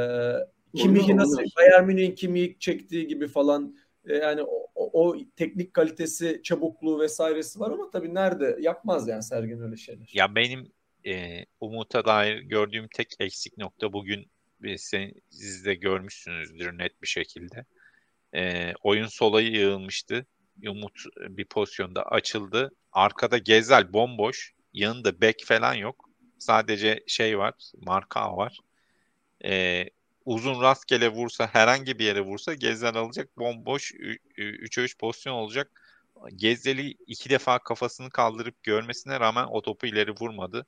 [0.78, 6.42] Kimihi nasıl Bayern Münih'in Kimihi çektiği gibi falan e, yani o, o, o teknik kalitesi,
[6.44, 10.10] çabukluğu vesairesi var ama tabii nerede yapmaz yani Sergen öyle şeyler.
[10.14, 10.72] Ya benim
[11.06, 14.26] e, Umut'a dair gördüğüm tek eksik nokta bugün
[14.78, 17.66] siz de görmüşsünüzdür net bir şekilde
[18.36, 20.26] e, oyun solayı yığılmıştı.
[20.68, 22.72] Umut bir pozisyonda açıldı.
[22.92, 24.54] Arkada Gezel bomboş.
[24.74, 26.10] Yanında bek falan yok.
[26.40, 27.54] Sadece şey var.
[27.78, 28.60] Marka var.
[29.46, 29.84] E,
[30.28, 33.38] uzun rastgele vursa herhangi bir yere vursa Gezel alacak.
[33.38, 33.92] Bomboş
[34.38, 35.82] 3'e 3 pozisyon olacak.
[36.36, 40.66] Gezel'i iki defa kafasını kaldırıp görmesine rağmen o topu ileri vurmadı.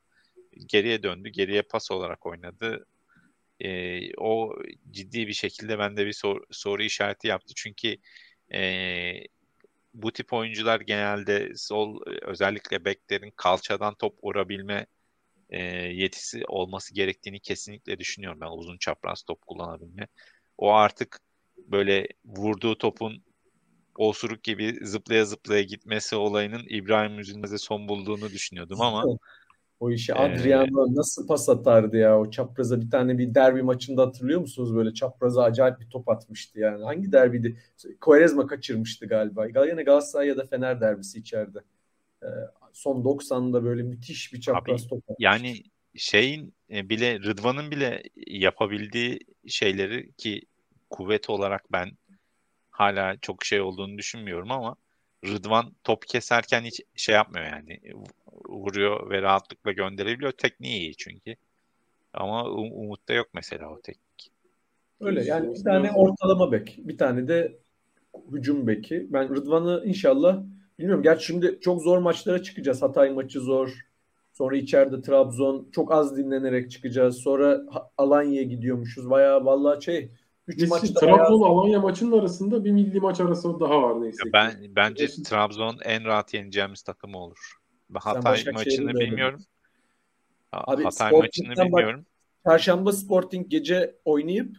[0.65, 1.29] Geriye döndü.
[1.29, 2.85] Geriye pas olarak oynadı
[3.59, 4.55] e, o
[4.91, 7.53] ciddi bir şekilde bende bir sor, soru işareti yaptı.
[7.55, 7.97] Çünkü
[8.53, 8.61] e,
[9.93, 14.85] bu tip oyuncular genelde sol özellikle beklerin kalçadan top vurabilme
[15.49, 18.41] e, yetisi olması gerektiğini kesinlikle düşünüyorum.
[18.41, 20.07] Ben uzun çapraz top kullanabilme.
[20.57, 21.19] O artık
[21.57, 23.23] böyle vurduğu topun
[23.97, 29.05] osuruk gibi zıplaya zıplaya gitmesi olayının İbrahim Üzülmez'e son bulduğunu düşünüyordum ama
[29.79, 34.01] o işi Adriano ee, nasıl pas atardı ya o çapraza bir tane bir derbi maçında
[34.01, 36.83] hatırlıyor musunuz böyle çapraza acayip bir top atmıştı yani.
[36.83, 37.59] Hangi derbiydi?
[38.01, 39.45] Quaresma kaçırmıştı galiba.
[39.65, 41.59] Yine Galatasaray ya da Fener derbisi içeride.
[42.23, 42.27] Ee,
[42.73, 45.03] son 90'da böyle müthiş bir çapraz top.
[45.19, 45.63] Yani
[45.95, 50.41] şeyin e, bile Rıdvan'ın bile yapabildiği şeyleri ki
[50.89, 51.91] kuvvet olarak ben
[52.71, 54.75] hala çok şey olduğunu düşünmüyorum ama
[55.25, 57.79] Rıdvan top keserken hiç şey yapmıyor yani
[58.49, 60.31] vuruyor ve rahatlıkla gönderebiliyor.
[60.31, 61.35] Tekniği iyi çünkü.
[62.13, 64.31] Ama um- Umut'ta yok mesela o teknik.
[64.99, 67.57] Öyle yani bir tane ortalama bek, bir tane de
[68.31, 69.07] hücum beki.
[69.09, 70.43] Ben Rıdvan'ı inşallah
[70.79, 71.03] bilmiyorum.
[71.03, 72.81] Gerçi şimdi çok zor maçlara çıkacağız.
[72.81, 73.85] Hatay maçı zor.
[74.33, 77.17] Sonra içeride Trabzon çok az dinlenerek çıkacağız.
[77.17, 77.61] Sonra
[77.97, 79.09] Alanya'ya gidiyormuşuz.
[79.09, 80.11] Bayağı vallahi şey
[80.47, 81.53] 3 maçta Trabzon bayağı...
[81.53, 84.23] Alanya maçının arasında bir milli maç arası daha var neyse.
[84.33, 87.59] Ben bence Trabzon en rahat yeneceğimiz takımı olur.
[87.93, 89.39] Hatay maçını bilmiyorum.
[90.51, 92.05] Abi, Hatay maçını bilmiyorum.
[92.45, 94.57] Çarşamba Sporting gece oynayıp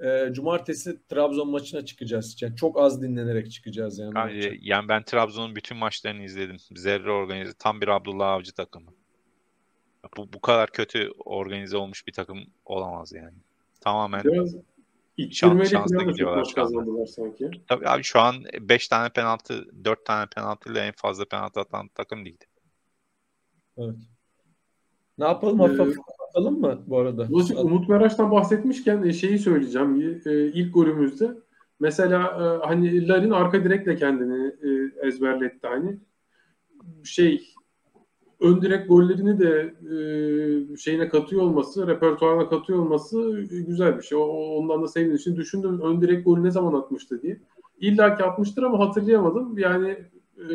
[0.00, 2.42] e, cumartesi Trabzon maçına çıkacağız.
[2.42, 4.18] Yani çok az dinlenerek çıkacağız yani.
[4.18, 6.56] Yani, yani ben Trabzon'un bütün maçlarını izledim.
[6.76, 7.52] Zerre organize.
[7.58, 8.90] Tam bir Abdullah Avcı takımı.
[10.16, 13.36] Bu, bu kadar kötü organize olmuş bir takım olamaz yani.
[13.80, 14.54] Tamamen Biraz
[15.30, 17.06] şans, şansla gidiyorlar şu anda.
[17.06, 17.50] Sanki.
[17.68, 21.88] Tabii abi şu an 5 tane penaltı, 4 tane penaltı ile en fazla penaltı atan
[21.88, 22.44] takım değildi.
[23.78, 23.96] Evet.
[25.18, 25.60] Ne yapalım?
[25.60, 25.96] Hafif hafif
[26.36, 27.28] ee, mı bu arada?
[27.62, 30.20] Umut Meraş'tan bahsetmişken e, şeyi söyleyeceğim.
[30.26, 31.34] E, ilk golümüzde
[31.80, 34.52] Mesela e, hani Larin arka direkle kendini
[35.02, 35.98] ezberletti hani
[37.04, 37.46] şey
[38.40, 44.18] ön direkt gollerini de e, şeyine katıyor olması, repertuarına katıyor olması güzel bir şey.
[44.18, 47.40] O, ondan da sevdiğim için düşündüm ön direkt golü ne zaman atmıştı diye.
[47.80, 49.58] İlla ki atmıştır ama hatırlayamadım.
[49.58, 49.96] Yani
[50.38, 50.54] e,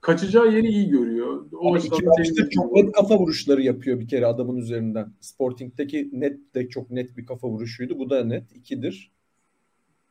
[0.00, 1.46] kaçacağı yeri iyi görüyor.
[1.52, 5.12] O Abi iki maçtır çok net kafa vuruşları yapıyor bir kere adamın üzerinden.
[5.20, 7.98] Sporting'deki net de çok net bir kafa vuruşuydu.
[7.98, 8.56] Bu da net.
[8.56, 9.12] ikidir.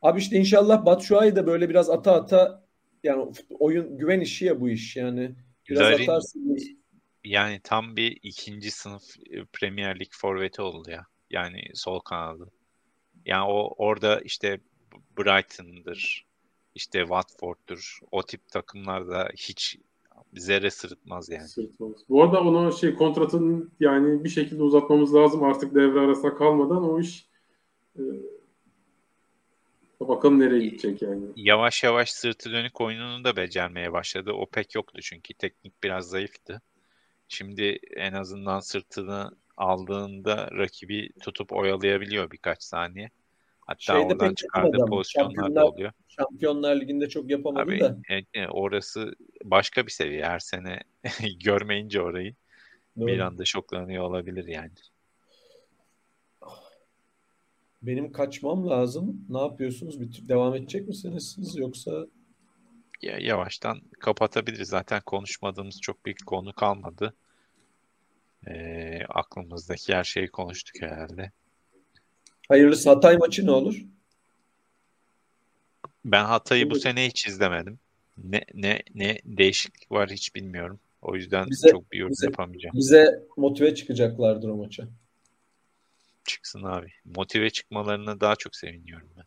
[0.02, 2.64] Abi işte inşallah Batshuayi da böyle biraz ata ata
[3.04, 5.34] yani oyun güven işi ya bu iş yani.
[5.68, 6.64] Biraz Larin, atarsınız.
[7.24, 11.06] Yani tam bir ikinci sınıf e, Premier Lig forveti oldu ya.
[11.30, 12.50] Yani sol kanadı.
[13.24, 14.60] Yani o orada işte
[15.18, 16.26] Brighton'dır,
[16.74, 17.98] işte Watford'dur.
[18.10, 19.78] O tip takımlarda hiç
[20.34, 21.48] zerre sırıtmaz yani.
[21.48, 21.92] Sırıtmaz.
[22.08, 27.00] Bu arada ona şey kontratın yani bir şekilde uzatmamız lazım artık devre arasında kalmadan o
[27.00, 27.26] iş
[27.98, 28.02] e,
[30.00, 31.24] bakalım nereye gidecek yani.
[31.36, 34.32] Yavaş yavaş sırtı dönük oyununu da becermeye başladı.
[34.32, 36.60] O pek yoktu çünkü teknik biraz zayıftı.
[37.28, 43.10] Şimdi en azından sırtını aldığında rakibi tutup oyalayabiliyor birkaç saniye.
[43.70, 45.92] Hatta Şeyde oradan çıkardığı pozisyonlar da oluyor.
[46.08, 47.98] Şampiyonlar Ligi'nde çok yapamadı Abi, da.
[48.34, 49.12] E, orası
[49.44, 50.24] başka bir seviye.
[50.24, 50.80] Her sene
[51.44, 52.34] görmeyince orayı
[52.98, 53.06] Doğru.
[53.06, 54.70] bir anda şoklanıyor olabilir yani.
[57.82, 59.26] Benim kaçmam lazım.
[59.28, 60.00] Ne yapıyorsunuz?
[60.00, 62.06] Bir devam edecek misiniz siz yoksa
[63.02, 64.68] ya yavaştan kapatabiliriz.
[64.68, 67.14] Zaten konuşmadığımız çok bir konu kalmadı.
[68.46, 71.32] Ee, aklımızdaki her şeyi konuştuk herhalde.
[72.50, 73.84] Hayırlısı Hatay maçı ne olur?
[76.04, 77.78] Ben Hatay'ı bu sene hiç izlemedim.
[78.24, 80.80] Ne ne ne değişiklik var hiç bilmiyorum.
[81.02, 82.76] O yüzden bize, çok bir yorum bize, yapamayacağım.
[82.76, 84.88] Bize motive çıkacaklardır o maça.
[86.24, 86.92] Çıksın abi.
[87.04, 89.24] Motive çıkmalarını daha çok seviniyorum ben.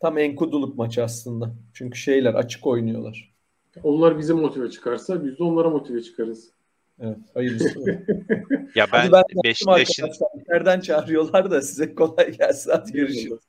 [0.00, 1.54] Tam enkuduluk maçı aslında.
[1.74, 3.34] Çünkü şeyler açık oynuyorlar.
[3.82, 6.55] Onlar bize motive çıkarsa biz de onlara motive çıkarız.
[7.00, 7.80] Evet, hayırlısı.
[8.74, 10.10] ya ben, ben Beşiktaş'ın...
[10.48, 12.70] Nereden çağırıyorlar da size kolay gelsin.
[12.70, 13.40] Hadi görüşürüz.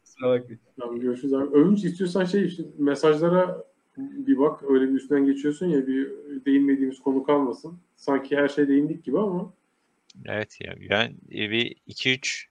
[0.80, 1.56] Tamam, görüşürüz abi.
[1.58, 3.64] Övünç istiyorsan şey işte mesajlara
[3.98, 4.64] bir bak.
[4.70, 6.12] Öyle bir üstünden geçiyorsun ya bir
[6.46, 7.80] değinmediğimiz konu kalmasın.
[7.96, 9.54] Sanki her şey değindik gibi ama.
[10.26, 12.48] Evet ya ben bir 2-3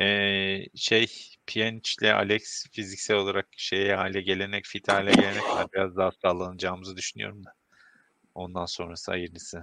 [0.00, 1.06] ee, şey
[1.46, 5.42] Pjanic Alex fiziksel olarak şeye hale gelenek, fit hale gelenek
[5.72, 7.52] biraz daha sağlanacağımızı düşünüyorum da.
[8.34, 9.62] Ondan sonrası hayırlısı.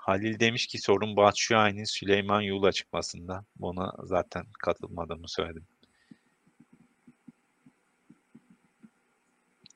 [0.00, 3.44] Halil demiş ki sorun Batshuayi'nin Süleyman Yula çıkmasında.
[3.56, 5.66] Buna zaten katılmadığımı söyledim.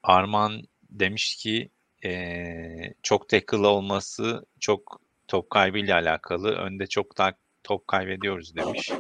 [0.02, 1.70] Arman demiş ki
[2.04, 6.50] ee, çok tackle olması çok top kaybıyla alakalı.
[6.52, 7.32] Önde çok daha
[7.64, 8.90] top kaybediyoruz demiş.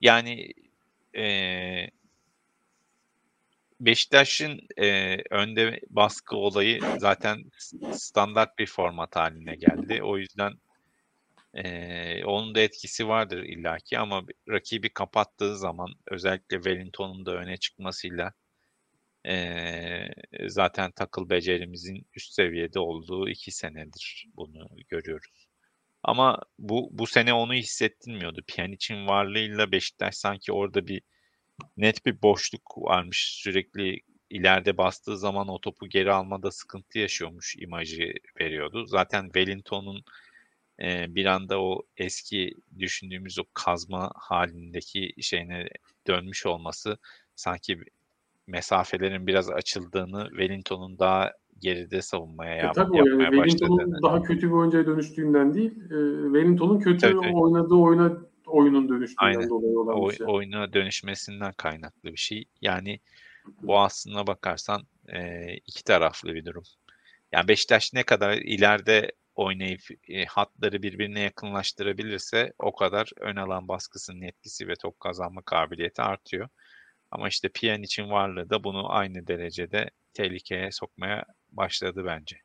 [0.00, 0.52] Yani
[1.16, 1.24] e,
[3.80, 7.44] Beşiktaş'ın e, önde baskı olayı zaten
[7.92, 10.02] standart bir format haline geldi.
[10.02, 10.52] O yüzden
[11.54, 18.32] e, onun da etkisi vardır illaki ama rakibi kapattığı zaman özellikle Wellington'un da öne çıkmasıyla
[19.26, 20.08] e,
[20.48, 25.46] zaten takıl becerimizin üst seviyede olduğu iki senedir bunu görüyoruz.
[26.02, 28.42] Ama bu bu sene onu hissettirmiyordu.
[28.46, 31.02] Pjanic'in varlığıyla Beşiktaş sanki orada bir
[31.76, 33.40] net bir boşluk varmış.
[33.42, 34.00] Sürekli
[34.30, 38.86] ileride bastığı zaman o topu geri almada sıkıntı yaşıyormuş imajı veriyordu.
[38.86, 40.04] Zaten Wellington'un
[40.82, 45.68] e, bir anda o eski düşündüğümüz o kazma halindeki şeyine
[46.06, 46.98] dönmüş olması
[47.34, 47.78] sanki
[48.46, 54.52] mesafelerin biraz açıldığını Wellington'un daha geride savunmaya e, tabii yapmaya yani, Wellington'un daha kötü bir
[54.52, 57.32] oyuncuya dönüştüğünden değil, e, Wellington'un kötü tabii.
[57.34, 58.16] oynadığı oyuna
[58.54, 59.48] oyunun dönüştüğünden Aynen.
[59.48, 60.26] dolayı olan bir şey.
[60.26, 62.44] Oyuna dönüşmesinden kaynaklı bir şey.
[62.60, 63.00] Yani
[63.62, 66.64] bu aslına bakarsan e, iki taraflı bir durum.
[67.32, 74.22] Yani Beşiktaş ne kadar ileride oynayıp e, hatları birbirine yakınlaştırabilirse o kadar ön alan baskısının
[74.22, 76.48] etkisi ve top kazanma kabiliyeti artıyor.
[77.10, 82.36] Ama işte Piyan için varlığı da bunu aynı derecede tehlikeye sokmaya başladı bence.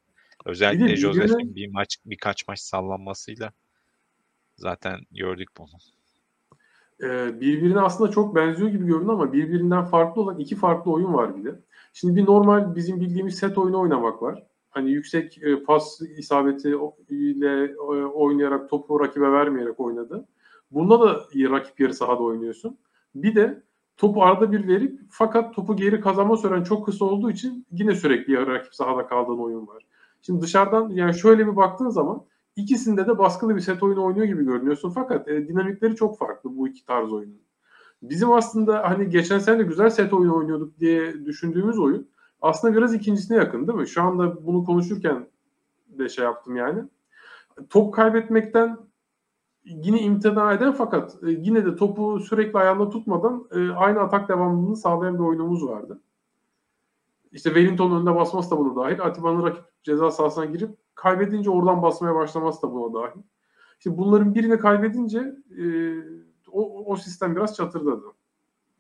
[0.45, 3.53] Özellikle bir Josef'in bir maç birkaç maç sallanmasıyla
[4.57, 5.98] zaten gördük bunu.
[7.03, 11.37] Ee, birbirine aslında çok benziyor gibi görünüyor ama birbirinden farklı olan iki farklı oyun var
[11.37, 11.59] bir de.
[11.93, 14.43] Şimdi bir normal bizim bildiğimiz set oyunu oynamak var.
[14.69, 16.75] Hani yüksek e, pas isabeti
[17.09, 20.27] ile e, oynayarak topu rakibe vermeyerek oynadı.
[20.71, 22.77] Bunda da rakip yarı sahada oynuyorsun.
[23.15, 23.63] Bir de
[23.97, 28.47] topu arada bir verip fakat topu geri kazanma süren çok kısa olduğu için yine sürekli
[28.47, 29.85] rakip sahada kaldığın oyun var.
[30.21, 32.25] Şimdi dışarıdan yani şöyle bir baktığın zaman
[32.61, 36.67] ikisinde de baskılı bir set oyunu oynuyor gibi görünüyorsun fakat e, dinamikleri çok farklı bu
[36.67, 37.41] iki tarz oyunun.
[38.01, 42.09] Bizim aslında hani geçen sene güzel set oyunu oynuyorduk diye düşündüğümüz oyun
[42.41, 43.87] aslında biraz ikincisine yakın değil mi?
[43.87, 45.27] Şu anda bunu konuşurken
[45.87, 46.83] de şey yaptım yani.
[47.69, 48.77] Top kaybetmekten
[49.65, 54.77] yine imtina eden fakat e, yine de topu sürekli ayağında tutmadan e, aynı atak devamlılığını
[54.77, 56.01] sağlayan bir oyunumuz vardı.
[57.31, 59.01] İşte Wellington'un önünde basması da buna dahil.
[59.01, 60.69] Atiba'nın rakip ceza sahasına girip
[60.99, 63.21] kaybedince oradan basmaya başlaması da buna dahil.
[63.77, 65.19] İşte bunların birini kaybedince
[65.59, 65.63] e,
[66.51, 68.05] o, o sistem biraz çatırdadı.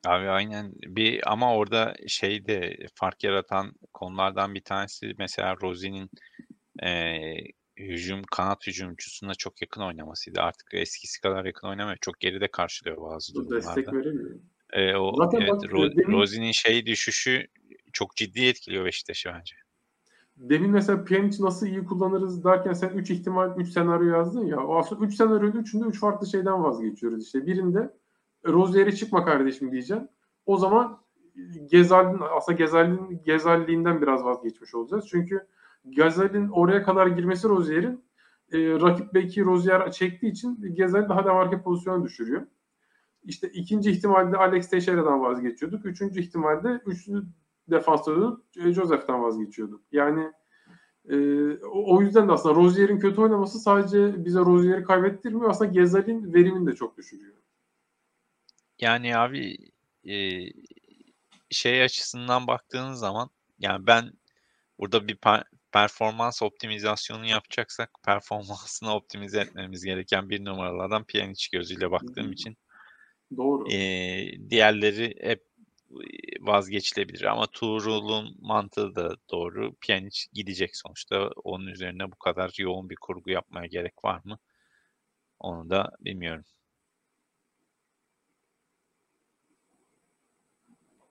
[0.05, 6.09] Abi aynen bir ama orada şey de fark yaratan konulardan bir tanesi mesela Rosie'nin
[6.83, 7.21] e,
[7.77, 10.41] hücum kanat hücumcusuna çok yakın oynamasıydı.
[10.41, 11.97] Artık eskisi kadar yakın oynamıyor.
[12.01, 13.75] Çok geride karşılıyor bazı Dur, durumlarda.
[13.75, 14.29] Destek veremiyor.
[14.73, 17.47] E, o Zaten evet, bak, Ro- demin- Rosie'nin şey düşüşü
[17.93, 19.55] çok ciddi etkiliyor Beşiktaş'ı bence.
[20.39, 24.65] Demin mesela Pjanic nasıl iyi kullanırız derken sen 3 ihtimal 3 senaryo yazdın ya.
[24.67, 27.45] O aslında 3 senaryonun 3'ünde 3 farklı şeyden vazgeçiyoruz işte.
[27.45, 27.93] Birinde
[28.47, 30.07] Rozier'e çıkma kardeşim diyeceğim.
[30.45, 30.99] O zaman
[31.65, 35.07] Gezal'in aslında Gezal'in Gezalliğinden biraz vazgeçmiş olacağız.
[35.09, 35.47] Çünkü
[35.89, 38.03] Gezal'in oraya kadar girmesi Rozier'in
[38.51, 42.41] e, rakip belki Rozier çektiği için Gezal daha da hareket pozisyonu düşürüyor.
[43.23, 45.85] İşte ikinci ihtimalde Alex Teixeira'dan vazgeçiyorduk.
[45.85, 47.23] Üçüncü ihtimalde üçlü
[47.71, 49.81] defansta dönüp e, Joseph'ten vazgeçiyorduk.
[49.91, 50.31] Yani
[51.09, 51.15] e,
[51.63, 55.49] o yüzden de aslında Rozier'in kötü oynaması sadece bize Rozier'i kaybettirmiyor.
[55.49, 57.35] Aslında Gezal'in verimini de çok düşürüyor.
[58.79, 59.57] Yani abi
[60.09, 60.15] e,
[61.49, 63.29] şey açısından baktığınız zaman
[63.59, 64.11] yani ben
[64.79, 72.31] burada bir per- performans optimizasyonu yapacaksak performansını optimize etmemiz gereken bir numaralardan Pjanic gözüyle baktığım
[72.31, 72.57] için
[73.37, 73.71] Doğru.
[73.71, 75.48] e, diğerleri hep
[76.41, 79.75] vazgeçilebilir ama Tuğrul'un mantığı da doğru.
[79.81, 81.29] Pjanic gidecek sonuçta.
[81.43, 84.39] Onun üzerine bu kadar yoğun bir kurgu yapmaya gerek var mı?
[85.39, 86.45] Onu da bilmiyorum.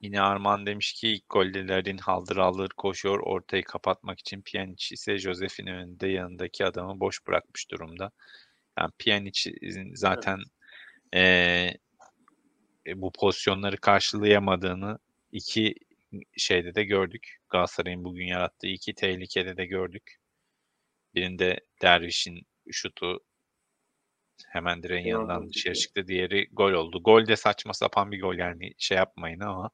[0.01, 4.43] Yine Arman demiş ki ilk gollerin haldır haldır koşuyor ortayı kapatmak için.
[4.43, 8.11] Pjanic ise Josef'in önünde yanındaki adamı boş bırakmış durumda.
[8.79, 10.39] Yani Pjanic'in zaten
[11.15, 11.79] eee, e,
[12.97, 14.99] bu pozisyonları karşılayamadığını
[15.33, 15.75] iki
[16.37, 17.37] şeyde de gördük.
[17.49, 20.17] Galatasaray'ın bugün yarattığı iki tehlikede de gördük.
[21.15, 23.21] Birinde Derviş'in şutu
[24.47, 26.01] hemen direğin Hemen yanından dışarı çıktı.
[26.01, 26.09] çıktı.
[26.09, 27.03] Diğeri gol oldu.
[27.03, 29.71] Gol de saçma sapan bir gol yani şey yapmayın ama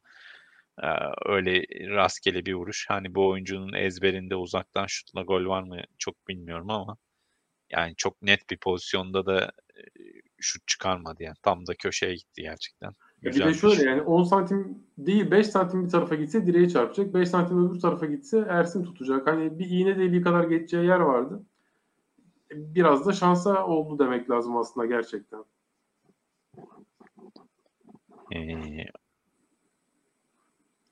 [0.82, 0.89] e,
[1.24, 2.86] öyle rastgele bir vuruş.
[2.89, 6.97] Hani bu oyuncunun ezberinde uzaktan şutla gol var mı çok bilmiyorum ama
[7.70, 9.81] yani çok net bir pozisyonda da e,
[10.44, 11.36] şut çıkarmadı yani.
[11.42, 12.88] Tam da köşeye gitti gerçekten.
[12.88, 16.68] Ya bir Güzel de şöyle yani 10 santim değil 5 santim bir tarafa gitse direğe
[16.68, 17.14] çarpacak.
[17.14, 19.26] 5 santim öbür tarafa gitse Ersin tutacak.
[19.26, 21.42] Hani bir iğne deliği kadar geçeceği yer vardı.
[22.50, 25.44] Biraz da şansa oldu demek lazım aslında gerçekten.
[28.34, 28.84] Ee,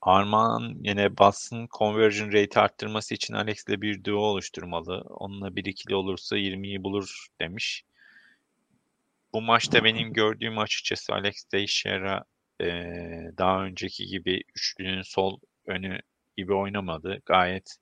[0.02, 5.04] Armağan yine Bass'ın conversion rate arttırması için Alex'le bir duo oluşturmalı.
[5.08, 7.84] Onunla bir ikili olursa 20'yi bulur demiş.
[9.34, 12.24] Bu maçta benim gördüğüm açıkçası Alex Teixeira
[12.60, 15.98] eee, daha önceki gibi üçlünün sol önü
[16.36, 17.22] gibi oynamadı.
[17.26, 17.76] Gayet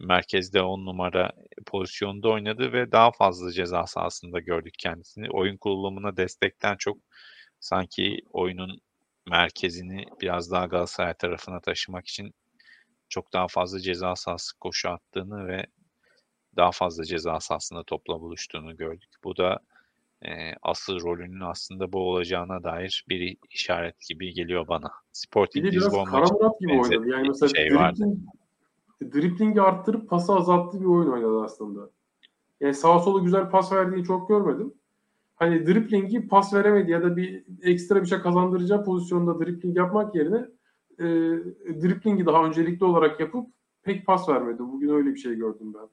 [0.00, 1.32] merkezde 10 numara
[1.66, 5.30] pozisyonda oynadı ve daha fazla ceza sahasında gördük kendisini.
[5.30, 6.98] Oyun kurulumuna destekten çok
[7.60, 8.80] sanki oyunun
[9.30, 12.34] merkezini biraz daha Galatasaray tarafına taşımak için
[13.08, 15.66] çok daha fazla ceza sahası koşu attığını ve
[16.56, 19.10] daha fazla ceza sahasında topla buluştuğunu gördük.
[19.24, 19.60] Bu da
[20.24, 24.86] e, asıl rolünün aslında bu olacağına dair bir işaret gibi geliyor bana.
[24.86, 27.08] Bir Sporting de biraz Lisbon Kara maçı Murat gibi oynadı.
[27.08, 28.04] Yani bir mesela şey vardı.
[29.00, 31.90] dribling, driblingi arttırıp pası azalttığı bir oyun oynadı aslında.
[32.60, 34.74] Yani sağa sola güzel pas verdiğini çok görmedim.
[35.34, 40.46] Hani driblingi pas veremedi ya da bir ekstra bir şey kazandıracağı pozisyonda dribling yapmak yerine
[40.98, 41.04] e,
[41.82, 43.46] driblingi daha öncelikli olarak yapıp
[43.82, 44.58] pek pas vermedi.
[44.58, 45.88] Bugün öyle bir şey gördüm ben.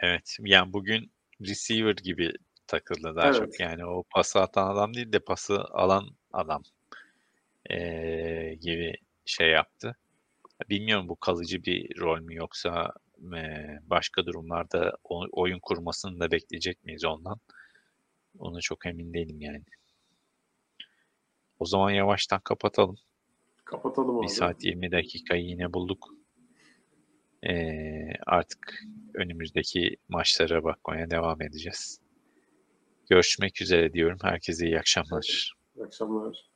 [0.00, 0.36] Evet.
[0.40, 1.10] Yani bugün
[1.40, 2.32] receiver gibi
[2.66, 3.36] takıldı daha Evet.
[3.36, 3.60] çok.
[3.60, 6.62] Yani o pası atan adam değil de pası alan adam
[7.70, 9.96] e, gibi şey yaptı.
[10.70, 12.92] Bilmiyorum bu kalıcı bir rol mü yoksa
[13.36, 14.96] e, başka durumlarda
[15.32, 17.40] oyun kurmasını da bekleyecek miyiz ondan?
[18.38, 19.62] Ona çok emin değilim yani.
[21.58, 22.96] O zaman yavaştan kapatalım.
[23.64, 24.22] Kapatalım abi.
[24.22, 26.14] 1 saat 20 dakikayı yine bulduk.
[27.46, 28.82] Ee, artık
[29.14, 32.00] önümüzdeki maçlara bakmaya devam edeceğiz.
[33.10, 34.18] Görüşmek üzere diyorum.
[34.22, 35.54] Herkese iyi akşamlar.
[35.76, 36.53] İyi akşamlar.